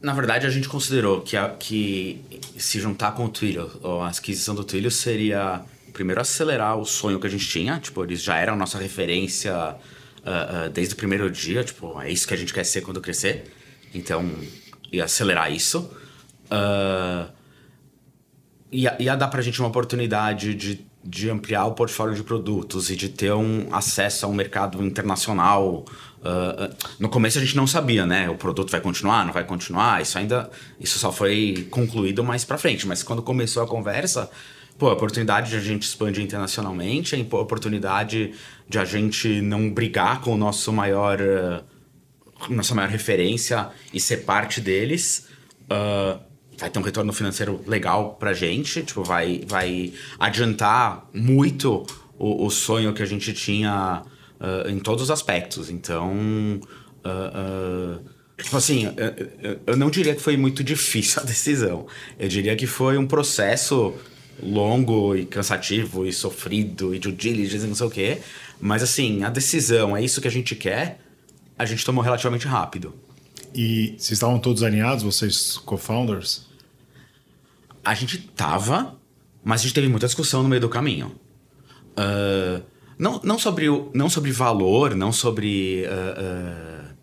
na 0.00 0.14
verdade, 0.14 0.46
a 0.46 0.50
gente 0.50 0.68
considerou 0.68 1.22
que, 1.22 1.36
a, 1.36 1.48
que 1.48 2.24
se 2.56 2.78
juntar 2.78 3.12
com 3.12 3.24
o 3.24 3.28
Twilio, 3.28 3.68
ou 3.82 4.00
a 4.00 4.08
aquisição 4.08 4.54
do 4.54 4.62
Twilio 4.62 4.92
seria 4.92 5.64
primeiro 5.90 6.20
acelerar 6.20 6.78
o 6.78 6.84
sonho 6.84 7.20
que 7.20 7.26
a 7.26 7.30
gente 7.30 7.46
tinha, 7.46 7.78
tipo, 7.78 8.02
eles 8.04 8.22
já 8.22 8.36
eram 8.36 8.56
nossa 8.56 8.78
referência 8.78 9.54
uh, 9.54 10.66
uh, 10.66 10.70
desde 10.70 10.94
o 10.94 10.96
primeiro 10.96 11.30
dia, 11.30 11.62
tipo, 11.64 12.00
é 12.00 12.10
isso 12.10 12.26
que 12.26 12.34
a 12.34 12.36
gente 12.36 12.52
quer 12.52 12.64
ser 12.64 12.80
quando 12.80 13.00
crescer. 13.00 13.52
Então, 13.94 14.30
ia 14.92 15.04
acelerar 15.04 15.52
isso. 15.52 15.90
Uh, 16.46 17.30
ia, 18.70 18.96
ia 19.00 19.16
dar 19.16 19.28
pra 19.28 19.42
gente 19.42 19.60
uma 19.60 19.68
oportunidade 19.68 20.54
de, 20.54 20.84
de 21.02 21.30
ampliar 21.30 21.66
o 21.66 21.72
portfólio 21.72 22.14
de 22.14 22.22
produtos 22.22 22.90
e 22.90 22.96
de 22.96 23.08
ter 23.08 23.32
um 23.32 23.68
acesso 23.72 24.26
a 24.26 24.28
um 24.28 24.34
mercado 24.34 24.82
internacional. 24.84 25.84
Uh, 26.20 26.74
no 26.98 27.08
começo 27.08 27.38
a 27.38 27.40
gente 27.40 27.56
não 27.56 27.66
sabia, 27.66 28.06
né? 28.06 28.28
O 28.28 28.36
produto 28.36 28.70
vai 28.70 28.80
continuar, 28.80 29.24
não 29.24 29.32
vai 29.32 29.44
continuar. 29.44 30.02
Isso 30.02 30.18
ainda, 30.18 30.50
isso 30.78 30.98
só 30.98 31.10
foi 31.10 31.66
concluído 31.70 32.22
mais 32.22 32.44
para 32.44 32.58
frente. 32.58 32.86
Mas 32.86 33.02
quando 33.02 33.22
começou 33.22 33.62
a 33.62 33.66
conversa, 33.66 34.30
pô, 34.80 34.88
a 34.88 34.94
oportunidade 34.94 35.50
de 35.50 35.56
a 35.56 35.60
gente 35.60 35.82
expandir 35.82 36.24
internacionalmente, 36.24 37.14
a 37.14 37.36
oportunidade 37.36 38.32
de 38.66 38.78
a 38.78 38.84
gente 38.84 39.42
não 39.42 39.70
brigar 39.70 40.22
com 40.22 40.34
o 40.34 40.36
nosso 40.36 40.72
maior. 40.72 41.20
Uh, 41.20 41.62
nossa 42.48 42.74
maior 42.74 42.88
referência 42.88 43.68
e 43.92 44.00
ser 44.00 44.18
parte 44.18 44.62
deles. 44.62 45.28
Uh, 45.64 46.18
vai 46.56 46.70
ter 46.70 46.78
um 46.78 46.82
retorno 46.82 47.12
financeiro 47.12 47.62
legal 47.66 48.16
pra 48.18 48.32
gente, 48.32 48.82
tipo, 48.82 49.02
vai, 49.02 49.42
vai 49.46 49.92
adiantar 50.18 51.06
muito 51.12 51.86
o, 52.18 52.46
o 52.46 52.50
sonho 52.50 52.92
que 52.92 53.02
a 53.02 53.06
gente 53.06 53.32
tinha 53.32 54.02
uh, 54.40 54.68
em 54.68 54.78
todos 54.78 55.04
os 55.04 55.10
aspectos. 55.10 55.70
Então, 55.70 56.60
uh, 57.04 58.02
tipo 58.42 58.56
assim, 58.56 58.86
eu 59.66 59.76
não 59.76 59.90
diria 59.90 60.14
que 60.14 60.22
foi 60.22 60.36
muito 60.36 60.64
difícil 60.64 61.22
a 61.22 61.24
decisão. 61.24 61.86
Eu 62.18 62.28
diria 62.28 62.56
que 62.56 62.66
foi 62.66 62.96
um 62.96 63.06
processo 63.06 63.94
longo 64.42 65.16
e 65.16 65.26
cansativo 65.26 66.06
e 66.06 66.12
sofrido 66.12 66.94
e 66.94 66.98
due 66.98 67.12
diligence 67.12 67.64
e 67.64 67.68
não 67.68 67.74
sei 67.74 67.86
o 67.86 67.90
quê. 67.90 68.20
Mas 68.60 68.82
assim, 68.82 69.22
a 69.22 69.30
decisão 69.30 69.96
é 69.96 70.02
isso 70.02 70.20
que 70.20 70.28
a 70.28 70.30
gente 70.30 70.54
quer, 70.54 71.00
a 71.58 71.64
gente 71.64 71.84
tomou 71.84 72.02
relativamente 72.02 72.46
rápido. 72.46 72.94
E 73.54 73.94
vocês 73.98 74.12
estavam 74.12 74.38
todos 74.38 74.62
alinhados, 74.62 75.02
vocês 75.02 75.58
co-founders? 75.58 76.46
A 77.84 77.94
gente 77.94 78.18
tava, 78.18 78.96
mas 79.42 79.60
a 79.60 79.64
gente 79.64 79.74
teve 79.74 79.88
muita 79.88 80.06
discussão 80.06 80.42
no 80.42 80.48
meio 80.48 80.60
do 80.60 80.68
caminho. 80.68 81.14
Uh, 81.92 82.62
não, 82.98 83.20
não, 83.24 83.38
sobre, 83.38 83.68
o, 83.68 83.90
não 83.94 84.08
sobre 84.08 84.30
valor, 84.30 84.94
não 84.94 85.10
sobre 85.12 85.84
uh, 85.86 86.90
uh, 86.90 86.94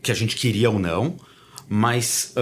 que 0.00 0.10
a 0.10 0.14
gente 0.14 0.36
queria 0.36 0.70
ou 0.70 0.78
não, 0.78 1.16
mas 1.68 2.34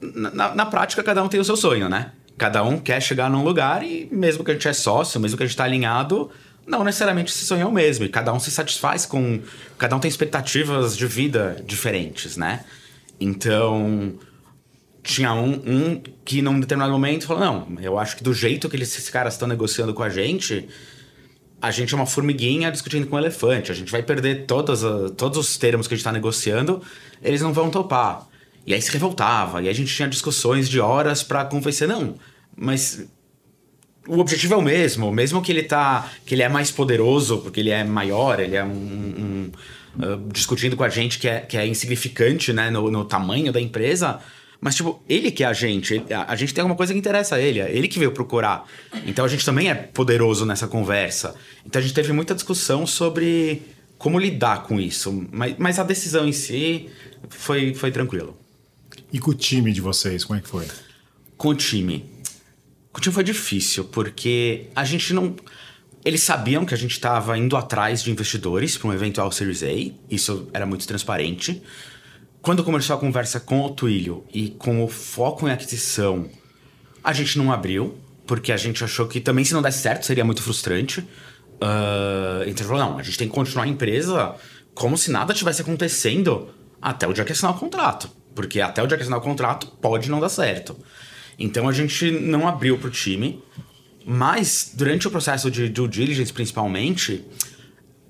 na, 0.00 0.54
na, 0.54 0.66
prática 0.66 1.02
cada 1.02 1.22
um 1.22 1.28
tem 1.28 1.40
o 1.40 1.44
seu 1.44 1.56
sonho, 1.56 1.88
né? 1.88 2.12
Cada 2.36 2.62
um 2.64 2.78
quer 2.78 3.00
chegar 3.00 3.30
num 3.30 3.44
lugar 3.44 3.84
e 3.84 4.08
mesmo 4.10 4.44
que 4.44 4.50
a 4.50 4.54
gente 4.54 4.66
é 4.66 4.72
sócio, 4.72 5.20
mesmo 5.20 5.36
que 5.36 5.42
a 5.42 5.46
gente 5.46 5.54
está 5.54 5.64
alinhado, 5.64 6.30
não 6.66 6.82
necessariamente 6.82 7.30
esse 7.32 7.44
sonho 7.44 7.62
é 7.62 7.66
o 7.66 7.72
mesmo. 7.72 8.04
E 8.04 8.08
cada 8.08 8.32
um 8.32 8.40
se 8.40 8.50
satisfaz 8.50 9.06
com. 9.06 9.40
Cada 9.78 9.94
um 9.94 10.00
tem 10.00 10.08
expectativas 10.08 10.96
de 10.96 11.06
vida 11.06 11.62
diferentes, 11.66 12.36
né? 12.36 12.64
Então. 13.20 14.14
Tinha 15.02 15.34
um, 15.34 15.52
um 15.66 16.02
que 16.24 16.40
num 16.40 16.58
determinado 16.58 16.90
momento 16.90 17.26
falou: 17.26 17.44
Não, 17.44 17.68
eu 17.82 17.98
acho 17.98 18.16
que 18.16 18.24
do 18.24 18.32
jeito 18.32 18.70
que 18.70 18.76
esses 18.76 19.10
caras 19.10 19.34
estão 19.34 19.46
negociando 19.46 19.92
com 19.92 20.02
a 20.02 20.08
gente, 20.08 20.66
a 21.60 21.70
gente 21.70 21.92
é 21.92 21.96
uma 21.96 22.06
formiguinha 22.06 22.72
discutindo 22.72 23.06
com 23.06 23.16
um 23.16 23.18
elefante. 23.18 23.70
A 23.70 23.74
gente 23.74 23.92
vai 23.92 24.02
perder 24.02 24.46
todas 24.46 24.82
a, 24.82 25.10
todos 25.10 25.36
os 25.36 25.58
termos 25.58 25.86
que 25.86 25.92
a 25.92 25.96
gente 25.96 26.00
está 26.00 26.12
negociando, 26.12 26.82
eles 27.22 27.42
não 27.42 27.52
vão 27.52 27.68
topar. 27.68 28.26
E 28.66 28.72
aí 28.72 28.80
se 28.80 28.90
revoltava, 28.90 29.62
e 29.62 29.68
a 29.68 29.72
gente 29.72 29.94
tinha 29.94 30.08
discussões 30.08 30.68
de 30.68 30.80
horas 30.80 31.22
para 31.22 31.44
convencer: 31.44 31.86
Não, 31.86 32.14
mas 32.56 33.06
o 34.06 34.18
objetivo 34.18 34.54
é 34.54 34.56
o 34.56 34.62
mesmo, 34.62 35.10
mesmo 35.12 35.42
que 35.42 35.50
ele 35.50 35.62
tá. 35.62 36.10
que 36.26 36.34
ele 36.34 36.42
é 36.42 36.48
mais 36.48 36.70
poderoso, 36.70 37.38
porque 37.38 37.60
ele 37.60 37.70
é 37.70 37.84
maior, 37.84 38.40
ele 38.40 38.56
é 38.56 38.64
um. 38.64 38.70
um 38.70 39.50
uh, 39.96 40.28
discutindo 40.32 40.76
com 40.76 40.84
a 40.84 40.88
gente 40.88 41.18
que 41.18 41.28
é, 41.28 41.40
que 41.40 41.56
é 41.56 41.66
insignificante, 41.66 42.52
né, 42.52 42.70
no, 42.70 42.90
no, 42.90 43.04
tamanho 43.04 43.52
da 43.52 43.60
empresa. 43.60 44.20
Mas, 44.60 44.76
tipo, 44.76 45.02
ele 45.08 45.30
que 45.30 45.42
é 45.44 45.46
a 45.46 45.52
gente. 45.52 46.02
A, 46.10 46.32
a, 46.32 46.36
gente 46.36 46.54
tem 46.54 46.62
alguma 46.62 46.76
coisa 46.76 46.92
que 46.92 46.98
interessa 46.98 47.36
a 47.36 47.40
ele, 47.40 47.60
é 47.60 47.70
ele 47.70 47.88
que 47.88 47.98
veio 47.98 48.12
procurar. 48.12 48.64
Então 49.06 49.24
a 49.24 49.28
gente 49.28 49.44
também 49.44 49.70
é 49.70 49.74
poderoso 49.74 50.44
nessa 50.44 50.66
conversa. 50.66 51.34
Então 51.64 51.80
a 51.80 51.82
gente 51.82 51.94
teve 51.94 52.12
muita 52.12 52.34
discussão 52.34 52.86
sobre 52.86 53.62
como 53.98 54.18
lidar 54.18 54.64
com 54.64 54.80
isso. 54.80 55.26
Mas, 55.32 55.54
mas 55.58 55.78
a 55.78 55.82
decisão 55.82 56.26
em 56.26 56.32
si 56.32 56.88
foi, 57.28 57.74
foi 57.74 57.90
tranquilo. 57.90 58.43
E 59.14 59.20
com 59.20 59.30
o 59.30 59.34
time 59.34 59.72
de 59.72 59.80
vocês, 59.80 60.24
como 60.24 60.40
é 60.40 60.42
que 60.42 60.48
foi? 60.48 60.66
Com 61.36 61.50
o 61.50 61.54
time. 61.54 62.04
Com 62.90 62.98
o 62.98 63.00
time 63.00 63.14
foi 63.14 63.22
difícil, 63.22 63.84
porque 63.84 64.66
a 64.74 64.84
gente 64.84 65.14
não. 65.14 65.36
Eles 66.04 66.20
sabiam 66.20 66.64
que 66.64 66.74
a 66.74 66.76
gente 66.76 66.90
estava 66.90 67.38
indo 67.38 67.56
atrás 67.56 68.02
de 68.02 68.10
investidores 68.10 68.76
para 68.76 68.88
um 68.88 68.92
eventual 68.92 69.30
Series 69.30 69.62
A, 69.62 69.68
isso 70.10 70.48
era 70.52 70.66
muito 70.66 70.84
transparente. 70.84 71.62
Quando 72.42 72.64
começou 72.64 72.96
a 72.96 72.98
conversa 72.98 73.38
com 73.38 73.60
o 73.60 73.70
Twilio 73.70 74.24
e 74.34 74.48
com 74.50 74.82
o 74.82 74.88
foco 74.88 75.46
em 75.46 75.52
aquisição, 75.52 76.28
a 77.02 77.12
gente 77.12 77.38
não 77.38 77.52
abriu, 77.52 77.96
porque 78.26 78.50
a 78.50 78.56
gente 78.56 78.82
achou 78.82 79.06
que 79.06 79.20
também 79.20 79.44
se 79.44 79.54
não 79.54 79.62
desse 79.62 79.78
certo 79.78 80.04
seria 80.04 80.24
muito 80.24 80.42
frustrante. 80.42 80.98
Uh, 80.98 82.42
então 82.48 82.66
a 82.66 82.68
falou: 82.68 82.82
não, 82.82 82.98
a 82.98 83.02
gente 83.04 83.16
tem 83.16 83.28
que 83.28 83.34
continuar 83.34 83.62
a 83.62 83.68
empresa 83.68 84.34
como 84.74 84.98
se 84.98 85.12
nada 85.12 85.32
tivesse 85.32 85.62
acontecendo 85.62 86.48
até 86.82 87.06
o 87.06 87.12
dia 87.12 87.24
que 87.24 87.30
assinar 87.30 87.52
o 87.52 87.58
contrato. 87.60 88.23
Porque 88.34 88.60
até 88.60 88.82
o 88.82 88.86
dia 88.86 88.96
que 88.96 89.02
assinar 89.02 89.18
o 89.18 89.22
contrato 89.22 89.66
pode 89.80 90.10
não 90.10 90.20
dar 90.20 90.28
certo. 90.28 90.76
Então 91.38 91.68
a 91.68 91.72
gente 91.72 92.10
não 92.10 92.46
abriu 92.46 92.78
para 92.78 92.88
o 92.88 92.90
time, 92.90 93.42
mas 94.04 94.72
durante 94.74 95.08
o 95.08 95.10
processo 95.10 95.50
de 95.50 95.68
due 95.68 95.88
diligence, 95.88 96.32
principalmente, 96.32 97.24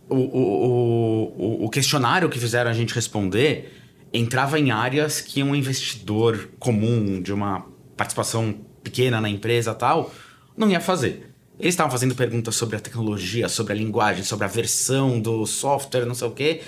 o, 0.09 0.17
o, 0.17 1.35
o, 1.39 1.65
o 1.67 1.71
questionário 1.71 2.29
que 2.29 2.39
fizeram 2.39 2.71
a 2.71 2.75
gente 2.75 2.95
responder 2.95 3.73
entrava 4.13 4.59
em 4.59 4.71
áreas 4.71 5.21
que 5.21 5.43
um 5.43 5.55
investidor 5.55 6.51
comum 6.59 7.21
de 7.21 7.33
uma 7.33 7.67
participação 7.97 8.55
pequena 8.83 9.21
na 9.21 9.29
empresa 9.29 9.75
tal 9.75 10.13
não 10.57 10.71
ia 10.71 10.81
fazer. 10.81 11.35
Eles 11.59 11.75
estavam 11.75 11.91
fazendo 11.91 12.15
perguntas 12.15 12.55
sobre 12.57 12.77
a 12.77 12.81
tecnologia, 12.81 13.49
sobre 13.49 13.73
a 13.73 13.77
linguagem, 13.77 14.25
sobre 14.25 14.45
a 14.45 14.49
versão 14.49 15.21
do 15.21 15.47
software, 15.47 16.05
não 16.05 16.15
sei 16.15 16.29
o 16.29 16.31
quê. 16.33 16.63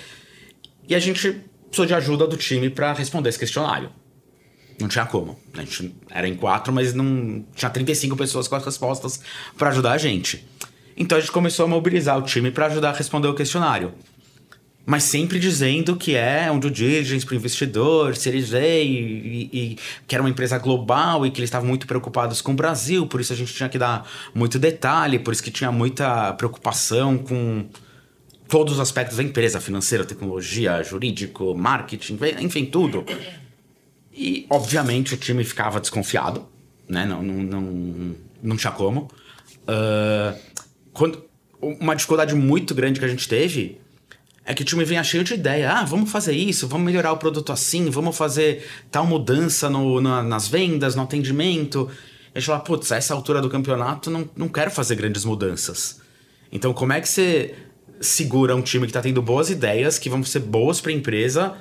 E 0.87 0.95
a 0.95 0.99
gente 0.99 1.41
precisou 1.67 1.85
de 1.85 1.93
ajuda 1.93 2.27
do 2.27 2.37
time 2.37 2.69
para 2.69 2.93
responder 2.93 3.29
esse 3.29 3.39
questionário. 3.39 3.89
Não 4.79 4.87
tinha 4.87 5.05
como. 5.05 5.37
A 5.55 5.59
gente 5.59 5.95
era 6.09 6.27
em 6.27 6.35
quatro, 6.35 6.71
mas 6.71 6.93
não 6.93 7.43
tinha 7.55 7.69
35 7.69 8.15
pessoas 8.15 8.47
com 8.47 8.55
as 8.55 8.63
respostas 8.63 9.19
para 9.57 9.69
ajudar 9.69 9.93
a 9.93 9.97
gente. 9.97 10.45
Então 10.95 11.17
a 11.17 11.21
gente 11.21 11.31
começou 11.31 11.65
a 11.65 11.67
mobilizar 11.67 12.17
o 12.17 12.21
time 12.21 12.51
para 12.51 12.67
ajudar 12.67 12.89
a 12.89 12.93
responder 12.93 13.27
o 13.27 13.33
questionário. 13.33 13.93
Mas 14.85 15.03
sempre 15.03 15.37
dizendo 15.37 15.97
que 15.97 16.15
é 16.15 16.49
um 16.49 16.57
due 16.57 16.71
diligence 16.71 17.25
para 17.25 17.33
o 17.33 17.35
investidor, 17.35 18.15
Series 18.15 18.53
A, 18.53 18.59
e, 18.59 18.69
e, 18.71 19.49
e, 19.51 19.77
que 20.07 20.15
era 20.15 20.23
uma 20.23 20.29
empresa 20.29 20.57
global 20.57 21.25
e 21.25 21.31
que 21.31 21.41
eles 21.41 21.49
estavam 21.49 21.67
muito 21.67 21.85
preocupados 21.85 22.41
com 22.41 22.53
o 22.53 22.55
Brasil, 22.55 23.05
por 23.05 23.19
isso 23.19 23.33
a 23.33 23.35
gente 23.35 23.53
tinha 23.53 23.67
que 23.67 23.77
dar 23.77 24.09
muito 24.33 24.57
detalhe, 24.57 25.19
por 25.19 25.33
isso 25.33 25.43
que 25.43 25.51
tinha 25.51 25.73
muita 25.73 26.31
preocupação 26.33 27.17
com 27.17 27.65
todos 28.47 28.75
os 28.75 28.79
aspectos 28.79 29.17
da 29.17 29.23
empresa, 29.23 29.59
financeira, 29.59 30.05
tecnologia, 30.05 30.81
jurídico, 30.83 31.55
marketing, 31.55 32.17
enfim, 32.39 32.65
tudo. 32.65 33.05
E, 34.13 34.45
obviamente, 34.49 35.13
o 35.13 35.17
time 35.17 35.43
ficava 35.43 35.79
desconfiado, 35.79 36.47
né? 36.87 37.05
Não, 37.05 37.21
não, 37.21 37.43
não, 37.43 38.15
não 38.41 38.57
tinha 38.57 38.71
como. 38.71 39.09
Uh, 39.63 40.37
quando, 40.93 41.23
uma 41.61 41.95
dificuldade 41.95 42.33
muito 42.33 42.73
grande 42.73 42.99
que 42.99 43.05
a 43.05 43.09
gente 43.09 43.27
teve 43.27 43.79
é 44.45 44.53
que 44.53 44.61
o 44.61 44.65
time 44.65 44.85
vinha 44.85 45.03
cheio 45.03 45.23
de 45.23 45.33
ideia. 45.33 45.71
Ah, 45.71 45.83
vamos 45.83 46.09
fazer 46.09 46.33
isso, 46.33 46.67
vamos 46.67 46.85
melhorar 46.85 47.11
o 47.11 47.17
produto 47.17 47.51
assim, 47.51 47.89
vamos 47.89 48.17
fazer 48.17 48.65
tal 48.89 49.05
mudança 49.05 49.69
no, 49.69 49.99
na, 49.99 50.23
nas 50.23 50.47
vendas, 50.47 50.95
no 50.95 51.03
atendimento. 51.03 51.89
E 52.33 52.37
a 52.37 52.39
gente 52.39 52.47
fala, 52.47 52.61
putz, 52.61 52.91
a 52.91 52.95
essa 52.95 53.13
altura 53.13 53.41
do 53.41 53.49
campeonato 53.49 54.09
não, 54.09 54.29
não 54.35 54.47
quero 54.47 54.71
fazer 54.71 54.95
grandes 54.95 55.25
mudanças. 55.25 55.99
Então, 56.49 56.73
como 56.73 56.93
é 56.93 57.01
que 57.01 57.09
você 57.09 57.53
segura 57.99 58.55
um 58.55 58.61
time 58.61 58.85
que 58.85 58.91
está 58.91 59.01
tendo 59.01 59.21
boas 59.21 59.49
ideias, 59.49 59.97
que 59.97 60.09
vão 60.09 60.23
ser 60.23 60.39
boas 60.39 60.79
para 60.81 60.91
a 60.91 60.95
empresa, 60.95 61.55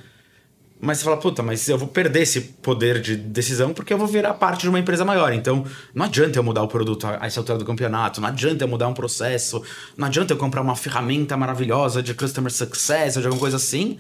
mas 0.79 0.99
você 0.99 1.05
fala, 1.05 1.16
puta, 1.16 1.42
mas 1.42 1.66
eu 1.68 1.79
vou 1.79 1.88
perder 1.88 2.22
esse 2.22 2.40
poder 2.40 3.01
de 3.01 3.16
decisão 3.16 3.72
porque 3.72 3.92
eu 3.92 3.99
vou 3.99 4.07
virar 4.07 4.35
parte 4.35 4.62
de 4.62 4.68
uma 4.68 4.79
empresa 4.79 5.05
maior. 5.05 5.33
Então, 5.33 5.64
não 5.94 6.05
adianta 6.05 6.38
eu 6.38 6.42
mudar 6.42 6.62
o 6.62 6.68
produto 6.68 7.07
a 7.07 7.27
essa 7.27 7.40
altura 7.40 7.59
do 7.59 7.64
campeonato, 7.64 8.20
não 8.20 8.29
adianta 8.29 8.64
eu 8.64 8.68
mudar 8.68 8.87
um 8.88 8.94
processo, 8.94 9.62
não 9.96 10.07
adianta 10.07 10.35
eu 10.35 10.37
comprar 10.37 10.61
uma 10.61 10.77
ferramenta 10.77 11.37
maravilhosa 11.37 12.03
de 12.03 12.12
customer 12.12 12.53
success 12.53 13.16
ou 13.16 13.22
de 13.22 13.29
alguma 13.29 13.40
coisa 13.40 13.57
assim, 13.57 13.99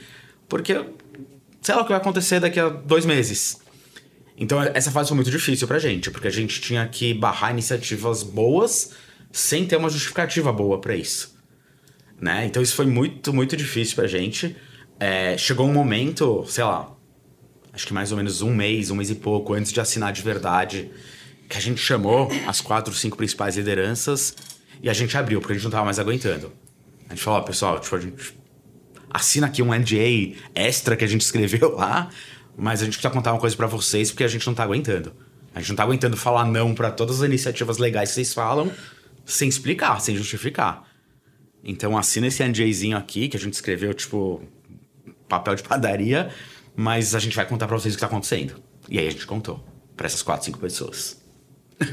porque 0.48 0.84
sei 1.62 1.74
lá 1.74 1.80
o 1.80 1.84
que 1.84 1.90
vai 1.90 2.00
acontecer 2.00 2.40
daqui 2.40 2.60
a 2.60 2.68
dois 2.68 3.06
meses. 3.06 3.58
Então, 4.36 4.62
essa 4.62 4.90
fase 4.90 5.08
foi 5.08 5.14
muito 5.14 5.30
difícil 5.30 5.66
pra 5.66 5.78
gente, 5.78 6.10
porque 6.10 6.28
a 6.28 6.30
gente 6.30 6.60
tinha 6.60 6.86
que 6.86 7.14
barrar 7.14 7.52
iniciativas 7.52 8.22
boas 8.22 8.92
sem 9.32 9.64
ter 9.64 9.76
uma 9.76 9.88
justificativa 9.88 10.52
boa 10.52 10.78
para 10.78 10.94
isso. 10.94 11.35
Né? 12.20 12.46
Então, 12.46 12.62
isso 12.62 12.74
foi 12.74 12.86
muito, 12.86 13.32
muito 13.32 13.56
difícil 13.56 13.94
pra 13.94 14.06
gente. 14.06 14.56
É, 14.98 15.36
chegou 15.36 15.66
um 15.66 15.72
momento, 15.72 16.44
sei 16.48 16.64
lá, 16.64 16.94
acho 17.72 17.86
que 17.86 17.92
mais 17.92 18.10
ou 18.10 18.16
menos 18.16 18.40
um 18.40 18.54
mês, 18.54 18.90
um 18.90 18.96
mês 18.96 19.10
e 19.10 19.14
pouco 19.14 19.52
antes 19.52 19.72
de 19.72 19.80
assinar 19.80 20.12
de 20.12 20.22
verdade, 20.22 20.90
que 21.48 21.56
a 21.56 21.60
gente 21.60 21.80
chamou 21.80 22.30
as 22.46 22.60
quatro, 22.60 22.92
cinco 22.94 23.16
principais 23.16 23.56
lideranças 23.56 24.34
e 24.82 24.88
a 24.88 24.92
gente 24.92 25.16
abriu, 25.16 25.40
porque 25.40 25.52
a 25.52 25.56
gente 25.56 25.64
não 25.64 25.70
tava 25.70 25.84
mais 25.84 25.98
aguentando. 25.98 26.52
A 27.08 27.14
gente 27.14 27.22
falou, 27.22 27.42
pessoal, 27.42 27.78
tipo, 27.78 27.94
a 27.94 28.00
gente 28.00 28.34
assina 29.10 29.46
aqui 29.46 29.62
um 29.62 29.72
NDA 29.72 30.36
extra 30.54 30.96
que 30.96 31.04
a 31.04 31.06
gente 31.06 31.20
escreveu 31.20 31.76
lá, 31.76 32.08
mas 32.56 32.80
a 32.80 32.84
gente 32.84 32.94
precisa 32.94 33.12
contar 33.12 33.32
uma 33.32 33.40
coisa 33.40 33.54
para 33.54 33.66
vocês 33.66 34.10
porque 34.10 34.24
a 34.24 34.28
gente 34.28 34.46
não 34.46 34.54
tá 34.54 34.62
aguentando. 34.62 35.12
A 35.54 35.60
gente 35.60 35.70
não 35.70 35.76
tá 35.76 35.82
aguentando 35.82 36.16
falar 36.16 36.44
não 36.44 36.74
para 36.74 36.90
todas 36.90 37.22
as 37.22 37.28
iniciativas 37.28 37.78
legais 37.78 38.10
que 38.10 38.16
vocês 38.16 38.34
falam 38.34 38.70
sem 39.24 39.48
explicar, 39.48 40.00
sem 40.00 40.16
justificar. 40.16 40.85
Então 41.66 41.98
assina 41.98 42.28
esse 42.28 42.46
NDAzinho 42.46 42.96
aqui 42.96 43.28
que 43.28 43.36
a 43.36 43.40
gente 43.40 43.54
escreveu, 43.54 43.92
tipo, 43.92 44.40
papel 45.28 45.56
de 45.56 45.64
padaria, 45.64 46.30
mas 46.76 47.12
a 47.12 47.18
gente 47.18 47.34
vai 47.34 47.44
contar 47.44 47.66
para 47.66 47.76
vocês 47.76 47.94
o 47.94 47.96
que 47.96 48.00
tá 48.00 48.06
acontecendo. 48.06 48.54
E 48.88 49.00
aí 49.00 49.08
a 49.08 49.10
gente 49.10 49.26
contou 49.26 49.62
para 49.96 50.06
essas 50.06 50.22
quatro, 50.22 50.44
cinco 50.44 50.60
pessoas. 50.60 51.20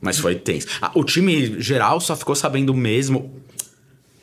mas 0.00 0.18
foi 0.18 0.36
tenso. 0.36 0.68
Ah, 0.80 0.90
o 0.94 1.04
time 1.04 1.60
geral 1.60 2.00
só 2.00 2.16
ficou 2.16 2.34
sabendo 2.34 2.72
mesmo. 2.72 3.38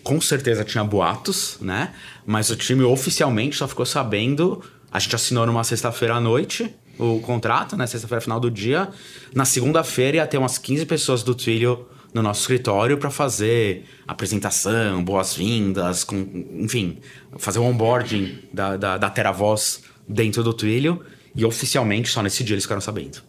Com 0.01 0.19
certeza 0.19 0.63
tinha 0.63 0.83
boatos, 0.83 1.59
né? 1.61 1.93
Mas 2.25 2.49
o 2.49 2.55
time 2.55 2.83
oficialmente 2.83 3.55
só 3.55 3.67
ficou 3.67 3.85
sabendo. 3.85 4.63
A 4.91 4.97
gente 4.97 5.15
assinou 5.15 5.45
numa 5.45 5.63
sexta-feira 5.63 6.15
à 6.15 6.19
noite 6.19 6.73
o 6.97 7.19
contrato, 7.19 7.77
né? 7.77 7.85
Sexta-feira, 7.85 8.21
final 8.21 8.39
do 8.39 8.49
dia. 8.49 8.89
Na 9.35 9.45
segunda-feira 9.45 10.17
ia 10.17 10.27
ter 10.27 10.39
umas 10.39 10.57
15 10.57 10.85
pessoas 10.87 11.21
do 11.21 11.35
Twilio 11.35 11.87
no 12.13 12.21
nosso 12.21 12.41
escritório 12.41 12.97
para 12.97 13.09
fazer 13.09 13.85
apresentação, 14.07 15.03
boas-vindas, 15.03 16.05
enfim, 16.53 16.99
fazer 17.37 17.59
o 17.59 17.63
onboarding 17.63 18.39
da, 18.53 18.77
da, 18.77 18.97
da 18.97 19.09
TeraVoz 19.09 19.83
dentro 20.07 20.43
do 20.43 20.53
Twilio. 20.53 21.03
E 21.35 21.43
oficialmente, 21.43 22.09
só 22.09 22.21
nesse 22.21 22.43
dia 22.43 22.53
eles 22.53 22.63
ficaram 22.63 22.81
sabendo. 22.81 23.23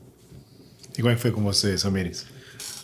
E 0.93 1.01
como 1.01 1.11
é 1.11 1.15
que 1.15 1.23
foi 1.23 1.31
com 1.31 1.43
você, 1.43 1.77
Samiris? 1.79 2.27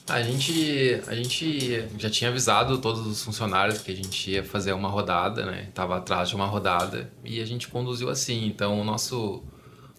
A 0.08 0.22
gente, 0.22 1.00
a 1.06 1.14
gente 1.14 1.84
já 1.96 2.10
tinha 2.10 2.30
avisado 2.30 2.78
todos 2.78 3.06
os 3.06 3.22
funcionários 3.22 3.78
que 3.78 3.92
a 3.92 3.94
gente 3.94 4.30
ia 4.30 4.42
fazer 4.42 4.72
uma 4.72 4.88
rodada, 4.88 5.46
né? 5.46 5.68
Tava 5.72 5.98
atrás 5.98 6.30
de 6.30 6.34
uma 6.34 6.46
rodada 6.46 7.12
e 7.24 7.40
a 7.40 7.44
gente 7.44 7.68
conduziu 7.68 8.08
assim. 8.08 8.46
Então, 8.46 8.80
o 8.80 8.84
nosso, 8.84 9.44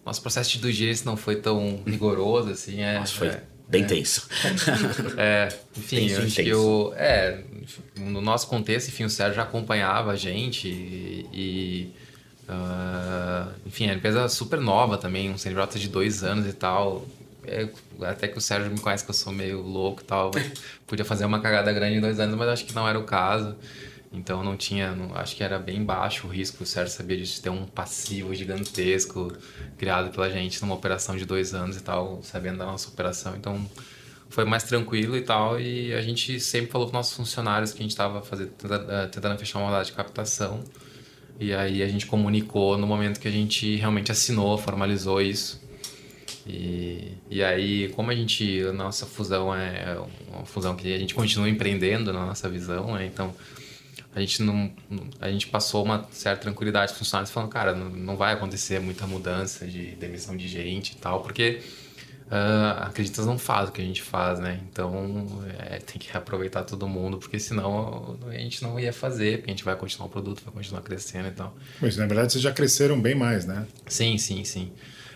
nosso 0.04 0.20
processo 0.20 0.50
de 0.50 0.58
due 0.58 0.72
diligence 0.72 1.06
não 1.06 1.16
foi 1.16 1.36
tão 1.36 1.82
rigoroso, 1.86 2.50
assim. 2.50 2.80
É, 2.82 2.98
Nossa, 2.98 3.14
foi 3.14 3.28
é, 3.28 3.44
bem 3.72 3.82
é, 3.84 3.86
tenso. 3.86 4.28
É, 5.16 5.48
enfim, 5.76 5.96
tenso, 5.96 6.14
eu 6.14 6.26
acho 6.26 6.34
que 6.36 6.48
eu, 6.48 6.94
é, 6.96 7.42
no 7.96 8.20
nosso 8.20 8.46
contexto, 8.46 8.88
enfim, 8.88 9.04
o 9.04 9.10
Sérgio 9.10 9.36
já 9.36 9.42
acompanhava 9.42 10.12
a 10.12 10.16
gente 10.16 10.68
e, 10.68 11.26
e 11.32 11.92
uh, 12.48 13.50
enfim, 13.66 13.88
a 13.88 13.94
empresa 13.94 14.28
super 14.28 14.60
nova 14.60 14.98
também, 14.98 15.30
um 15.30 15.38
CNPJ 15.38 15.78
de 15.78 15.88
dois 15.88 16.22
anos 16.22 16.46
e 16.46 16.52
tal. 16.52 17.06
É, 17.44 17.68
até 18.02 18.28
que 18.28 18.38
o 18.38 18.40
Sérgio 18.40 18.70
me 18.70 18.78
conhece 18.78 19.04
que 19.04 19.10
eu 19.10 19.14
sou 19.14 19.32
meio 19.32 19.60
louco 19.60 20.02
e 20.02 20.04
tal. 20.04 20.30
Podia 20.86 21.04
fazer 21.04 21.24
uma 21.24 21.40
cagada 21.40 21.72
grande 21.72 21.96
em 21.96 22.00
dois 22.00 22.20
anos, 22.20 22.36
mas 22.36 22.48
acho 22.48 22.64
que 22.66 22.74
não 22.74 22.86
era 22.86 22.98
o 22.98 23.04
caso. 23.04 23.56
Então 24.12 24.44
não 24.44 24.56
tinha, 24.56 24.94
não, 24.94 25.16
acho 25.16 25.34
que 25.34 25.42
era 25.42 25.58
bem 25.58 25.82
baixo 25.82 26.26
o 26.26 26.30
risco. 26.30 26.64
O 26.64 26.66
Sérgio 26.66 26.94
sabia 26.94 27.16
disso, 27.16 27.36
de 27.36 27.42
ter 27.42 27.50
um 27.50 27.64
passivo 27.64 28.34
gigantesco 28.34 29.32
criado 29.78 30.10
pela 30.10 30.28
gente 30.28 30.60
numa 30.60 30.74
operação 30.74 31.16
de 31.16 31.24
dois 31.24 31.54
anos 31.54 31.76
e 31.76 31.82
tal, 31.82 32.22
sabendo 32.22 32.58
da 32.58 32.66
nossa 32.66 32.88
operação. 32.90 33.34
Então 33.34 33.66
foi 34.28 34.44
mais 34.44 34.64
tranquilo 34.64 35.16
e 35.16 35.22
tal. 35.22 35.58
E 35.58 35.94
a 35.94 36.02
gente 36.02 36.38
sempre 36.40 36.70
falou 36.70 36.88
para 36.88 36.98
nossos 36.98 37.16
funcionários 37.16 37.72
que 37.72 37.78
a 37.78 37.82
gente 37.82 37.92
estava 37.92 38.20
tentando, 38.20 39.08
tentando 39.10 39.38
fechar 39.38 39.58
uma 39.58 39.66
rodada 39.66 39.84
de 39.84 39.92
captação. 39.92 40.62
E 41.40 41.54
aí 41.54 41.82
a 41.82 41.88
gente 41.88 42.06
comunicou 42.06 42.76
no 42.76 42.86
momento 42.86 43.18
que 43.18 43.26
a 43.26 43.30
gente 43.30 43.76
realmente 43.76 44.12
assinou, 44.12 44.58
formalizou 44.58 45.22
isso. 45.22 45.62
E, 46.46 47.16
e 47.30 47.42
aí, 47.42 47.88
como 47.90 48.10
a 48.10 48.14
gente, 48.14 48.62
a 48.62 48.72
nossa 48.72 49.06
fusão 49.06 49.54
é 49.54 49.96
uma 50.28 50.44
fusão 50.44 50.76
que 50.76 50.92
a 50.92 50.98
gente 50.98 51.14
continua 51.14 51.48
empreendendo 51.48 52.12
na 52.12 52.26
nossa 52.26 52.48
visão, 52.48 52.94
né? 52.94 53.06
então 53.06 53.32
a 54.14 54.20
gente 54.20 54.42
não, 54.42 54.70
a 55.20 55.30
gente 55.30 55.46
passou 55.46 55.84
uma 55.84 56.06
certa 56.10 56.42
tranquilidade 56.42 56.92
com 56.92 56.94
os 56.94 56.98
funcionários 56.98 57.30
falando, 57.30 57.50
cara, 57.50 57.74
não, 57.74 57.88
não 57.88 58.16
vai 58.16 58.34
acontecer 58.34 58.78
muita 58.78 59.06
mudança 59.06 59.66
de 59.66 59.92
demissão 59.92 60.36
de 60.36 60.46
gente 60.48 60.92
e 60.92 60.96
tal, 60.96 61.22
porque 61.22 61.62
uh, 62.26 62.82
acreditas 62.82 63.24
não 63.24 63.38
faz 63.38 63.70
o 63.70 63.72
que 63.72 63.80
a 63.80 63.84
gente 63.84 64.02
faz, 64.02 64.38
né? 64.38 64.60
Então 64.70 65.42
é, 65.58 65.78
tem 65.78 65.98
que 65.98 66.14
aproveitar 66.14 66.64
todo 66.64 66.86
mundo, 66.86 67.16
porque 67.16 67.38
senão 67.38 68.18
a 68.28 68.32
gente 68.32 68.62
não 68.62 68.78
ia 68.78 68.92
fazer, 68.92 69.38
porque 69.38 69.50
a 69.50 69.54
gente 69.54 69.64
vai 69.64 69.76
continuar 69.76 70.06
o 70.06 70.10
produto, 70.10 70.42
vai 70.44 70.52
continuar 70.52 70.82
crescendo 70.82 71.28
e 71.28 71.32
tal. 71.32 71.56
Mas 71.80 71.96
na 71.96 72.06
verdade 72.06 72.32
vocês 72.32 72.42
já 72.42 72.52
cresceram 72.52 73.00
bem 73.00 73.14
mais, 73.14 73.46
né? 73.46 73.66
Sim, 73.86 74.18
sim, 74.18 74.44
sim. 74.44 74.72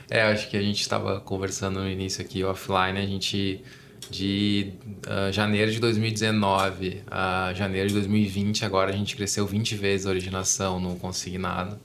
É, 0.09 0.23
acho 0.23 0.49
que 0.49 0.57
a 0.57 0.63
gente 0.63 0.81
estava 0.81 1.21
conversando 1.21 1.81
no 1.81 1.91
início 1.91 2.25
aqui 2.25 2.43
offline, 2.45 2.99
a 2.99 3.07
gente 3.07 3.63
de 4.11 4.73
uh, 5.07 5.33
janeiro 5.33 5.71
de 5.71 5.81
2019 5.81 7.03
a 7.11 7.53
janeiro 7.55 7.89
de 7.89 7.95
2020, 7.95 8.65
agora 8.65 8.93
a 8.93 8.97
gente 8.97 9.17
cresceu 9.17 9.47
20 9.47 9.75
vezes 9.75 10.07
a 10.07 10.11
originação 10.11 10.81
no 10.81 10.97
consignado. 10.97 11.79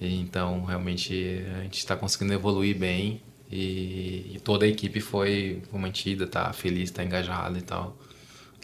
Então, 0.00 0.64
realmente, 0.64 1.44
a 1.58 1.62
gente 1.62 1.78
está 1.78 1.94
conseguindo 1.94 2.32
evoluir 2.32 2.76
bem 2.76 3.20
e, 3.50 4.32
e, 4.34 4.40
toda 4.42 4.64
a 4.64 4.68
equipe 4.68 5.00
foi 5.00 5.62
mantida, 5.72 6.26
tá 6.26 6.52
feliz, 6.52 6.90
tá 6.90 7.04
engajada 7.04 7.58
e 7.58 7.62
tal. 7.62 7.96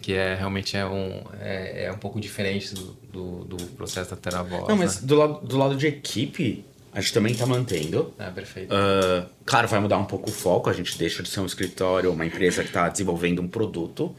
Que 0.01 0.13
é 0.13 0.35
realmente 0.35 0.77
é 0.77 0.87
um, 0.87 1.23
é, 1.41 1.87
é 1.87 1.93
um 1.93 1.99
pouco 1.99 2.21
diferente 2.21 2.73
do, 2.75 2.97
do, 3.13 3.45
do 3.45 3.65
processo 3.73 4.11
da 4.11 4.17
Teravoz. 4.17 4.69
Não, 4.69 4.77
mas 4.77 5.01
né? 5.01 5.07
do, 5.09 5.15
lado, 5.17 5.47
do 5.47 5.59
lado 5.59 5.77
de 5.77 5.87
equipe, 5.87 6.65
a 6.97 7.01
gente 7.03 7.13
também 7.13 7.33
está 7.33 7.45
mantendo. 7.45 8.15
É, 8.19 8.31
perfeito. 8.31 8.75
Uh, 8.75 9.29
claro, 9.45 9.69
vai 9.69 9.79
mudar 9.81 9.99
um 9.99 10.07
pouco 10.07 10.31
o 10.31 10.33
foco. 10.33 10.71
A 10.71 10.73
gente 10.73 10.97
deixa 10.97 11.23
de 11.23 11.29
ser 11.29 11.41
um 11.41 11.45
escritório, 11.45 12.11
uma 12.11 12.25
empresa 12.25 12.63
que 12.63 12.71
está 12.71 12.89
desenvolvendo 12.89 13.43
um 13.43 13.47
produto. 13.47 14.17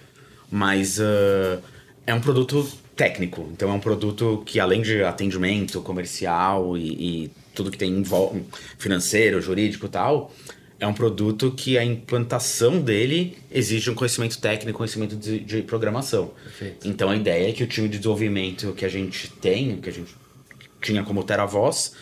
Mas 0.52 1.00
uh, 1.00 1.60
é 2.06 2.14
um 2.14 2.22
produto 2.22 2.72
técnico. 2.96 3.50
Então 3.52 3.72
é 3.72 3.74
um 3.74 3.80
produto 3.80 4.44
que, 4.46 4.60
além 4.60 4.84
de 4.84 5.04
atendimento 5.04 5.82
comercial 5.82 6.78
e, 6.78 7.24
e 7.26 7.32
tudo 7.56 7.72
que 7.72 7.80
tem 7.80 8.04
financeiro, 8.78 9.42
jurídico 9.42 9.88
e 9.88 9.90
tal, 9.90 10.32
é 10.80 10.86
um 10.86 10.94
produto 10.94 11.50
que 11.50 11.80
a 11.80 11.84
implantação 11.84 12.80
dele 12.80 13.40
exige 13.50 13.90
um 13.90 13.96
conhecimento 13.96 14.40
técnico, 14.40 14.78
conhecimento 14.78 15.16
de, 15.16 15.40
de 15.40 15.64
programação. 15.64 16.32
Perfeito. 16.44 16.88
Então 16.88 17.10
a 17.10 17.16
ideia 17.16 17.50
é 17.50 17.54
que 17.54 17.64
o 17.64 17.68
time 17.68 17.90
de 17.90 17.98
desenvolvimento 17.98 18.72
que 18.74 18.86
a 18.86 18.90
gente 18.90 19.32
tem, 19.32 19.82
que 19.82 19.90
a 19.90 19.94
gente 19.94 20.16
tinha 20.80 21.04
como 21.04 21.24
TeraVoz, 21.24 21.94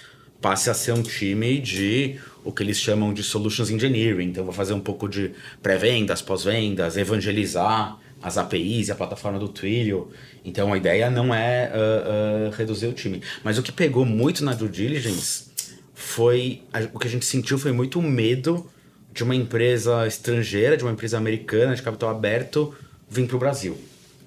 passe 0.42 0.70
a 0.70 0.74
ser 0.74 0.92
um 0.92 1.02
time 1.02 1.60
de 1.60 2.20
o 2.44 2.52
que 2.52 2.62
eles 2.62 2.80
chamam 2.80 3.14
de 3.14 3.24
solutions 3.24 3.70
engineering. 3.70 4.30
Então, 4.30 4.44
vou 4.44 4.54
fazer 4.54 4.74
um 4.74 4.80
pouco 4.80 5.10
de 5.10 5.32
pré-vendas, 5.62 6.22
pós-vendas, 6.22 6.96
evangelizar 6.96 7.98
as 8.22 8.38
APIs 8.38 8.88
e 8.88 8.92
a 8.92 8.96
plataforma 8.96 9.40
do 9.40 9.48
Twilio. 9.48 10.12
Então, 10.44 10.72
a 10.72 10.78
ideia 10.78 11.10
não 11.10 11.34
é 11.34 11.72
uh, 11.74 12.50
uh, 12.50 12.56
reduzir 12.56 12.88
o 12.88 12.94
time. 12.94 13.22
Mas 13.44 13.58
o 13.58 13.64
que 13.64 13.72
pegou 13.72 14.06
muito 14.06 14.44
na 14.44 14.54
due 14.54 14.70
diligence 14.70 15.46
foi... 15.94 16.62
o 16.94 17.00
que 17.00 17.08
a 17.08 17.10
gente 17.10 17.26
sentiu 17.26 17.58
foi 17.58 17.72
muito 17.72 18.02
medo 18.02 18.70
de 19.12 19.24
uma 19.24 19.36
empresa 19.36 20.06
estrangeira, 20.06 20.78
de 20.78 20.84
uma 20.84 20.92
empresa 20.92 21.18
americana 21.18 21.76
de 21.76 21.82
capital 21.82 22.10
aberto, 22.10 22.76
vir 23.10 23.26
para 23.28 23.36
o 23.36 23.40
Brasil. 23.40 23.78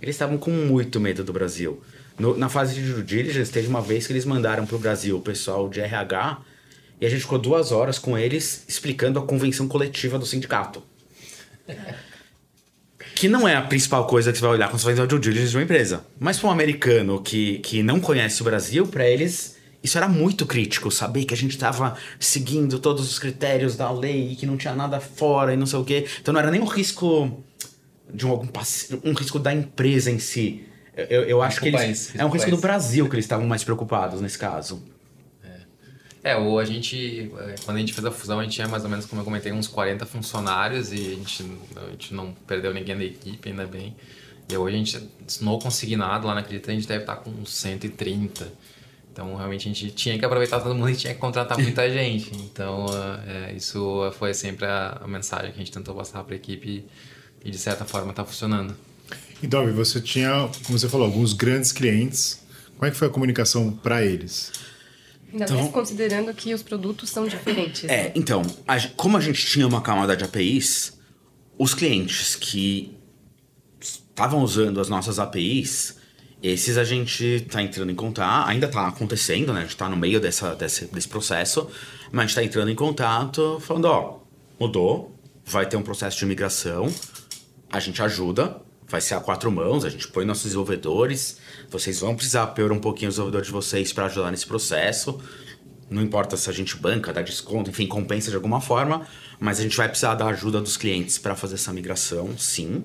Eles 0.00 0.14
estavam 0.14 0.38
com 0.38 0.50
muito 0.50 0.98
medo 0.98 1.22
do 1.22 1.32
Brasil. 1.32 1.82
No, 2.18 2.36
na 2.36 2.48
fase 2.48 2.74
de 2.74 2.92
due 2.92 3.02
diligence, 3.02 3.50
teve 3.50 3.68
uma 3.68 3.80
vez 3.80 4.06
que 4.06 4.12
eles 4.12 4.24
mandaram 4.24 4.66
para 4.66 4.76
o 4.76 4.78
Brasil 4.78 5.16
o 5.16 5.20
pessoal 5.20 5.68
de 5.68 5.80
RH 5.80 6.38
e 7.00 7.06
a 7.06 7.08
gente 7.08 7.20
ficou 7.20 7.38
duas 7.38 7.70
horas 7.70 7.98
com 7.98 8.18
eles 8.18 8.64
explicando 8.66 9.18
a 9.18 9.22
convenção 9.22 9.68
coletiva 9.68 10.18
do 10.18 10.26
sindicato. 10.26 10.82
que 13.14 13.28
não 13.28 13.46
é 13.46 13.54
a 13.54 13.62
principal 13.62 14.06
coisa 14.06 14.32
que 14.32 14.38
você 14.38 14.44
vai 14.44 14.54
olhar 14.54 14.68
quando 14.68 14.80
você 14.80 14.86
vai 14.86 14.94
fazer 14.94 15.06
o 15.06 15.08
due 15.08 15.20
diligence 15.20 15.50
de 15.50 15.56
uma 15.56 15.62
empresa. 15.62 16.04
Mas 16.18 16.38
para 16.38 16.48
um 16.48 16.52
americano 16.52 17.22
que, 17.22 17.58
que 17.58 17.82
não 17.82 18.00
conhece 18.00 18.40
o 18.42 18.44
Brasil, 18.44 18.86
para 18.86 19.08
eles 19.08 19.56
isso 19.82 19.96
era 19.96 20.08
muito 20.08 20.44
crítico, 20.44 20.90
saber 20.90 21.24
que 21.24 21.32
a 21.32 21.36
gente 21.36 21.52
estava 21.52 21.96
seguindo 22.18 22.78
todos 22.80 23.08
os 23.08 23.18
critérios 23.18 23.76
da 23.76 23.90
lei 23.90 24.32
e 24.32 24.36
que 24.36 24.44
não 24.44 24.56
tinha 24.56 24.74
nada 24.74 24.98
fora 24.98 25.54
e 25.54 25.56
não 25.56 25.66
sei 25.66 25.78
o 25.78 25.84
quê. 25.84 26.06
Então 26.20 26.34
não 26.34 26.40
era 26.40 26.50
nem 26.50 26.60
um 26.60 26.66
risco 26.66 27.42
de 28.12 28.26
um, 28.26 28.30
algum 28.30 28.48
um 29.04 29.12
risco 29.12 29.38
da 29.38 29.52
empresa 29.52 30.10
em 30.10 30.18
si. 30.18 30.67
Eu, 31.08 31.22
eu 31.24 31.42
acho 31.42 31.60
que 31.60 31.68
eles. 31.68 32.14
É 32.16 32.24
um 32.24 32.30
risco 32.30 32.50
do 32.50 32.58
Brasil 32.58 33.08
que 33.08 33.14
eles 33.14 33.24
estavam 33.24 33.46
mais 33.46 33.62
preocupados 33.62 34.20
nesse 34.20 34.38
caso. 34.38 34.82
É, 36.22 36.36
ou 36.36 36.58
a 36.58 36.64
gente, 36.64 37.32
é, 37.38 37.54
quando 37.64 37.76
a 37.76 37.80
gente 37.80 37.92
fez 37.92 38.04
a 38.04 38.10
fusão, 38.10 38.40
a 38.40 38.42
gente 38.42 38.52
tinha 38.52 38.66
mais 38.66 38.82
ou 38.82 38.90
menos, 38.90 39.06
como 39.06 39.20
eu 39.20 39.24
comentei, 39.24 39.52
uns 39.52 39.68
40 39.68 40.04
funcionários 40.04 40.92
e 40.92 40.96
a 40.96 41.14
gente, 41.14 41.46
a 41.76 41.90
gente 41.90 42.12
não 42.12 42.34
perdeu 42.46 42.74
ninguém 42.74 42.96
da 42.96 43.04
equipe, 43.04 43.48
ainda 43.48 43.66
bem. 43.66 43.96
E 44.50 44.56
hoje 44.56 44.74
a 44.74 44.78
gente, 44.78 45.08
no 45.40 45.58
consignado 45.58 46.26
lá 46.26 46.34
na 46.34 46.40
Acredita, 46.40 46.70
a 46.70 46.74
gente 46.74 46.88
deve 46.88 47.02
estar 47.02 47.16
com 47.16 47.30
uns 47.30 47.54
130. 47.54 48.50
Então, 49.12 49.34
realmente, 49.36 49.68
a 49.68 49.72
gente 49.72 49.90
tinha 49.92 50.18
que 50.18 50.24
aproveitar 50.24 50.60
todo 50.60 50.74
mundo 50.74 50.90
e 50.90 50.96
tinha 50.96 51.14
que 51.14 51.20
contratar 51.20 51.58
muita 51.58 51.88
gente. 51.90 52.30
Então, 52.34 52.86
é, 53.26 53.52
isso 53.52 54.10
foi 54.18 54.32
sempre 54.34 54.66
a, 54.66 54.98
a, 55.02 55.08
mensagem 55.08 55.50
que 55.50 55.56
a 55.56 55.58
gente 55.58 55.72
tentou 55.72 55.94
passar 55.94 56.22
para 56.24 56.34
a 56.34 56.36
equipe 56.36 56.84
e, 57.44 57.50
de 57.50 57.58
certa 57.58 57.84
forma, 57.84 58.10
está 58.10 58.24
funcionando. 58.24 58.74
Então, 59.42 59.70
você 59.72 60.00
tinha, 60.00 60.48
como 60.64 60.78
você 60.78 60.88
falou, 60.88 61.06
alguns 61.06 61.32
grandes 61.32 61.72
clientes. 61.72 62.40
Como 62.76 62.86
é 62.86 62.90
que 62.90 62.96
foi 62.96 63.08
a 63.08 63.10
comunicação 63.10 63.70
para 63.72 64.04
eles? 64.04 64.52
Ainda 65.32 65.44
então, 65.44 65.58
mais 65.58 65.70
considerando 65.70 66.32
que 66.32 66.54
os 66.54 66.62
produtos 66.62 67.10
são 67.10 67.26
diferentes. 67.26 67.84
É, 67.84 68.04
né? 68.04 68.12
então, 68.14 68.42
a, 68.66 68.80
como 68.96 69.16
a 69.16 69.20
gente 69.20 69.46
tinha 69.46 69.66
uma 69.66 69.80
camada 69.80 70.16
de 70.16 70.24
APIs, 70.24 70.98
os 71.58 71.74
clientes 71.74 72.34
que 72.34 72.96
estavam 73.80 74.42
usando 74.42 74.80
as 74.80 74.88
nossas 74.88 75.18
APIs, 75.18 75.96
esses 76.42 76.78
a 76.78 76.84
gente 76.84 77.24
está 77.24 77.62
entrando 77.62 77.90
em 77.90 77.94
contato, 77.94 78.48
ainda 78.48 78.66
está 78.66 78.86
acontecendo, 78.86 79.52
né? 79.52 79.60
A 79.60 79.62
gente 79.62 79.72
está 79.72 79.88
no 79.88 79.96
meio 79.96 80.20
dessa, 80.20 80.54
desse, 80.54 80.86
desse 80.86 81.08
processo, 81.08 81.68
mas 82.10 82.20
a 82.20 82.22
gente 82.22 82.30
está 82.30 82.44
entrando 82.44 82.70
em 82.70 82.74
contato 82.74 83.58
falando, 83.60 83.86
ó, 83.86 84.20
mudou, 84.58 85.14
vai 85.44 85.66
ter 85.66 85.76
um 85.76 85.82
processo 85.82 86.16
de 86.16 86.26
migração, 86.26 86.92
a 87.70 87.80
gente 87.80 88.00
ajuda, 88.00 88.62
vai 88.88 89.00
ser 89.00 89.14
a 89.14 89.20
quatro 89.20 89.50
mãos, 89.50 89.84
a 89.84 89.90
gente 89.90 90.08
põe 90.08 90.24
nossos 90.24 90.44
desenvolvedores, 90.44 91.38
vocês 91.70 92.00
vão 92.00 92.14
precisar 92.14 92.46
pôr 92.48 92.72
um 92.72 92.78
pouquinho 92.78 93.08
os 93.08 93.14
desenvolvedores 93.14 93.46
de 93.46 93.52
vocês 93.52 93.92
para 93.92 94.06
ajudar 94.06 94.30
nesse 94.30 94.46
processo. 94.46 95.20
Não 95.90 96.02
importa 96.02 96.36
se 96.36 96.48
a 96.50 96.52
gente 96.52 96.76
banca, 96.76 97.12
dá 97.12 97.22
desconto, 97.22 97.70
enfim, 97.70 97.86
compensa 97.86 98.30
de 98.30 98.36
alguma 98.36 98.60
forma, 98.60 99.06
mas 99.38 99.58
a 99.58 99.62
gente 99.62 99.76
vai 99.76 99.88
precisar 99.88 100.14
da 100.14 100.26
ajuda 100.26 100.60
dos 100.60 100.76
clientes 100.76 101.18
para 101.18 101.34
fazer 101.34 101.54
essa 101.54 101.72
migração, 101.72 102.36
sim. 102.36 102.84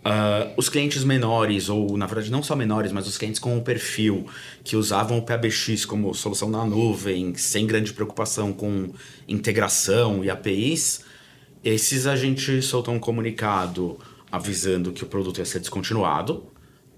Uh, 0.00 0.54
os 0.56 0.70
clientes 0.70 1.04
menores, 1.04 1.68
ou 1.68 1.94
na 1.98 2.06
verdade 2.06 2.30
não 2.30 2.42
só 2.42 2.56
menores, 2.56 2.90
mas 2.90 3.06
os 3.06 3.18
clientes 3.18 3.38
com 3.38 3.58
o 3.58 3.62
perfil 3.62 4.26
que 4.64 4.74
usavam 4.74 5.18
o 5.18 5.22
PBX 5.22 5.84
como 5.84 6.14
solução 6.14 6.48
na 6.48 6.64
nuvem, 6.64 7.34
sem 7.34 7.66
grande 7.66 7.92
preocupação 7.92 8.50
com 8.50 8.94
integração 9.28 10.24
e 10.24 10.30
APIs, 10.30 11.02
esses 11.62 12.06
a 12.06 12.16
gente 12.16 12.62
soltou 12.62 12.94
um 12.94 12.98
comunicado 12.98 13.98
avisando 14.30 14.92
que 14.92 15.02
o 15.02 15.06
produto 15.06 15.38
ia 15.38 15.44
ser 15.44 15.60
descontinuado. 15.60 16.46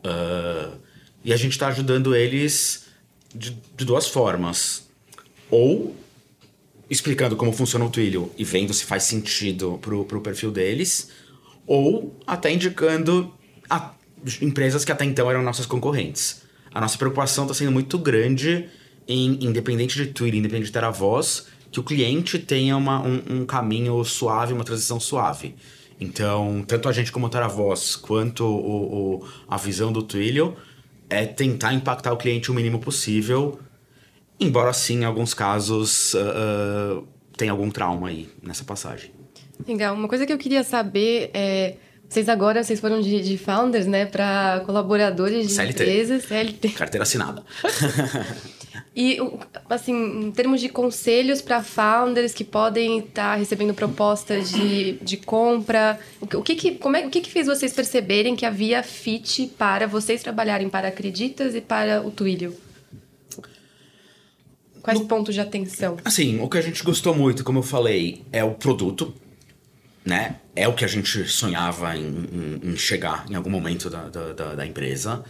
Uh, 0.04 0.78
e 1.24 1.32
a 1.32 1.36
gente 1.36 1.52
está 1.52 1.68
ajudando 1.68 2.14
eles 2.14 2.86
de, 3.34 3.56
de, 3.76 3.84
duas 3.84 4.08
formas. 4.08 4.88
Ou 5.50 5.96
explicando 6.90 7.36
como 7.36 7.52
funciona 7.52 7.84
o 7.84 7.90
Twilio 7.90 8.30
e 8.36 8.44
vendo 8.44 8.74
se 8.74 8.84
faz 8.84 9.04
sentido 9.04 9.78
pro, 9.80 10.04
pro 10.04 10.20
perfil 10.20 10.50
deles, 10.50 11.08
ou 11.66 12.18
até 12.26 12.52
indicando 12.52 13.32
a, 13.70 13.94
empresas 14.40 14.84
que 14.84 14.92
até 14.92 15.04
então 15.04 15.30
eram 15.30 15.42
nossas 15.42 15.66
concorrentes. 15.66 16.42
A 16.74 16.80
nossa 16.80 16.98
preocupação 16.98 17.44
está 17.44 17.54
sendo 17.54 17.72
muito 17.72 17.98
grande 17.98 18.68
em, 19.06 19.44
independente 19.44 19.96
de 19.96 20.06
Twilio, 20.12 20.38
independente 20.38 20.66
de 20.66 20.72
ter 20.72 20.84
a 20.84 20.90
voz, 20.90 21.46
que 21.70 21.80
o 21.80 21.82
cliente 21.82 22.38
tenha 22.38 22.76
uma, 22.76 23.00
um, 23.00 23.22
um 23.30 23.46
caminho 23.46 24.02
suave, 24.04 24.52
uma 24.52 24.64
transição 24.64 25.00
suave. 25.00 25.54
Então, 26.02 26.64
tanto 26.66 26.88
a 26.88 26.92
gente 26.92 27.12
como 27.12 27.30
a 27.32 27.48
voz 27.48 27.94
quanto 27.94 28.44
o, 28.44 29.20
o, 29.20 29.28
a 29.48 29.56
visão 29.56 29.92
do 29.92 30.02
Twilio 30.02 30.56
é 31.08 31.24
tentar 31.24 31.72
impactar 31.72 32.12
o 32.12 32.16
cliente 32.16 32.50
o 32.50 32.54
mínimo 32.54 32.80
possível, 32.80 33.60
embora 34.40 34.72
sim, 34.72 35.02
em 35.02 35.04
alguns 35.04 35.32
casos, 35.32 36.14
uh, 36.14 36.98
uh, 36.98 37.08
tenha 37.36 37.52
algum 37.52 37.70
trauma 37.70 38.08
aí 38.08 38.28
nessa 38.42 38.64
passagem. 38.64 39.12
Legal. 39.66 39.94
Uma 39.94 40.08
coisa 40.08 40.26
que 40.26 40.32
eu 40.32 40.38
queria 40.38 40.64
saber 40.64 41.30
é... 41.32 41.76
Vocês 42.08 42.28
agora, 42.28 42.62
vocês 42.62 42.78
foram 42.78 43.00
de, 43.00 43.22
de 43.22 43.38
founders, 43.38 43.86
né, 43.86 44.04
para 44.04 44.62
colaboradores 44.66 45.48
de 45.48 45.54
CLT. 45.54 45.82
empresas. 45.82 46.24
CLT. 46.24 46.68
Carteira 46.70 47.04
assinada. 47.04 47.42
E, 48.94 49.18
assim, 49.68 50.26
em 50.26 50.30
termos 50.30 50.60
de 50.60 50.68
conselhos 50.68 51.40
para 51.40 51.62
founders 51.62 52.32
que 52.32 52.44
podem 52.44 52.98
estar 52.98 53.32
tá 53.32 53.34
recebendo 53.34 53.74
propostas 53.74 54.50
de, 54.50 54.92
de 55.02 55.16
compra, 55.16 55.98
o 56.20 56.42
que, 56.42 56.54
que, 56.54 56.72
como 56.72 56.96
é, 56.96 57.06
o 57.06 57.10
que, 57.10 57.20
que 57.20 57.30
fez 57.30 57.46
vocês 57.46 57.72
perceberem 57.72 58.36
que 58.36 58.46
havia 58.46 58.82
fit 58.82 59.52
para 59.58 59.86
vocês 59.86 60.22
trabalharem 60.22 60.68
para 60.68 60.88
Acreditas 60.88 61.54
e 61.54 61.60
para 61.60 62.02
o 62.06 62.10
Twilio? 62.10 62.56
Quais 64.82 64.98
no, 64.98 65.06
pontos 65.06 65.34
de 65.34 65.40
atenção? 65.40 65.96
Assim, 66.04 66.40
o 66.40 66.48
que 66.48 66.58
a 66.58 66.62
gente 66.62 66.82
gostou 66.82 67.14
muito, 67.14 67.44
como 67.44 67.60
eu 67.60 67.62
falei, 67.62 68.24
é 68.32 68.42
o 68.42 68.52
produto, 68.52 69.14
né? 70.04 70.36
É 70.56 70.66
o 70.66 70.74
que 70.74 70.84
a 70.84 70.88
gente 70.88 71.24
sonhava 71.28 71.96
em, 71.96 72.02
em, 72.02 72.72
em 72.72 72.76
chegar 72.76 73.24
em 73.30 73.34
algum 73.36 73.50
momento 73.50 73.88
da, 73.88 74.08
da, 74.08 74.54
da 74.56 74.66
empresa. 74.66 75.24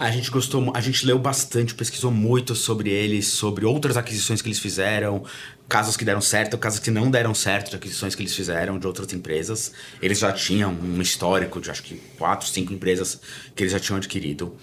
A 0.00 0.10
gente 0.10 0.30
gostou, 0.30 0.72
a 0.74 0.80
gente 0.80 1.04
leu 1.04 1.18
bastante, 1.18 1.74
pesquisou 1.74 2.10
muito 2.10 2.54
sobre 2.54 2.88
eles, 2.88 3.28
sobre 3.28 3.66
outras 3.66 3.98
aquisições 3.98 4.40
que 4.40 4.48
eles 4.48 4.58
fizeram, 4.58 5.22
casos 5.68 5.94
que 5.94 6.06
deram 6.06 6.22
certo, 6.22 6.56
casos 6.56 6.80
que 6.80 6.90
não 6.90 7.10
deram 7.10 7.34
certo 7.34 7.68
de 7.68 7.76
aquisições 7.76 8.14
que 8.14 8.22
eles 8.22 8.34
fizeram 8.34 8.78
de 8.78 8.86
outras 8.86 9.12
empresas. 9.12 9.74
Eles 10.00 10.20
já 10.20 10.32
tinham 10.32 10.72
um 10.72 11.02
histórico 11.02 11.60
de 11.60 11.70
acho 11.70 11.82
que 11.82 11.96
quatro, 12.16 12.48
cinco 12.48 12.72
empresas 12.72 13.20
que 13.54 13.62
eles 13.62 13.72
já 13.72 13.78
tinham 13.78 13.98
adquirido. 13.98 14.56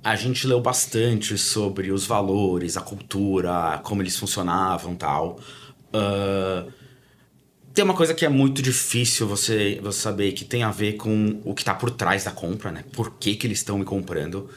A 0.00 0.14
gente 0.14 0.46
leu 0.46 0.60
bastante 0.60 1.36
sobre 1.36 1.90
os 1.90 2.06
valores, 2.06 2.76
a 2.76 2.80
cultura, 2.80 3.80
como 3.82 4.00
eles 4.00 4.16
funcionavam 4.16 4.94
tal. 4.94 5.40
Uh, 5.88 6.70
tem 7.74 7.84
uma 7.84 7.94
coisa 7.94 8.14
que 8.14 8.24
é 8.24 8.28
muito 8.28 8.62
difícil 8.62 9.26
você, 9.26 9.80
você 9.82 10.00
saber 10.00 10.30
que 10.30 10.44
tem 10.44 10.62
a 10.62 10.70
ver 10.70 10.92
com 10.92 11.40
o 11.44 11.52
que 11.52 11.62
está 11.62 11.74
por 11.74 11.90
trás 11.90 12.22
da 12.22 12.30
compra, 12.30 12.70
né? 12.70 12.84
Por 12.92 13.14
que, 13.18 13.34
que 13.34 13.44
eles 13.44 13.58
estão 13.58 13.76
me 13.76 13.84
comprando. 13.84 14.48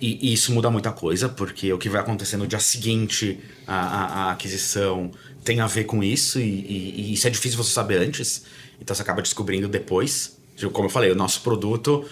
E, 0.00 0.32
isso 0.32 0.52
muda 0.52 0.70
muita 0.70 0.92
coisa, 0.92 1.28
porque 1.28 1.72
o 1.72 1.78
que 1.78 1.88
vai 1.88 2.00
acontecer 2.00 2.36
no 2.36 2.46
dia 2.46 2.60
seguinte 2.60 3.40
à, 3.66 4.30
aquisição 4.30 5.10
tem 5.42 5.60
a 5.60 5.66
ver 5.66 5.84
com 5.84 6.02
isso, 6.02 6.38
e, 6.38 6.42
e, 6.42 6.94
e, 6.96 7.12
isso 7.14 7.26
é 7.26 7.30
difícil 7.30 7.56
você 7.56 7.70
saber 7.70 7.98
antes, 7.98 8.44
então 8.80 8.94
você 8.94 9.02
acaba 9.02 9.22
descobrindo 9.22 9.68
depois. 9.68 10.36
Tipo, 10.56 10.70
como 10.70 10.86
eu 10.86 10.90
falei, 10.90 11.10
o 11.10 11.14
nosso 11.14 11.40
produto, 11.40 12.04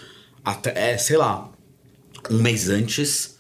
até, 0.45 0.93
é, 0.93 0.99
sei 0.99 1.17
lá, 1.17 1.51
um 2.31 2.41
mês 2.41 2.69
antes, 2.69 3.35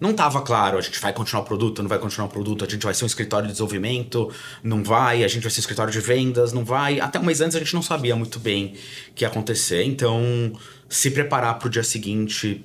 não 0.00 0.12
estava 0.12 0.40
claro, 0.40 0.78
a 0.78 0.80
gente 0.80 0.98
vai 0.98 1.12
continuar 1.12 1.42
o 1.42 1.44
produto, 1.44 1.82
não 1.82 1.88
vai 1.88 1.98
continuar 1.98 2.26
o 2.26 2.30
produto, 2.30 2.64
a 2.64 2.68
gente 2.68 2.82
vai 2.82 2.94
ser 2.94 3.04
um 3.04 3.06
escritório 3.06 3.46
de 3.46 3.52
desenvolvimento, 3.52 4.32
não 4.62 4.82
vai, 4.82 5.22
a 5.22 5.28
gente 5.28 5.42
vai 5.42 5.50
ser 5.50 5.58
um 5.58 5.60
escritório 5.60 5.92
de 5.92 6.00
vendas, 6.00 6.54
não 6.54 6.64
vai. 6.64 7.00
Até 7.00 7.18
um 7.18 7.22
mês 7.22 7.42
antes 7.42 7.54
a 7.54 7.58
gente 7.58 7.74
não 7.74 7.82
sabia 7.82 8.16
muito 8.16 8.40
bem 8.40 8.74
o 9.10 9.14
que 9.14 9.24
ia 9.24 9.28
acontecer, 9.28 9.82
então 9.82 10.52
se 10.88 11.10
preparar 11.10 11.58
para 11.58 11.68
o 11.68 11.70
dia 11.70 11.82
seguinte 11.82 12.64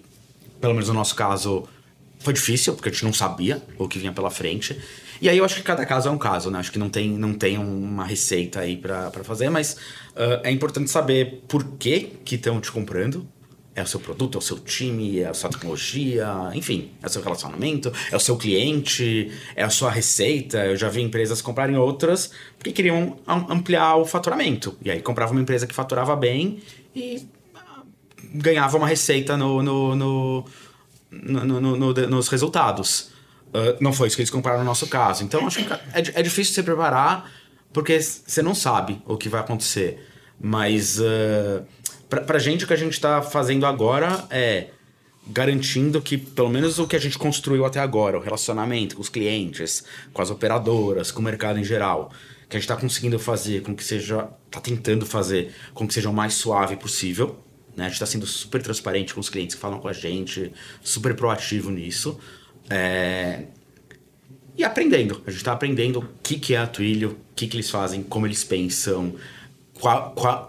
pelo 0.66 0.74
menos 0.74 0.90
no 0.90 0.96
nosso 0.96 1.14
caso, 1.14 1.68
foi 2.18 2.34
difícil, 2.34 2.74
porque 2.74 2.90
a 2.90 2.92
gente 2.92 3.06
não 3.06 3.14
sabia 3.14 3.62
o 3.78 3.88
que 3.88 4.00
vinha 4.00 4.12
pela 4.12 4.32
frente. 4.32 4.76
E 5.22 5.30
aí 5.30 5.38
eu 5.38 5.46
acho 5.46 5.58
que 5.58 5.62
cada 5.62 5.86
caso 5.86 6.10
é 6.10 6.12
um 6.12 6.18
caso, 6.18 6.50
né? 6.50 6.58
Acho 6.58 6.72
que 6.72 6.80
não 6.80 6.90
tem, 6.90 7.08
não 7.08 7.36
tem 7.36 7.56
uma 7.60 8.04
receita 8.04 8.62
aí 8.62 8.76
para 8.76 9.12
fazer, 9.24 9.48
mas 9.52 9.74
uh, 10.16 10.42
é 10.44 10.50
importante 10.50 10.90
saber 10.90 11.44
por 11.48 11.64
que 11.78 12.14
que 12.26 12.34
estão 12.34 12.60
te 12.60 12.72
comprando. 12.72 13.28
É 13.76 13.84
o 13.84 13.88
seu 13.88 14.00
produto, 14.00 14.36
é 14.36 14.40
o 14.40 14.42
seu 14.42 14.58
time, 14.58 15.20
é 15.20 15.28
a 15.28 15.36
sua 15.36 15.52
tecnologia, 15.52 16.28
enfim, 16.56 16.90
é 17.04 17.06
o 17.06 17.10
seu 17.10 17.22
relacionamento, 17.22 17.94
é 18.10 18.16
o 18.16 18.20
seu 18.20 18.38
cliente, 18.38 19.30
é 19.56 19.64
a 19.64 19.70
sua 19.70 19.92
receita. 19.92 20.66
Eu 20.66 20.78
já 20.78 20.90
vi 20.90 21.04
empresas 21.04 21.44
comprarem 21.44 21.78
outras 21.78 22.32
porque 22.58 22.72
queriam 22.72 23.20
ampliar 23.28 23.98
o 23.98 24.06
faturamento. 24.06 24.76
E 24.82 24.90
aí 24.90 25.00
comprava 25.00 25.32
uma 25.32 25.42
empresa 25.42 25.68
que 25.68 25.76
faturava 25.76 26.16
bem 26.16 26.60
e 26.96 27.28
ganhava 28.36 28.78
uma 28.78 28.88
receita 28.88 29.38
no, 29.38 29.62
no, 29.62 29.96
no, 29.96 30.46
no 31.12 31.94
nos 32.08 32.28
resultados. 32.28 33.12
Uh, 33.48 33.78
não 33.80 33.94
foi 33.94 34.08
isso 34.08 34.16
que 34.18 34.22
eles 34.22 34.30
compraram 34.30 34.60
no 34.60 34.66
nosso 34.66 34.88
caso. 34.88 35.24
Então, 35.24 35.48
acho 35.48 35.64
que 35.64 35.74
é, 35.74 35.80
é 35.94 36.22
difícil 36.22 36.54
se 36.54 36.64
preparar 36.64 37.32
porque 37.72 38.00
você 38.02 38.42
não 38.42 38.56
sabe 38.56 39.02
o 39.06 39.18
que 39.18 39.30
vai 39.30 39.42
acontecer. 39.42 40.06
Mas, 40.40 41.00
uh, 41.00 41.66
pra, 42.10 42.22
pra 42.22 42.40
gente, 42.40 42.66
o 42.66 42.68
que 42.68 42.74
a 42.74 42.78
gente 42.78 42.94
está 42.94 43.22
fazendo 43.22 43.66
agora 43.66 44.26
é 44.30 44.68
garantindo 45.28 46.02
que, 46.02 46.18
pelo 46.18 46.50
menos 46.50 46.78
o 46.80 46.88
que 46.88 46.96
a 46.96 47.00
gente 47.00 47.18
construiu 47.18 47.66
até 47.66 47.80
agora, 47.80 48.18
o 48.18 48.22
relacionamento 48.22 48.96
com 48.96 49.02
os 49.02 49.10
clientes, 49.10 49.84
com 50.14 50.22
as 50.22 50.30
operadoras, 50.30 51.12
com 51.12 51.20
o 51.20 51.24
mercado 51.24 51.60
em 51.60 51.64
geral, 51.64 52.12
que 52.48 52.56
a 52.56 52.60
gente 52.60 52.70
está 52.70 52.78
conseguindo 52.78 53.18
fazer 53.18 53.62
com 53.62 53.76
que 53.76 53.84
seja, 53.84 54.30
está 54.46 54.62
tentando 54.62 55.06
fazer 55.06 55.54
com 55.74 55.88
que 55.88 55.94
seja 55.94 56.10
o 56.10 56.14
mais 56.14 56.36
suave 56.36 56.76
possível. 56.76 57.44
Né? 57.76 57.86
A 57.86 57.88
gente 57.88 57.96
está 57.96 58.06
sendo 58.06 58.26
super 58.26 58.62
transparente 58.62 59.14
com 59.14 59.20
os 59.20 59.30
clientes 59.30 59.56
que 59.56 59.62
falam 59.62 59.80
com 59.80 59.88
a 59.88 59.94
gente, 59.94 60.52
super 60.82 61.16
proativo 61.16 61.70
nisso. 61.70 62.20
É... 62.70 63.44
E 64.58 64.64
aprendendo. 64.64 65.22
A 65.26 65.32
gente 65.32 65.40
está 65.40 65.52
aprendendo 65.52 66.00
o 66.00 66.08
que, 66.24 66.40
que 66.40 66.56
é 66.56 66.58
a 66.58 66.68
Twilio, 66.68 67.12
o 67.12 67.36
que, 67.36 67.48
que 67.48 67.58
eles 67.58 67.70
fazem, 67.70 68.02
como 68.02 68.26
eles 68.26 68.44
pensam, 68.44 69.14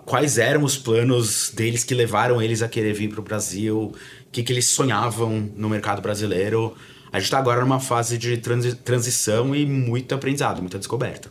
quais 0.04 0.38
eram 0.38 0.62
os 0.62 0.78
planos 0.78 1.50
deles 1.50 1.82
que 1.82 1.92
levaram 1.94 2.40
eles 2.40 2.62
a 2.62 2.68
querer 2.68 2.92
vir 2.92 3.10
para 3.10 3.20
o 3.20 3.22
Brasil, 3.22 3.92
o 4.26 4.30
que, 4.30 4.44
que 4.44 4.52
eles 4.52 4.68
sonhavam 4.68 5.50
no 5.56 5.68
mercado 5.68 6.00
brasileiro. 6.00 6.76
A 7.12 7.18
gente 7.18 7.24
está 7.24 7.38
agora 7.38 7.60
numa 7.60 7.80
fase 7.80 8.16
de 8.16 8.36
transi 8.36 8.74
transição 8.76 9.54
e 9.54 9.66
muito 9.66 10.14
aprendizado, 10.14 10.60
muita 10.60 10.78
descoberta. 10.78 11.28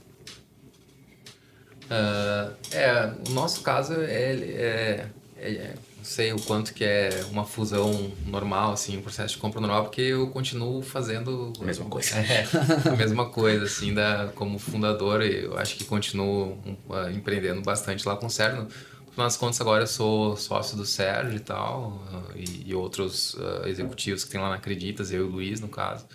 Uh, 1.85 2.51
é, 2.71 3.13
o 3.29 3.31
nosso 3.31 3.61
caso 3.61 3.93
é, 3.93 4.33
é 4.33 5.05
é, 5.37 5.73
não 5.97 6.03
sei 6.03 6.31
o 6.31 6.39
quanto 6.39 6.73
que 6.73 6.83
é 6.83 7.25
uma 7.29 7.45
fusão 7.45 8.11
normal, 8.25 8.71
assim, 8.71 8.97
um 8.97 9.01
processo 9.01 9.35
de 9.35 9.39
compra 9.39 9.59
normal, 9.59 9.83
porque 9.83 10.01
eu 10.01 10.29
continuo 10.29 10.81
fazendo... 10.81 11.51
A 11.59 11.63
mesma 11.63 11.85
coisa. 11.85 12.15
É, 12.25 12.47
a 12.89 12.95
mesma 12.95 13.29
coisa, 13.29 13.65
assim, 13.65 13.93
da, 13.93 14.31
como 14.35 14.57
fundador, 14.57 15.21
eu 15.21 15.57
acho 15.57 15.75
que 15.75 15.83
continuo 15.83 16.57
uh, 16.87 17.09
empreendendo 17.13 17.61
bastante 17.61 18.07
lá 18.07 18.15
com 18.15 18.27
o 18.27 18.29
Sérgio. 18.29 18.63
No 18.63 19.11
final 19.11 19.25
das 19.27 19.37
contas, 19.37 19.59
agora 19.59 19.83
eu 19.83 19.87
sou 19.87 20.37
sócio 20.37 20.77
do 20.77 20.85
Sérgio 20.85 21.35
e 21.35 21.39
tal, 21.39 22.01
uh, 22.11 22.37
e, 22.37 22.69
e, 22.69 22.75
outros 22.75 23.33
uh, 23.33 23.67
executivos 23.67 24.23
que 24.23 24.31
tem 24.31 24.39
lá 24.39 24.49
na 24.49 24.55
Acreditas, 24.55 25.11
eu 25.11 25.21
e 25.21 25.23
o 25.23 25.31
Luiz, 25.31 25.59
no 25.59 25.67
caso. 25.67 26.05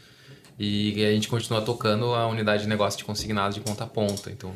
E 0.58 1.04
a 1.04 1.10
gente 1.10 1.28
continua 1.28 1.62
tocando 1.62 2.14
a 2.14 2.26
unidade 2.26 2.62
de 2.62 2.68
negócio 2.68 2.98
de 2.98 3.04
consignado 3.04 3.54
de 3.54 3.60
ponta 3.60 3.84
a 3.84 3.86
ponta, 3.86 4.30
então... 4.30 4.54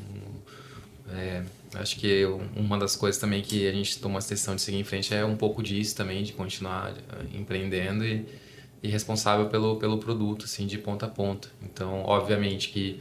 É, 1.12 1.42
Acho 1.76 1.96
que 1.96 2.24
uma 2.56 2.78
das 2.78 2.96
coisas 2.96 3.20
também 3.20 3.42
que 3.42 3.66
a 3.66 3.72
gente 3.72 3.98
toma 3.98 4.18
a 4.18 4.22
decisão 4.22 4.54
de 4.54 4.62
seguir 4.62 4.78
em 4.78 4.84
frente 4.84 5.14
é 5.14 5.24
um 5.24 5.36
pouco 5.36 5.62
disso 5.62 5.96
também, 5.96 6.22
de 6.22 6.32
continuar 6.32 6.92
eh, 6.92 7.36
empreendendo 7.38 8.04
e, 8.04 8.26
e 8.82 8.88
responsável 8.88 9.48
pelo, 9.48 9.76
pelo 9.76 9.98
produto, 9.98 10.44
assim, 10.44 10.66
de 10.66 10.78
ponta 10.78 11.06
a 11.06 11.08
ponta. 11.08 11.48
Então, 11.62 12.02
obviamente 12.04 12.68
que 12.68 13.00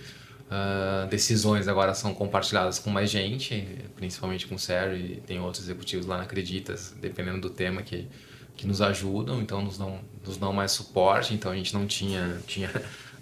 uh, 0.50 1.08
decisões 1.08 1.68
agora 1.68 1.94
são 1.94 2.14
compartilhadas 2.14 2.80
com 2.80 2.90
mais 2.90 3.10
gente, 3.10 3.68
principalmente 3.96 4.48
com 4.48 4.56
o 4.56 4.60
Sérgio 4.60 4.98
e 4.98 5.22
tem 5.22 5.40
outros 5.40 5.64
executivos 5.64 6.06
lá 6.06 6.18
na 6.18 6.24
Acreditas, 6.24 6.96
dependendo 7.02 7.42
do 7.42 7.50
tema 7.50 7.82
que, 7.82 8.08
que 8.56 8.66
nos 8.66 8.82
ajudam, 8.82 9.42
então 9.42 9.62
nos 9.62 9.78
dão, 9.78 10.00
nos 10.26 10.38
dão 10.38 10.54
mais 10.54 10.72
suporte, 10.72 11.34
então 11.34 11.52
a 11.52 11.56
gente 11.56 11.74
não 11.74 11.86
tinha... 11.86 12.40
tinha 12.48 12.70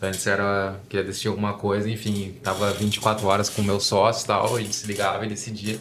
Antes 0.01 0.25
era, 0.25 0.79
queria 0.89 1.05
decidir 1.05 1.27
alguma 1.27 1.53
coisa, 1.53 1.87
enfim, 1.87 2.33
tava 2.41 2.73
24 2.73 3.27
horas 3.27 3.49
com 3.49 3.61
o 3.61 3.65
meu 3.65 3.79
sócio 3.79 4.23
e 4.23 4.27
tal, 4.27 4.59
gente 4.59 4.75
se 4.75 4.87
ligava 4.87 5.25
e 5.25 5.29
decidia. 5.29 5.79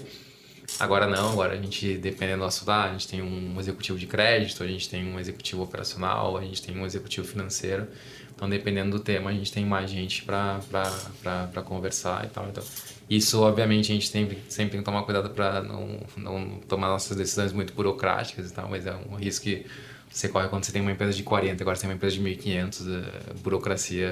Agora 0.79 1.07
não, 1.07 1.33
agora 1.33 1.55
a 1.55 1.57
gente, 1.57 1.97
dependendo 1.97 2.41
do 2.41 2.45
assunto, 2.45 2.71
ah, 2.71 2.85
a 2.85 2.93
gente 2.93 3.09
tem 3.09 3.23
um 3.23 3.59
executivo 3.59 3.99
de 3.99 4.07
crédito, 4.07 4.63
a 4.63 4.67
gente 4.67 4.89
tem 4.89 5.05
um 5.05 5.19
executivo 5.19 5.63
operacional, 5.63 6.37
a 6.37 6.43
gente 6.43 6.63
tem 6.63 6.77
um 6.77 6.85
executivo 6.85 7.27
financeiro. 7.27 7.89
Então, 8.35 8.49
dependendo 8.49 8.97
do 8.97 9.03
tema, 9.03 9.31
a 9.31 9.33
gente 9.33 9.53
tem 9.53 9.67
mais 9.67 9.91
gente 9.91 10.25
para 10.25 11.63
conversar 11.65 12.25
e 12.25 12.29
tal. 12.29 12.47
Então, 12.49 12.63
Isso, 13.09 13.41
obviamente, 13.43 13.91
a 13.91 13.95
gente 13.95 14.11
tem, 14.11 14.27
sempre 14.49 14.73
tem 14.73 14.81
que 14.81 14.85
tomar 14.85 15.03
cuidado 15.03 15.31
para 15.31 15.63
não, 15.63 15.99
não 16.17 16.61
tomar 16.69 16.89
nossas 16.89 17.17
decisões 17.17 17.53
muito 17.53 17.75
burocráticas 17.75 18.51
e 18.51 18.55
tal, 18.55 18.69
mas 18.71 18.87
é 18.87 18.95
um 19.11 19.17
risco 19.17 19.45
que 19.45 19.67
você 20.11 20.29
corre 20.29 20.49
quando 20.49 20.65
você 20.65 20.73
tem 20.73 20.83
uma 20.83 20.91
empresa 20.91 21.13
de 21.13 21.23
40, 21.23 21.63
agora 21.63 21.77
você 21.77 21.83
tem 21.83 21.91
uma 21.91 21.95
empresa 21.95 22.17
de 22.17 22.23
1.500, 22.23 23.05
é, 23.31 23.35
burocracia 23.35 24.07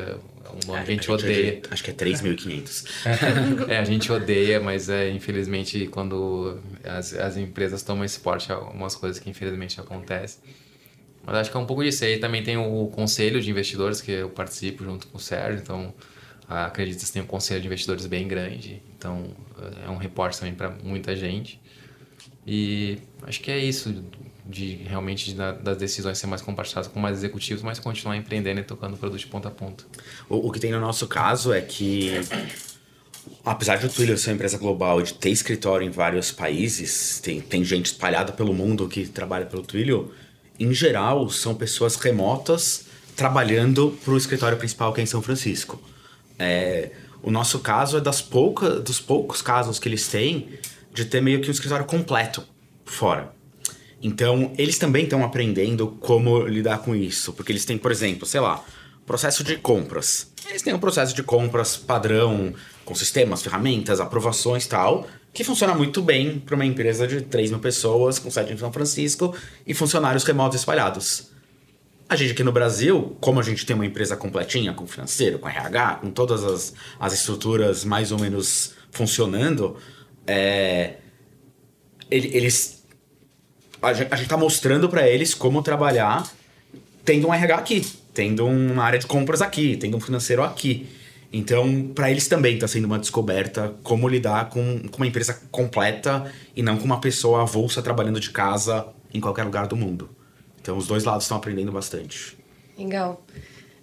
é 0.44 0.48
um 0.48 0.66
nome 0.68 0.80
é, 0.80 0.84
que 0.84 0.90
a 0.90 0.94
gente 0.94 1.10
odeia. 1.10 1.62
Acho 1.70 1.84
que 1.84 1.90
é 1.90 1.94
3.500. 1.94 3.66
é, 3.68 3.78
a 3.78 3.84
gente 3.84 4.12
odeia, 4.12 4.60
mas 4.60 4.88
é, 4.88 5.10
infelizmente 5.10 5.88
quando 5.88 6.60
as, 6.84 7.12
as 7.14 7.36
empresas 7.36 7.82
tomam 7.82 8.04
esse 8.04 8.20
porte, 8.20 8.52
algumas 8.52 8.94
coisas 8.94 9.18
que 9.18 9.28
infelizmente 9.28 9.80
acontecem. 9.80 10.40
Mas 11.26 11.36
acho 11.36 11.50
que 11.50 11.56
é 11.56 11.60
um 11.60 11.66
pouco 11.66 11.82
disso. 11.82 12.04
Aí 12.04 12.18
também 12.18 12.44
tem 12.44 12.56
o 12.56 12.86
conselho 12.86 13.40
de 13.40 13.50
investidores 13.50 14.00
que 14.00 14.12
eu 14.12 14.30
participo 14.30 14.84
junto 14.84 15.08
com 15.08 15.18
o 15.18 15.20
Sérgio, 15.20 15.60
então 15.60 15.92
acredito 16.48 17.04
que 17.04 17.12
tem 17.12 17.22
um 17.22 17.26
conselho 17.26 17.60
de 17.60 17.66
investidores 17.66 18.06
bem 18.06 18.26
grande, 18.26 18.80
então 18.96 19.36
é 19.84 19.90
um 19.90 19.96
reporte 19.96 20.38
também 20.38 20.54
para 20.54 20.70
muita 20.70 21.14
gente. 21.16 21.60
E 22.46 22.98
acho 23.22 23.40
que 23.40 23.50
é 23.50 23.58
isso, 23.58 24.02
de 24.48 24.76
realmente 24.76 25.34
das 25.34 25.76
decisões 25.76 26.16
ser 26.16 26.26
mais 26.26 26.40
compartilhadas 26.40 26.90
com 26.90 26.98
mais 26.98 27.18
executivos, 27.18 27.62
mas 27.62 27.78
continuar 27.78 28.16
empreendendo 28.16 28.60
e 28.60 28.62
tocando 28.62 28.94
o 28.94 28.96
produto 28.96 29.20
de 29.20 29.26
ponta 29.26 29.48
a 29.48 29.50
ponta. 29.50 29.84
O, 30.28 30.48
o 30.48 30.50
que 30.50 30.58
tem 30.58 30.72
no 30.72 30.80
nosso 30.80 31.06
caso 31.06 31.52
é 31.52 31.60
que, 31.60 32.12
apesar 33.44 33.76
de 33.76 33.86
o 33.86 33.88
Twilio 33.90 34.16
ser 34.16 34.30
uma 34.30 34.36
empresa 34.36 34.56
global 34.56 35.00
e 35.00 35.04
de 35.04 35.14
ter 35.14 35.28
escritório 35.28 35.86
em 35.86 35.90
vários 35.90 36.32
países, 36.32 37.20
tem, 37.20 37.40
tem 37.42 37.62
gente 37.62 37.86
espalhada 37.86 38.32
pelo 38.32 38.54
mundo 38.54 38.88
que 38.88 39.06
trabalha 39.06 39.44
pelo 39.44 39.62
Twilio, 39.62 40.12
em 40.58 40.72
geral 40.72 41.28
são 41.28 41.54
pessoas 41.54 41.96
remotas 41.96 42.86
trabalhando 43.14 43.98
para 44.02 44.14
o 44.14 44.16
escritório 44.16 44.56
principal 44.56 44.94
que 44.94 45.00
é 45.00 45.04
em 45.04 45.06
São 45.06 45.20
Francisco. 45.20 45.78
É, 46.38 46.92
o 47.22 47.30
nosso 47.30 47.58
caso 47.58 47.98
é 47.98 48.00
das 48.00 48.22
pouca, 48.22 48.80
dos 48.80 49.00
poucos 49.00 49.42
casos 49.42 49.78
que 49.78 49.88
eles 49.88 50.08
têm 50.08 50.48
de 50.98 51.04
ter 51.04 51.20
meio 51.20 51.40
que 51.40 51.48
um 51.48 51.52
escritório 51.52 51.86
completo 51.86 52.42
fora. 52.84 53.32
Então, 54.02 54.52
eles 54.58 54.78
também 54.78 55.04
estão 55.04 55.24
aprendendo 55.24 55.88
como 56.00 56.46
lidar 56.46 56.78
com 56.78 56.94
isso. 56.94 57.32
Porque 57.32 57.52
eles 57.52 57.64
têm, 57.64 57.78
por 57.78 57.90
exemplo, 57.90 58.26
sei 58.26 58.40
lá, 58.40 58.64
processo 59.06 59.44
de 59.44 59.56
compras. 59.56 60.32
Eles 60.48 60.62
têm 60.62 60.74
um 60.74 60.78
processo 60.78 61.14
de 61.14 61.22
compras 61.22 61.76
padrão, 61.76 62.52
com 62.84 62.94
sistemas, 62.94 63.42
ferramentas, 63.42 64.00
aprovações 64.00 64.66
tal, 64.66 65.06
que 65.32 65.44
funciona 65.44 65.74
muito 65.74 66.02
bem 66.02 66.38
para 66.38 66.54
uma 66.54 66.64
empresa 66.64 67.06
de 67.06 67.20
3 67.22 67.50
mil 67.50 67.60
pessoas, 67.60 68.18
com 68.18 68.30
sede 68.30 68.52
em 68.52 68.56
São 68.56 68.72
Francisco 68.72 69.34
e 69.66 69.74
funcionários 69.74 70.24
remotos 70.24 70.58
espalhados. 70.58 71.30
A 72.08 72.16
gente 72.16 72.32
aqui 72.32 72.42
no 72.42 72.52
Brasil, 72.52 73.16
como 73.20 73.38
a 73.38 73.42
gente 73.42 73.66
tem 73.66 73.74
uma 73.74 73.84
empresa 73.84 74.16
completinha, 74.16 74.72
com 74.72 74.86
financeiro, 74.86 75.38
com 75.38 75.48
RH, 75.48 75.96
com 75.96 76.10
todas 76.10 76.42
as, 76.42 76.74
as 76.98 77.12
estruturas 77.12 77.84
mais 77.84 78.10
ou 78.10 78.18
menos 78.18 78.72
funcionando, 78.90 79.76
é, 80.28 80.94
eles 82.10 82.84
a 83.80 83.92
gente, 83.92 84.12
a 84.12 84.16
gente 84.16 84.28
tá 84.28 84.36
mostrando 84.36 84.88
para 84.88 85.08
eles 85.08 85.34
como 85.34 85.62
trabalhar 85.62 86.28
tendo 87.04 87.28
um 87.28 87.34
RH 87.34 87.56
aqui, 87.56 87.86
tendo 88.12 88.44
uma 88.46 88.84
área 88.84 88.98
de 88.98 89.06
compras 89.06 89.40
aqui, 89.40 89.76
tendo 89.76 89.96
um 89.96 90.00
financeiro 90.00 90.42
aqui. 90.42 90.88
Então, 91.32 91.90
para 91.94 92.10
eles 92.10 92.28
também 92.28 92.54
está 92.54 92.68
sendo 92.68 92.84
uma 92.84 92.98
descoberta 92.98 93.74
como 93.82 94.08
lidar 94.08 94.48
com, 94.50 94.80
com 94.90 94.96
uma 94.98 95.06
empresa 95.06 95.40
completa 95.50 96.30
e 96.54 96.62
não 96.62 96.76
com 96.76 96.84
uma 96.84 97.00
pessoa 97.00 97.42
avulsa 97.42 97.80
trabalhando 97.82 98.20
de 98.20 98.30
casa 98.30 98.86
em 99.12 99.20
qualquer 99.20 99.44
lugar 99.44 99.66
do 99.66 99.76
mundo. 99.76 100.10
Então, 100.60 100.76
os 100.76 100.86
dois 100.86 101.04
lados 101.04 101.24
estão 101.24 101.36
aprendendo 101.36 101.72
bastante. 101.72 102.36
Legal. 102.76 103.24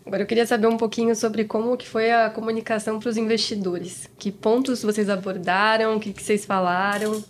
Agora 0.06 0.22
eu 0.22 0.28
queria 0.28 0.46
saber 0.46 0.68
um 0.68 0.78
pouquinho 0.78 1.16
sobre 1.16 1.46
como 1.46 1.76
que 1.76 1.88
foi 1.88 2.12
a 2.12 2.30
comunicação 2.30 3.00
para 3.00 3.10
os 3.10 3.18
investidores. 3.18 4.08
Que 4.20 4.32
pontos 4.32 4.84
vocês 4.84 5.10
abordaram, 5.10 5.96
o 5.96 6.00
que, 6.00 6.14
que 6.14 6.22
vocês 6.22 6.46
falaram? 6.46 7.24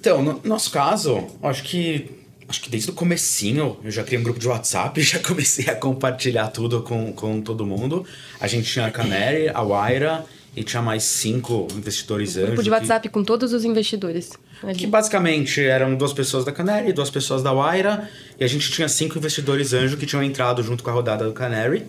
Então, 0.00 0.22
no 0.22 0.40
nosso 0.44 0.72
caso, 0.72 1.24
acho 1.42 1.62
que 1.62 2.20
acho 2.48 2.60
que 2.60 2.68
desde 2.68 2.90
o 2.90 2.92
comecinho 2.92 3.78
eu 3.82 3.90
já 3.90 4.02
criei 4.02 4.20
um 4.20 4.24
grupo 4.24 4.38
de 4.38 4.48
WhatsApp, 4.48 5.00
já 5.00 5.20
comecei 5.20 5.68
a 5.68 5.76
compartilhar 5.76 6.48
tudo 6.48 6.82
com, 6.82 7.12
com 7.12 7.40
todo 7.40 7.64
mundo. 7.64 8.04
A 8.40 8.48
gente 8.48 8.70
tinha 8.70 8.86
a 8.86 8.90
Canary, 8.90 9.48
a 9.48 9.62
Waira 9.62 10.26
e 10.54 10.62
tinha 10.62 10.82
mais 10.82 11.02
cinco 11.02 11.66
investidores 11.74 12.36
um 12.36 12.46
Grupo 12.46 12.62
de 12.62 12.70
WhatsApp 12.70 13.08
que... 13.08 13.12
com 13.12 13.24
todos 13.24 13.52
os 13.52 13.64
investidores. 13.64 14.32
Que 14.76 14.86
basicamente 14.86 15.60
eram 15.62 15.96
duas 15.96 16.12
pessoas 16.12 16.44
da 16.44 16.52
Canary, 16.52 16.92
duas 16.92 17.10
pessoas 17.10 17.42
da 17.42 17.52
Waira, 17.52 18.08
e 18.38 18.44
a 18.44 18.46
gente 18.46 18.70
tinha 18.70 18.88
cinco 18.88 19.18
investidores 19.18 19.72
anjo 19.72 19.96
que 19.96 20.06
tinham 20.06 20.22
entrado 20.22 20.62
junto 20.62 20.84
com 20.84 20.90
a 20.90 20.92
rodada 20.92 21.24
do 21.24 21.32
Canary. 21.32 21.84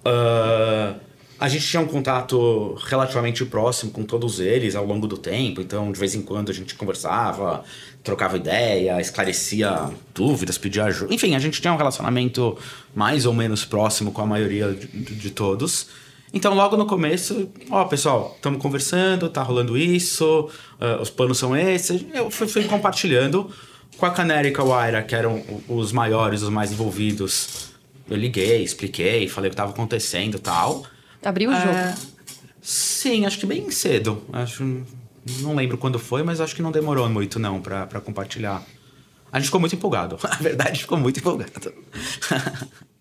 Uh, 0.00 1.00
a 1.40 1.48
gente 1.48 1.66
tinha 1.66 1.80
um 1.80 1.86
contato 1.86 2.74
relativamente 2.86 3.44
próximo 3.44 3.90
com 3.90 4.04
todos 4.04 4.38
eles 4.38 4.76
ao 4.76 4.84
longo 4.84 5.06
do 5.06 5.16
tempo, 5.16 5.60
então 5.60 5.90
de 5.90 5.98
vez 5.98 6.14
em 6.14 6.22
quando 6.22 6.50
a 6.50 6.54
gente 6.54 6.74
conversava, 6.74 7.64
trocava 8.02 8.36
ideia, 8.36 9.00
esclarecia 9.00 9.90
dúvidas, 10.14 10.56
pedia 10.56 10.84
ajuda. 10.84 11.12
Enfim, 11.12 11.34
a 11.34 11.38
gente 11.38 11.60
tinha 11.60 11.72
um 11.72 11.76
relacionamento 11.76 12.56
mais 12.94 13.26
ou 13.26 13.34
menos 13.34 13.64
próximo 13.64 14.12
com 14.12 14.22
a 14.22 14.26
maioria 14.26 14.72
de, 14.72 14.86
de 14.86 15.30
todos. 15.30 15.88
Então, 16.34 16.52
logo 16.52 16.76
no 16.76 16.84
começo, 16.84 17.48
ó, 17.70 17.84
pessoal, 17.84 18.32
estamos 18.34 18.60
conversando, 18.60 19.28
tá 19.28 19.40
rolando 19.40 19.78
isso, 19.78 20.50
uh, 20.80 21.00
os 21.00 21.08
planos 21.08 21.38
são 21.38 21.56
esses. 21.56 22.04
Eu 22.12 22.28
fui, 22.28 22.48
fui 22.48 22.64
compartilhando 22.64 23.48
com 23.96 24.04
a 24.04 24.10
Canary 24.10 24.48
e 24.48 24.52
com 24.52 24.62
a 24.62 24.64
Waira, 24.64 25.02
que 25.04 25.14
eram 25.14 25.40
os 25.68 25.92
maiores, 25.92 26.42
os 26.42 26.48
mais 26.48 26.72
envolvidos. 26.72 27.68
Eu 28.10 28.16
liguei, 28.16 28.64
expliquei, 28.64 29.28
falei 29.28 29.46
o 29.46 29.50
que 29.50 29.54
estava 29.54 29.70
acontecendo 29.70 30.36
e 30.36 30.40
tal. 30.40 30.84
Abriu 31.24 31.50
o 31.50 31.54
jogo. 31.54 31.68
É, 31.68 31.94
sim, 32.60 33.24
acho 33.24 33.38
que 33.38 33.46
bem 33.46 33.70
cedo. 33.70 34.20
Acho, 34.32 34.64
não 35.38 35.54
lembro 35.54 35.78
quando 35.78 36.00
foi, 36.00 36.24
mas 36.24 36.40
acho 36.40 36.56
que 36.56 36.62
não 36.62 36.72
demorou 36.72 37.08
muito 37.08 37.38
não 37.38 37.62
para 37.62 38.00
compartilhar. 38.00 38.60
A 39.30 39.38
gente 39.38 39.46
ficou 39.46 39.60
muito 39.60 39.76
empolgado. 39.76 40.18
A 40.28 40.34
verdade, 40.34 40.80
ficou 40.80 40.98
muito 40.98 41.20
empolgado. 41.20 41.72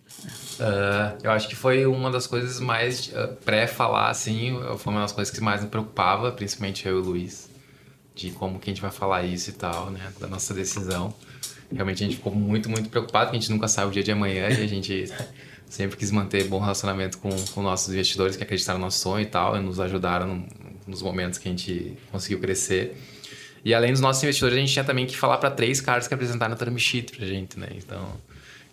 Uh, 0.63 1.19
eu 1.21 1.31
acho 1.31 1.49
que 1.49 1.57
foi 1.57 1.85
uma 1.85 2.09
das 2.09 2.25
coisas 2.25 2.61
mais 2.61 3.07
uh, 3.07 3.35
pré-falar, 3.43 4.09
assim, 4.09 4.57
foi 4.77 4.93
uma 4.93 5.01
das 5.01 5.11
coisas 5.11 5.33
que 5.33 5.41
mais 5.41 5.61
me 5.61 5.67
preocupava, 5.67 6.31
principalmente 6.31 6.87
eu 6.87 6.99
e 6.99 7.01
o 7.01 7.03
Luiz, 7.03 7.49
de 8.15 8.31
como 8.31 8.57
que 8.59 8.69
a 8.69 8.73
gente 8.73 8.81
vai 8.81 8.91
falar 8.91 9.23
isso 9.23 9.49
e 9.49 9.53
tal, 9.53 9.89
né, 9.89 9.99
da 10.21 10.27
nossa 10.27 10.53
decisão. 10.53 11.13
Realmente 11.69 12.03
a 12.03 12.07
gente 12.07 12.15
ficou 12.15 12.33
muito, 12.33 12.69
muito 12.69 12.89
preocupado, 12.89 13.31
que 13.31 13.35
a 13.35 13.39
gente 13.39 13.51
nunca 13.51 13.67
sabe 13.67 13.89
o 13.89 13.91
dia 13.91 14.03
de 14.03 14.11
amanhã 14.13 14.47
e 14.51 14.63
a 14.63 14.67
gente 14.67 15.11
sempre 15.67 15.97
quis 15.97 16.11
manter 16.11 16.45
bom 16.45 16.59
relacionamento 16.59 17.17
com, 17.17 17.29
com 17.53 17.61
nossos 17.61 17.89
investidores 17.89 18.37
que 18.37 18.43
acreditaram 18.43 18.79
no 18.79 18.85
nosso 18.85 18.99
sonho 18.99 19.23
e 19.23 19.25
tal, 19.25 19.57
e 19.57 19.59
nos 19.59 19.81
ajudaram 19.81 20.27
no, 20.27 20.47
nos 20.87 21.01
momentos 21.01 21.37
que 21.37 21.49
a 21.49 21.51
gente 21.51 21.97
conseguiu 22.09 22.39
crescer. 22.39 22.95
E 23.65 23.73
além 23.73 23.91
dos 23.91 23.99
nossos 23.99 24.23
investidores, 24.23 24.55
a 24.57 24.59
gente 24.61 24.71
tinha 24.71 24.85
também 24.85 25.05
que 25.05 25.17
falar 25.17 25.39
para 25.39 25.51
três 25.51 25.81
caras 25.81 26.07
que 26.07 26.13
apresentaram 26.13 26.53
a 26.53 26.57
term 26.57 26.77
sheet 26.77 27.17
pra 27.17 27.25
gente, 27.25 27.59
né? 27.59 27.67
Então, 27.75 28.07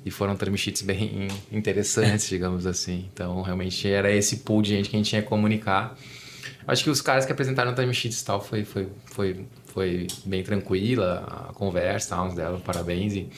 e 0.05 0.11
foram 0.11 0.37
sheets 0.57 0.83
bem 0.83 1.29
interessantes, 1.53 2.29
digamos 2.29 2.67
assim. 2.67 3.09
Então, 3.13 3.43
realmente 3.43 3.89
era 3.89 4.11
esse 4.11 4.39
pool 4.39 4.63
de 4.63 4.71
gente 4.71 4.89
que 4.89 4.97
a 4.97 4.99
gente 4.99 5.11
tinha 5.11 5.23
que 5.23 5.29
comunicar. 5.29 5.97
Acho 6.67 6.85
que 6.85 6.91
os 6.91 7.01
caras 7.01 7.27
que 7.27 7.33
apresentaram 7.33 7.75
sheets 7.93 8.21
e 8.21 8.25
tal 8.25 8.41
foi, 8.41 8.65
foi, 8.65 8.89
foi, 9.07 9.47
foi 9.67 10.07
bem 10.25 10.43
tranquila 10.43 11.49
a 11.51 11.53
conversa, 11.53 12.21
uns 12.23 12.35
deram 12.35 12.61
parabéns 12.61 13.15
e 13.15 13.29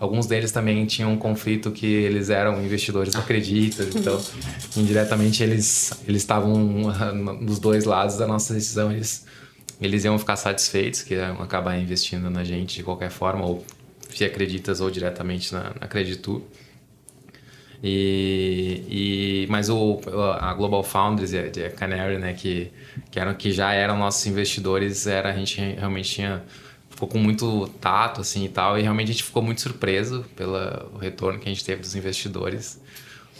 Alguns 0.00 0.26
deles 0.26 0.52
também 0.52 0.86
tinham 0.86 1.12
um 1.12 1.16
conflito 1.16 1.72
que 1.72 1.86
eles 1.86 2.30
eram 2.30 2.62
investidores 2.62 3.16
acreditas, 3.16 3.96
então 3.96 4.20
indiretamente 4.76 5.42
eles 5.42 5.92
eles 6.06 6.22
estavam 6.22 6.54
nos 7.40 7.58
dois 7.58 7.84
lados 7.84 8.16
da 8.16 8.26
nossa 8.26 8.54
decisão, 8.54 8.92
eles 8.92 9.26
eles 9.80 10.04
iam 10.04 10.16
ficar 10.16 10.36
satisfeitos 10.36 11.02
que 11.02 11.14
iam 11.14 11.42
acabar 11.42 11.76
investindo 11.78 12.30
na 12.30 12.44
gente 12.44 12.76
de 12.76 12.84
qualquer 12.84 13.10
forma 13.10 13.44
ou 13.44 13.64
se 14.18 14.24
acreditas 14.24 14.80
ou 14.80 14.90
diretamente 14.90 15.52
na, 15.52 15.72
na 15.80 15.86
Creditu. 15.86 16.42
E, 17.80 19.44
e 19.44 19.46
mas 19.48 19.70
o 19.70 20.00
a 20.40 20.52
Global 20.52 20.82
Founders 20.82 21.32
e 21.32 21.38
a 21.38 21.70
Canary, 21.70 22.18
né, 22.18 22.34
que 22.34 22.72
que 23.10 23.20
eram 23.20 23.34
que 23.34 23.52
já 23.52 23.72
eram 23.72 23.96
nossos 23.96 24.26
investidores, 24.26 25.06
era 25.06 25.30
a 25.30 25.32
gente 25.32 25.60
realmente 25.60 26.10
tinha 26.10 26.42
ficou 26.90 27.08
com 27.08 27.18
muito 27.18 27.68
tato 27.80 28.20
assim 28.20 28.44
e 28.44 28.48
tal 28.48 28.76
e 28.76 28.82
realmente 28.82 29.10
a 29.10 29.12
gente 29.12 29.22
ficou 29.22 29.40
muito 29.40 29.60
surpreso 29.60 30.24
pelo 30.34 30.98
retorno 30.98 31.38
que 31.38 31.48
a 31.48 31.52
gente 31.52 31.64
teve 31.64 31.80
dos 31.80 31.94
investidores 31.94 32.80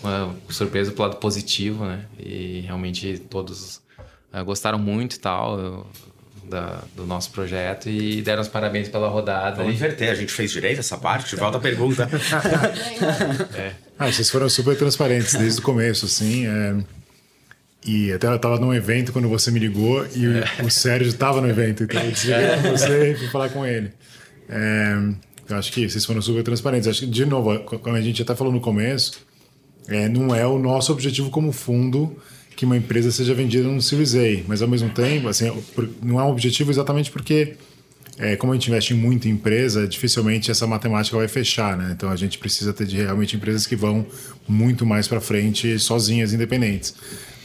uma 0.00 0.32
surpresa 0.48 0.92
pelo 0.92 1.08
lado 1.08 1.16
positivo 1.18 1.84
né 1.84 2.06
e 2.16 2.60
realmente 2.60 3.18
todos 3.18 3.82
uh, 4.32 4.44
gostaram 4.44 4.78
muito 4.78 5.16
e 5.16 5.18
tal 5.18 5.58
uh, 5.58 5.86
da, 6.48 6.82
do 6.96 7.06
nosso 7.06 7.30
projeto 7.30 7.88
e 7.88 8.22
deram 8.22 8.42
os 8.42 8.48
parabéns 8.48 8.88
pela 8.88 9.08
rodada. 9.08 9.56
Vamos 9.56 9.74
inverter, 9.74 10.10
a 10.10 10.14
gente 10.14 10.32
fez 10.32 10.50
direito 10.50 10.80
essa 10.80 10.96
parte? 10.96 11.36
Volta 11.36 11.58
a 11.58 11.60
pergunta. 11.60 12.08
é. 13.54 13.72
ah, 13.98 14.10
vocês 14.10 14.30
foram 14.30 14.48
super 14.48 14.76
transparentes 14.76 15.34
desde 15.34 15.60
o 15.60 15.62
começo, 15.62 16.06
assim. 16.06 16.46
É... 16.46 16.76
E 17.86 18.12
até 18.12 18.26
eu 18.26 18.38
tava 18.38 18.58
num 18.58 18.74
evento 18.74 19.12
quando 19.12 19.28
você 19.28 19.50
me 19.50 19.60
ligou 19.60 20.04
e 20.14 20.26
é. 20.26 20.64
o 20.64 20.70
Sérgio 20.70 21.08
estava 21.08 21.40
no 21.40 21.48
evento, 21.48 21.84
então 21.84 22.02
eu 22.02 22.10
desliguei 22.10 22.44
é. 22.44 22.56
com 22.56 22.70
você 22.70 23.12
e 23.12 23.16
fui 23.16 23.28
falar 23.28 23.48
com 23.50 23.64
ele. 23.64 23.92
É, 24.48 24.94
eu 25.48 25.56
acho 25.56 25.72
que 25.72 25.88
vocês 25.88 26.04
foram 26.04 26.20
super 26.20 26.42
transparentes. 26.42 26.88
Acho 26.88 27.00
que, 27.00 27.06
de 27.06 27.24
novo, 27.24 27.58
como 27.60 27.94
a 27.94 28.00
gente 28.00 28.20
até 28.20 28.34
falou 28.34 28.52
no 28.52 28.60
começo, 28.60 29.26
é, 29.86 30.08
não 30.08 30.34
é 30.34 30.46
o 30.46 30.58
nosso 30.58 30.92
objetivo 30.92 31.30
como 31.30 31.52
fundo 31.52 32.16
que 32.58 32.64
uma 32.64 32.76
empresa 32.76 33.12
seja 33.12 33.32
vendida 33.34 33.68
no 33.68 33.80
Series 33.80 34.16
A, 34.16 34.42
mas 34.48 34.60
ao 34.62 34.66
mesmo 34.66 34.90
tempo, 34.90 35.28
assim, 35.28 35.48
não 36.02 36.18
é 36.18 36.24
um 36.24 36.28
objetivo 36.28 36.72
exatamente 36.72 37.08
porque 37.08 37.54
é, 38.18 38.34
como 38.34 38.52
a 38.52 38.56
gente 38.56 38.66
investe 38.66 38.92
em 38.92 39.30
empresa, 39.30 39.86
dificilmente 39.86 40.50
essa 40.50 40.66
matemática 40.66 41.16
vai 41.16 41.28
fechar, 41.28 41.76
né? 41.76 41.92
Então 41.96 42.10
a 42.10 42.16
gente 42.16 42.36
precisa 42.36 42.72
ter 42.72 42.84
de 42.84 42.96
realmente 42.96 43.36
empresas 43.36 43.64
que 43.64 43.76
vão 43.76 44.04
muito 44.48 44.84
mais 44.84 45.06
para 45.06 45.20
frente 45.20 45.78
sozinhas, 45.78 46.32
independentes. 46.32 46.96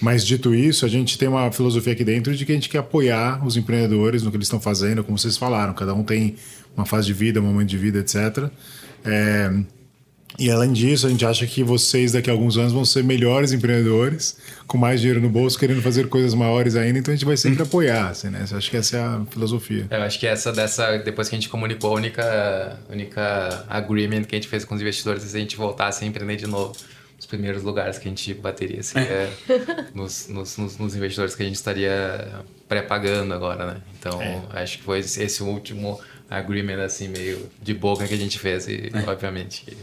Mas 0.02 0.26
dito 0.26 0.56
isso, 0.56 0.84
a 0.84 0.90
gente 0.90 1.16
tem 1.16 1.28
uma 1.28 1.52
filosofia 1.52 1.94
aqui 1.94 2.04
dentro 2.04 2.36
de 2.36 2.44
que 2.44 2.52
a 2.52 2.56
gente 2.56 2.68
quer 2.68 2.80
apoiar 2.80 3.46
os 3.46 3.56
empreendedores 3.56 4.24
no 4.24 4.32
que 4.32 4.38
eles 4.38 4.48
estão 4.48 4.60
fazendo, 4.60 5.04
como 5.04 5.16
vocês 5.16 5.38
falaram, 5.38 5.76
cada 5.76 5.94
um 5.94 6.04
tem 6.04 6.38
uma 6.76 6.88
fase 6.88 7.06
de 7.06 7.14
vida, 7.14 7.40
um 7.40 7.44
momento 7.44 7.70
de 7.70 7.78
vida, 7.78 8.00
etc. 8.00 8.50
É, 9.06 9.54
e 10.38 10.50
além 10.50 10.74
disso, 10.74 11.06
a 11.06 11.10
gente 11.10 11.26
acha 11.26 11.46
que 11.46 11.64
vocês 11.64 12.14
daqui 12.14 12.30
a 12.30 12.34
alguns 12.34 12.58
anos 12.58 12.74
vão 12.74 12.84
ser 12.84 13.04
melhores 13.04 13.52
empreendedores, 13.52 14.38
com 14.66 14.78
mais 14.78 15.00
dinheiro 15.00 15.22
no 15.22 15.30
bolso, 15.30 15.58
querendo 15.60 15.82
fazer 15.82 16.08
coisas 16.08 16.34
maiores 16.34 16.76
ainda, 16.76 17.00
então 17.00 17.14
a 17.14 17.16
gente 17.16 17.26
vai 17.26 17.38
sempre 17.38 17.62
apoiar, 17.62 18.10
assim, 18.10 18.30
né? 18.30 18.46
Eu 18.50 18.58
acho 18.58 18.70
que 18.70 18.78
essa 18.78 18.98
é 18.98 19.00
a 19.00 19.22
filosofia. 19.30 19.88
Eu 19.90 20.02
acho 20.02 20.20
que 20.20 20.26
essa 20.26 20.52
dessa, 20.52 20.98
depois 20.98 21.30
que 21.30 21.36
a 21.36 21.38
gente 21.40 21.50
comunicou, 21.50 21.92
a 21.92 21.96
única, 21.96 22.80
única 22.90 23.66
agreement 23.70 24.24
que 24.24 24.36
a 24.36 24.38
gente 24.38 24.48
fez 24.48 24.66
com 24.66 24.74
os 24.74 24.82
investidores 24.82 25.24
é 25.24 25.28
se 25.28 25.38
a 25.38 25.40
gente 25.40 25.56
voltasse 25.56 26.04
a 26.04 26.08
empreender 26.08 26.38
de 26.38 26.48
novo. 26.48 26.74
Os 27.20 27.28
primeiros 27.28 27.64
lugares 27.64 27.98
que 27.98 28.08
a 28.08 28.12
gente 28.12 28.34
bateria 28.34 28.82
assim, 28.82 29.00
é 29.00 29.32
nos, 29.96 30.28
nos, 30.28 30.58
nos, 30.58 30.78
nos, 30.78 30.94
investidores 30.94 31.34
que 31.36 31.42
a 31.42 31.46
gente 31.46 31.56
estaria 31.56 32.44
pré-pagando 32.68 33.34
agora, 33.34 33.66
né? 33.66 33.82
Então, 33.98 34.22
é. 34.22 34.42
acho 34.62 34.80
que 34.80 34.84
foi 34.84 35.00
esse 35.00 35.42
último 35.42 36.02
agreement, 36.30 36.84
assim, 36.84 37.08
meio 37.08 37.50
de 37.62 37.74
boca 37.74 38.06
que 38.06 38.14
a 38.14 38.18
gente 38.18 38.38
fez 38.38 38.68
e, 38.68 38.92
é. 38.94 39.10
obviamente 39.10 39.64
que 39.64 39.78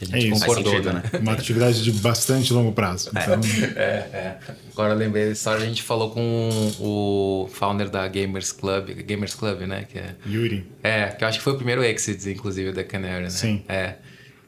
a 0.00 0.04
gente 0.04 0.14
é 0.14 0.18
isso, 0.28 0.40
concordou, 0.40 0.72
sentido, 0.72 0.92
né? 0.92 1.02
Uma 1.20 1.32
atividade 1.32 1.82
de 1.82 1.92
bastante 1.92 2.52
longo 2.52 2.72
prazo. 2.72 3.10
É. 3.14 3.22
Então... 3.22 3.40
É, 3.76 3.82
é. 4.12 4.38
Agora 4.72 4.92
eu 4.94 4.98
lembrei 4.98 5.26
da 5.26 5.32
história, 5.32 5.62
a 5.62 5.66
gente 5.66 5.82
falou 5.82 6.10
com 6.10 6.48
o 6.78 7.48
founder 7.52 7.90
da 7.90 8.06
Gamers 8.06 8.52
Club, 8.52 8.90
Gamers 8.90 9.34
Club, 9.34 9.62
né? 9.62 9.86
Que 9.90 9.98
é, 9.98 10.14
Yuri. 10.26 10.66
É, 10.82 11.06
que 11.08 11.24
eu 11.24 11.28
acho 11.28 11.38
que 11.38 11.44
foi 11.44 11.52
o 11.52 11.56
primeiro 11.56 11.82
exit, 11.82 12.28
inclusive, 12.30 12.72
da 12.72 12.84
Canary, 12.84 13.24
né? 13.24 13.30
Sim. 13.30 13.64
É. 13.68 13.94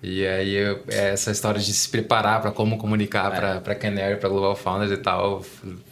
E 0.02 0.26
aí, 0.26 0.56
essa 0.88 1.30
história 1.30 1.60
de 1.60 1.72
se 1.72 1.88
preparar 1.88 2.40
para 2.40 2.50
como 2.50 2.78
comunicar 2.78 3.34
é. 3.34 3.60
para 3.60 3.74
Canary, 3.74 4.16
para 4.16 4.28
Global 4.28 4.56
Founders 4.56 4.92
e 4.92 4.96
tal, 4.96 5.44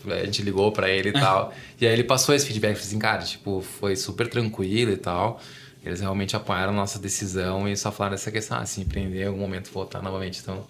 a 0.07 0.25
gente 0.25 0.43
ligou 0.43 0.73
para 0.73 0.89
ele 0.89 1.11
e 1.11 1.13
tal. 1.13 1.53
e 1.79 1.87
aí 1.87 1.93
ele 1.93 2.05
passou 2.05 2.35
esse 2.35 2.47
feedback, 2.47 2.77
assim, 2.77 2.99
cara, 2.99 3.23
tipo, 3.23 3.61
foi 3.61 3.97
super 3.97 4.27
tranquilo 4.29 4.93
e 4.93 4.97
tal. 4.97 5.41
Eles 5.89 6.01
realmente 6.01 6.37
apoiaram 6.37 6.73
a 6.73 6.77
nossa 6.77 6.99
decisão 6.99 7.67
e 7.67 7.75
só 7.75 7.91
falaram 7.91 8.15
essa 8.15 8.31
questão, 8.31 8.59
ah, 8.59 8.67
se 8.67 8.83
empreender 8.83 9.23
em 9.23 9.27
algum 9.27 9.41
momento 9.41 9.71
voltar 9.73 10.03
novamente. 10.03 10.41
Então, 10.43 10.67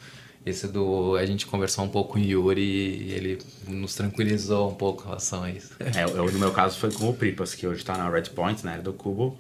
esse 0.47 0.69
do 0.69 1.17
a 1.17 1.27
gente 1.27 1.45
conversou 1.45 1.85
um 1.85 1.89
pouco 1.89 2.13
com 2.13 2.21
o 2.21 2.23
Yuri 2.23 2.63
e 2.63 3.13
ele 3.13 3.39
nos 3.67 3.97
tranquilizou 3.97 4.71
um 4.71 4.75
pouco 4.75 5.03
em 5.03 5.07
relação 5.07 5.43
a 5.43 5.51
isso. 5.51 5.73
É, 5.81 6.05
eu, 6.05 6.31
no 6.31 6.39
meu 6.39 6.53
caso 6.53 6.79
foi 6.79 6.93
com 6.93 7.09
o 7.09 7.13
Pripas, 7.13 7.53
que 7.53 7.67
hoje 7.67 7.81
está 7.81 7.97
na 7.97 8.09
Red 8.09 8.31
Point, 8.35 8.65
né, 8.65 8.79
do 8.79 8.93
Cubo. 8.93 9.37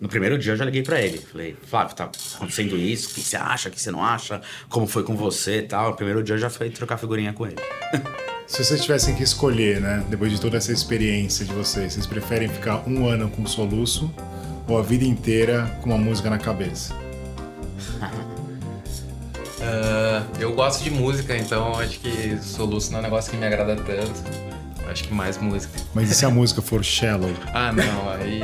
No 0.00 0.08
primeiro 0.08 0.36
dia 0.36 0.54
eu 0.54 0.56
já 0.56 0.64
liguei 0.64 0.82
para 0.82 1.00
ele. 1.00 1.18
Falei, 1.18 1.56
Flávio, 1.62 1.94
tá 1.94 2.10
acontecendo 2.34 2.76
isso? 2.76 3.10
O 3.10 3.14
que 3.14 3.20
você 3.20 3.36
acha? 3.36 3.68
O 3.68 3.72
que 3.72 3.80
você 3.80 3.92
não 3.92 4.04
acha? 4.04 4.42
Como 4.68 4.88
foi 4.88 5.04
com 5.04 5.14
você 5.14 5.58
e 5.58 5.62
tal? 5.62 5.90
No 5.90 5.96
primeiro 5.96 6.24
dia 6.24 6.34
eu 6.34 6.38
já 6.38 6.50
fui 6.50 6.70
trocar 6.70 6.96
figurinha 6.96 7.32
com 7.32 7.46
ele. 7.46 7.56
Se 8.48 8.64
vocês 8.64 8.82
tivessem 8.82 9.14
que 9.14 9.22
escolher, 9.22 9.80
né, 9.80 10.04
depois 10.10 10.32
de 10.32 10.40
toda 10.40 10.56
essa 10.56 10.72
experiência 10.72 11.44
de 11.44 11.52
vocês, 11.52 11.92
vocês 11.92 12.04
preferem 12.04 12.48
ficar 12.48 12.82
um 12.88 13.06
ano 13.06 13.30
com 13.30 13.46
soluço 13.46 14.12
ou 14.70 14.78
a 14.78 14.82
vida 14.82 15.04
inteira 15.04 15.78
com 15.82 15.90
uma 15.90 15.98
música 15.98 16.30
na 16.30 16.38
cabeça? 16.38 16.94
uh, 19.60 20.24
eu 20.38 20.54
gosto 20.54 20.82
de 20.84 20.90
música, 20.90 21.36
então 21.36 21.74
acho 21.78 21.98
que 21.98 22.38
soluço 22.40 22.92
não 22.92 22.98
é 22.98 23.00
um 23.00 23.04
negócio 23.04 23.30
que 23.30 23.36
me 23.36 23.46
agrada 23.46 23.76
tanto. 23.76 24.50
Acho 24.88 25.04
que 25.04 25.14
mais 25.14 25.38
música. 25.38 25.72
Mas 25.94 26.10
e 26.10 26.14
se 26.14 26.24
a 26.24 26.30
música 26.30 26.60
for 26.60 26.84
shallow? 26.84 27.30
Ah, 27.54 27.72
não, 27.72 28.10
aí. 28.10 28.40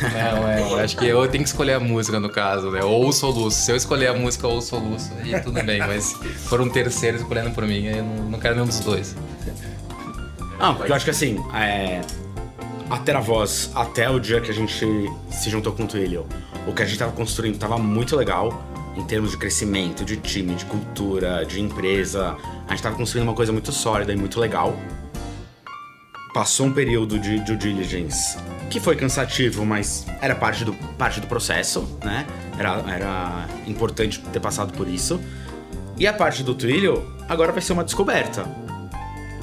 Não, 0.00 0.48
é, 0.48 0.60
eu 0.60 0.78
acho 0.78 0.96
que 0.96 1.06
eu 1.06 1.26
tenho 1.28 1.42
que 1.42 1.48
escolher 1.48 1.74
a 1.74 1.80
música 1.80 2.20
no 2.20 2.28
caso, 2.28 2.70
né? 2.70 2.82
Ou 2.82 3.08
o 3.08 3.12
soluço. 3.12 3.60
Se 3.60 3.72
eu 3.72 3.76
escolher 3.76 4.08
a 4.08 4.14
música 4.14 4.46
ou 4.46 4.58
o 4.58 4.62
soluço, 4.62 5.12
aí 5.22 5.40
tudo 5.40 5.62
bem. 5.62 5.78
Mas 5.78 6.04
se 6.04 6.48
for 6.48 6.60
um 6.60 6.68
terceiro 6.68 7.16
escolhendo 7.16 7.50
por 7.50 7.64
mim, 7.64 7.86
eu 7.86 8.04
não, 8.04 8.30
não 8.30 8.38
quero 8.38 8.54
nenhum 8.54 8.66
dos 8.66 8.80
dois. 8.80 9.16
Não, 10.58 10.74
porque 10.74 10.90
eu 10.90 10.96
acho 10.96 11.04
que 11.04 11.10
assim, 11.10 11.38
é, 11.54 12.00
até 12.90 13.12
a 13.14 13.20
voz, 13.20 13.70
até 13.74 14.08
o 14.08 14.18
dia 14.18 14.40
que 14.40 14.50
a 14.50 14.54
gente 14.54 14.86
se 15.30 15.50
juntou 15.50 15.72
com 15.72 15.84
o 15.84 15.86
Twilio, 15.86 16.26
o 16.66 16.72
que 16.72 16.82
a 16.82 16.86
gente 16.86 16.98
tava 16.98 17.12
construindo 17.12 17.58
tava 17.58 17.78
muito 17.78 18.16
legal 18.16 18.62
em 18.96 19.04
termos 19.04 19.30
de 19.30 19.36
crescimento, 19.36 20.04
de 20.04 20.16
time, 20.16 20.54
de 20.54 20.64
cultura, 20.64 21.44
de 21.44 21.60
empresa. 21.60 22.36
A 22.66 22.70
gente 22.72 22.82
tava 22.82 22.96
construindo 22.96 23.28
uma 23.28 23.34
coisa 23.34 23.52
muito 23.52 23.70
sólida 23.72 24.12
e 24.12 24.16
muito 24.16 24.40
legal. 24.40 24.76
Passou 26.34 26.66
um 26.66 26.72
período 26.72 27.18
de 27.18 27.38
due 27.40 27.56
diligence 27.56 28.36
que 28.68 28.80
foi 28.80 28.96
cansativo, 28.96 29.64
mas 29.64 30.06
era 30.20 30.34
parte 30.34 30.64
do, 30.64 30.74
parte 30.96 31.20
do 31.20 31.26
processo, 31.26 31.98
né? 32.04 32.26
Era, 32.58 32.84
era 32.86 33.48
importante 33.66 34.20
ter 34.32 34.40
passado 34.40 34.72
por 34.74 34.86
isso. 34.88 35.20
E 35.96 36.06
a 36.06 36.12
parte 36.12 36.42
do 36.42 36.54
Twilio 36.54 37.10
agora 37.28 37.50
vai 37.50 37.62
ser 37.62 37.72
uma 37.72 37.82
descoberta 37.82 38.67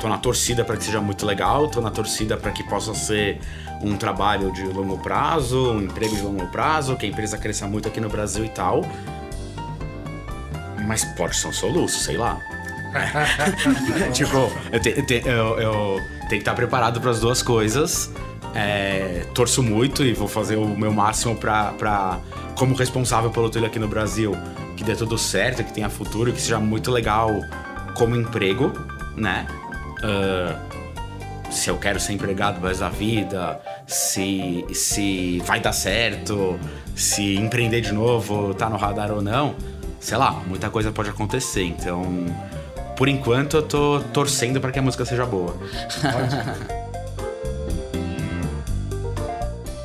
tô 0.06 0.10
na 0.10 0.18
torcida 0.20 0.64
para 0.64 0.78
que 0.78 0.84
seja 0.84 1.02
muito 1.02 1.26
legal, 1.26 1.68
tô 1.68 1.82
na 1.82 1.90
torcida 1.90 2.38
para 2.38 2.52
que 2.52 2.64
possa 2.64 2.94
ser 2.94 3.40
um 3.82 3.98
trabalho 3.98 4.52
de 4.52 4.62
longo 4.62 5.00
prazo, 5.00 5.72
um 5.72 5.82
emprego 5.82 6.16
de 6.16 6.22
longo 6.22 6.46
prazo, 6.48 6.96
que 6.96 7.08
a 7.08 7.10
empresa 7.10 7.40
cresça 7.40 7.66
muito 7.66 7.88
aqui 7.88 8.00
no 8.00 8.08
Brasil 8.08 8.46
e 8.46 8.50
tal. 8.50 8.86
Mas 10.86 11.04
pode 11.04 11.36
ser 11.36 11.48
um 11.48 11.52
soluço, 11.52 12.00
sei 12.00 12.18
lá. 12.18 12.40
tipo, 14.14 14.52
eu, 14.72 14.80
te, 14.80 14.90
eu, 14.90 15.06
te, 15.08 15.24
eu, 15.26 15.60
eu, 15.60 16.02
tenho 16.20 16.30
que 16.30 16.36
estar 16.36 16.54
preparado 16.54 17.02
para 17.02 17.10
as 17.10 17.20
duas 17.20 17.42
coisas. 17.42 18.12
É, 18.54 19.26
torço 19.34 19.64
muito 19.64 20.04
e 20.04 20.14
vou 20.14 20.28
fazer 20.28 20.56
o 20.56 20.68
meu 20.68 20.94
máximo 20.94 21.36
para, 21.36 22.20
como 22.56 22.76
responsável 22.76 23.32
pelo 23.32 23.50
telho 23.50 23.66
aqui 23.66 23.80
no 23.80 23.88
Brasil, 23.88 24.38
que 24.78 24.84
dê 24.84 24.96
tudo 24.96 25.18
certo, 25.18 25.64
que 25.64 25.74
tenha 25.74 25.90
futuro, 25.90 26.32
que 26.32 26.40
seja 26.40 26.60
muito 26.60 26.92
legal 26.92 27.32
como 27.96 28.16
emprego, 28.16 28.72
né? 29.18 29.48
Uh, 30.04 30.56
se 31.52 31.70
eu 31.70 31.78
quero 31.78 32.00
ser 32.00 32.14
empregado 32.14 32.60
mais 32.62 32.80
da 32.80 32.90
vida, 32.90 33.60
se, 33.88 34.66
se 34.74 35.40
vai 35.46 35.60
dar 35.60 35.74
certo, 35.74 36.60
se 36.96 37.36
empreender 37.36 37.82
de 37.82 37.94
novo 37.94 38.54
tá 38.54 38.70
no 38.70 38.78
radar 38.78 39.12
ou 39.12 39.22
não. 39.22 39.56
Sei 40.00 40.18
lá, 40.18 40.32
muita 40.32 40.70
coisa 40.70 40.92
pode 40.92 41.10
acontecer. 41.10 41.64
Então, 41.64 42.26
por 42.96 43.08
enquanto, 43.08 43.58
eu 43.58 43.64
tô 43.64 44.02
torcendo 44.14 44.62
para 44.62 44.72
que 44.72 44.80
a 44.80 44.82
música 44.82 45.06
seja 45.06 45.26
boa. 45.26 45.56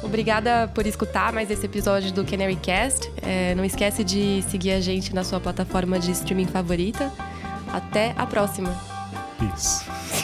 Obrigada 0.03 0.69
por 0.75 0.87
escutar 0.87 1.33
mais 1.33 1.51
esse 1.53 1.65
episódio 1.65 2.13
do 2.13 2.25
Canary 2.25 2.57
Cast. 2.57 3.11
É, 3.23 3.55
não 3.55 3.65
esquece 3.65 4.03
de 4.03 4.43
seguir 4.49 4.73
a 4.73 4.81
gente 4.81 5.15
na 5.15 5.23
sua 5.23 5.39
plataforma 5.39 6.01
de 6.01 6.11
streaming 6.11 6.49
favorita. 6.49 7.13
Até 7.73 8.13
a 8.17 8.27
próxima. 8.27 8.90
Peace. 9.41 10.20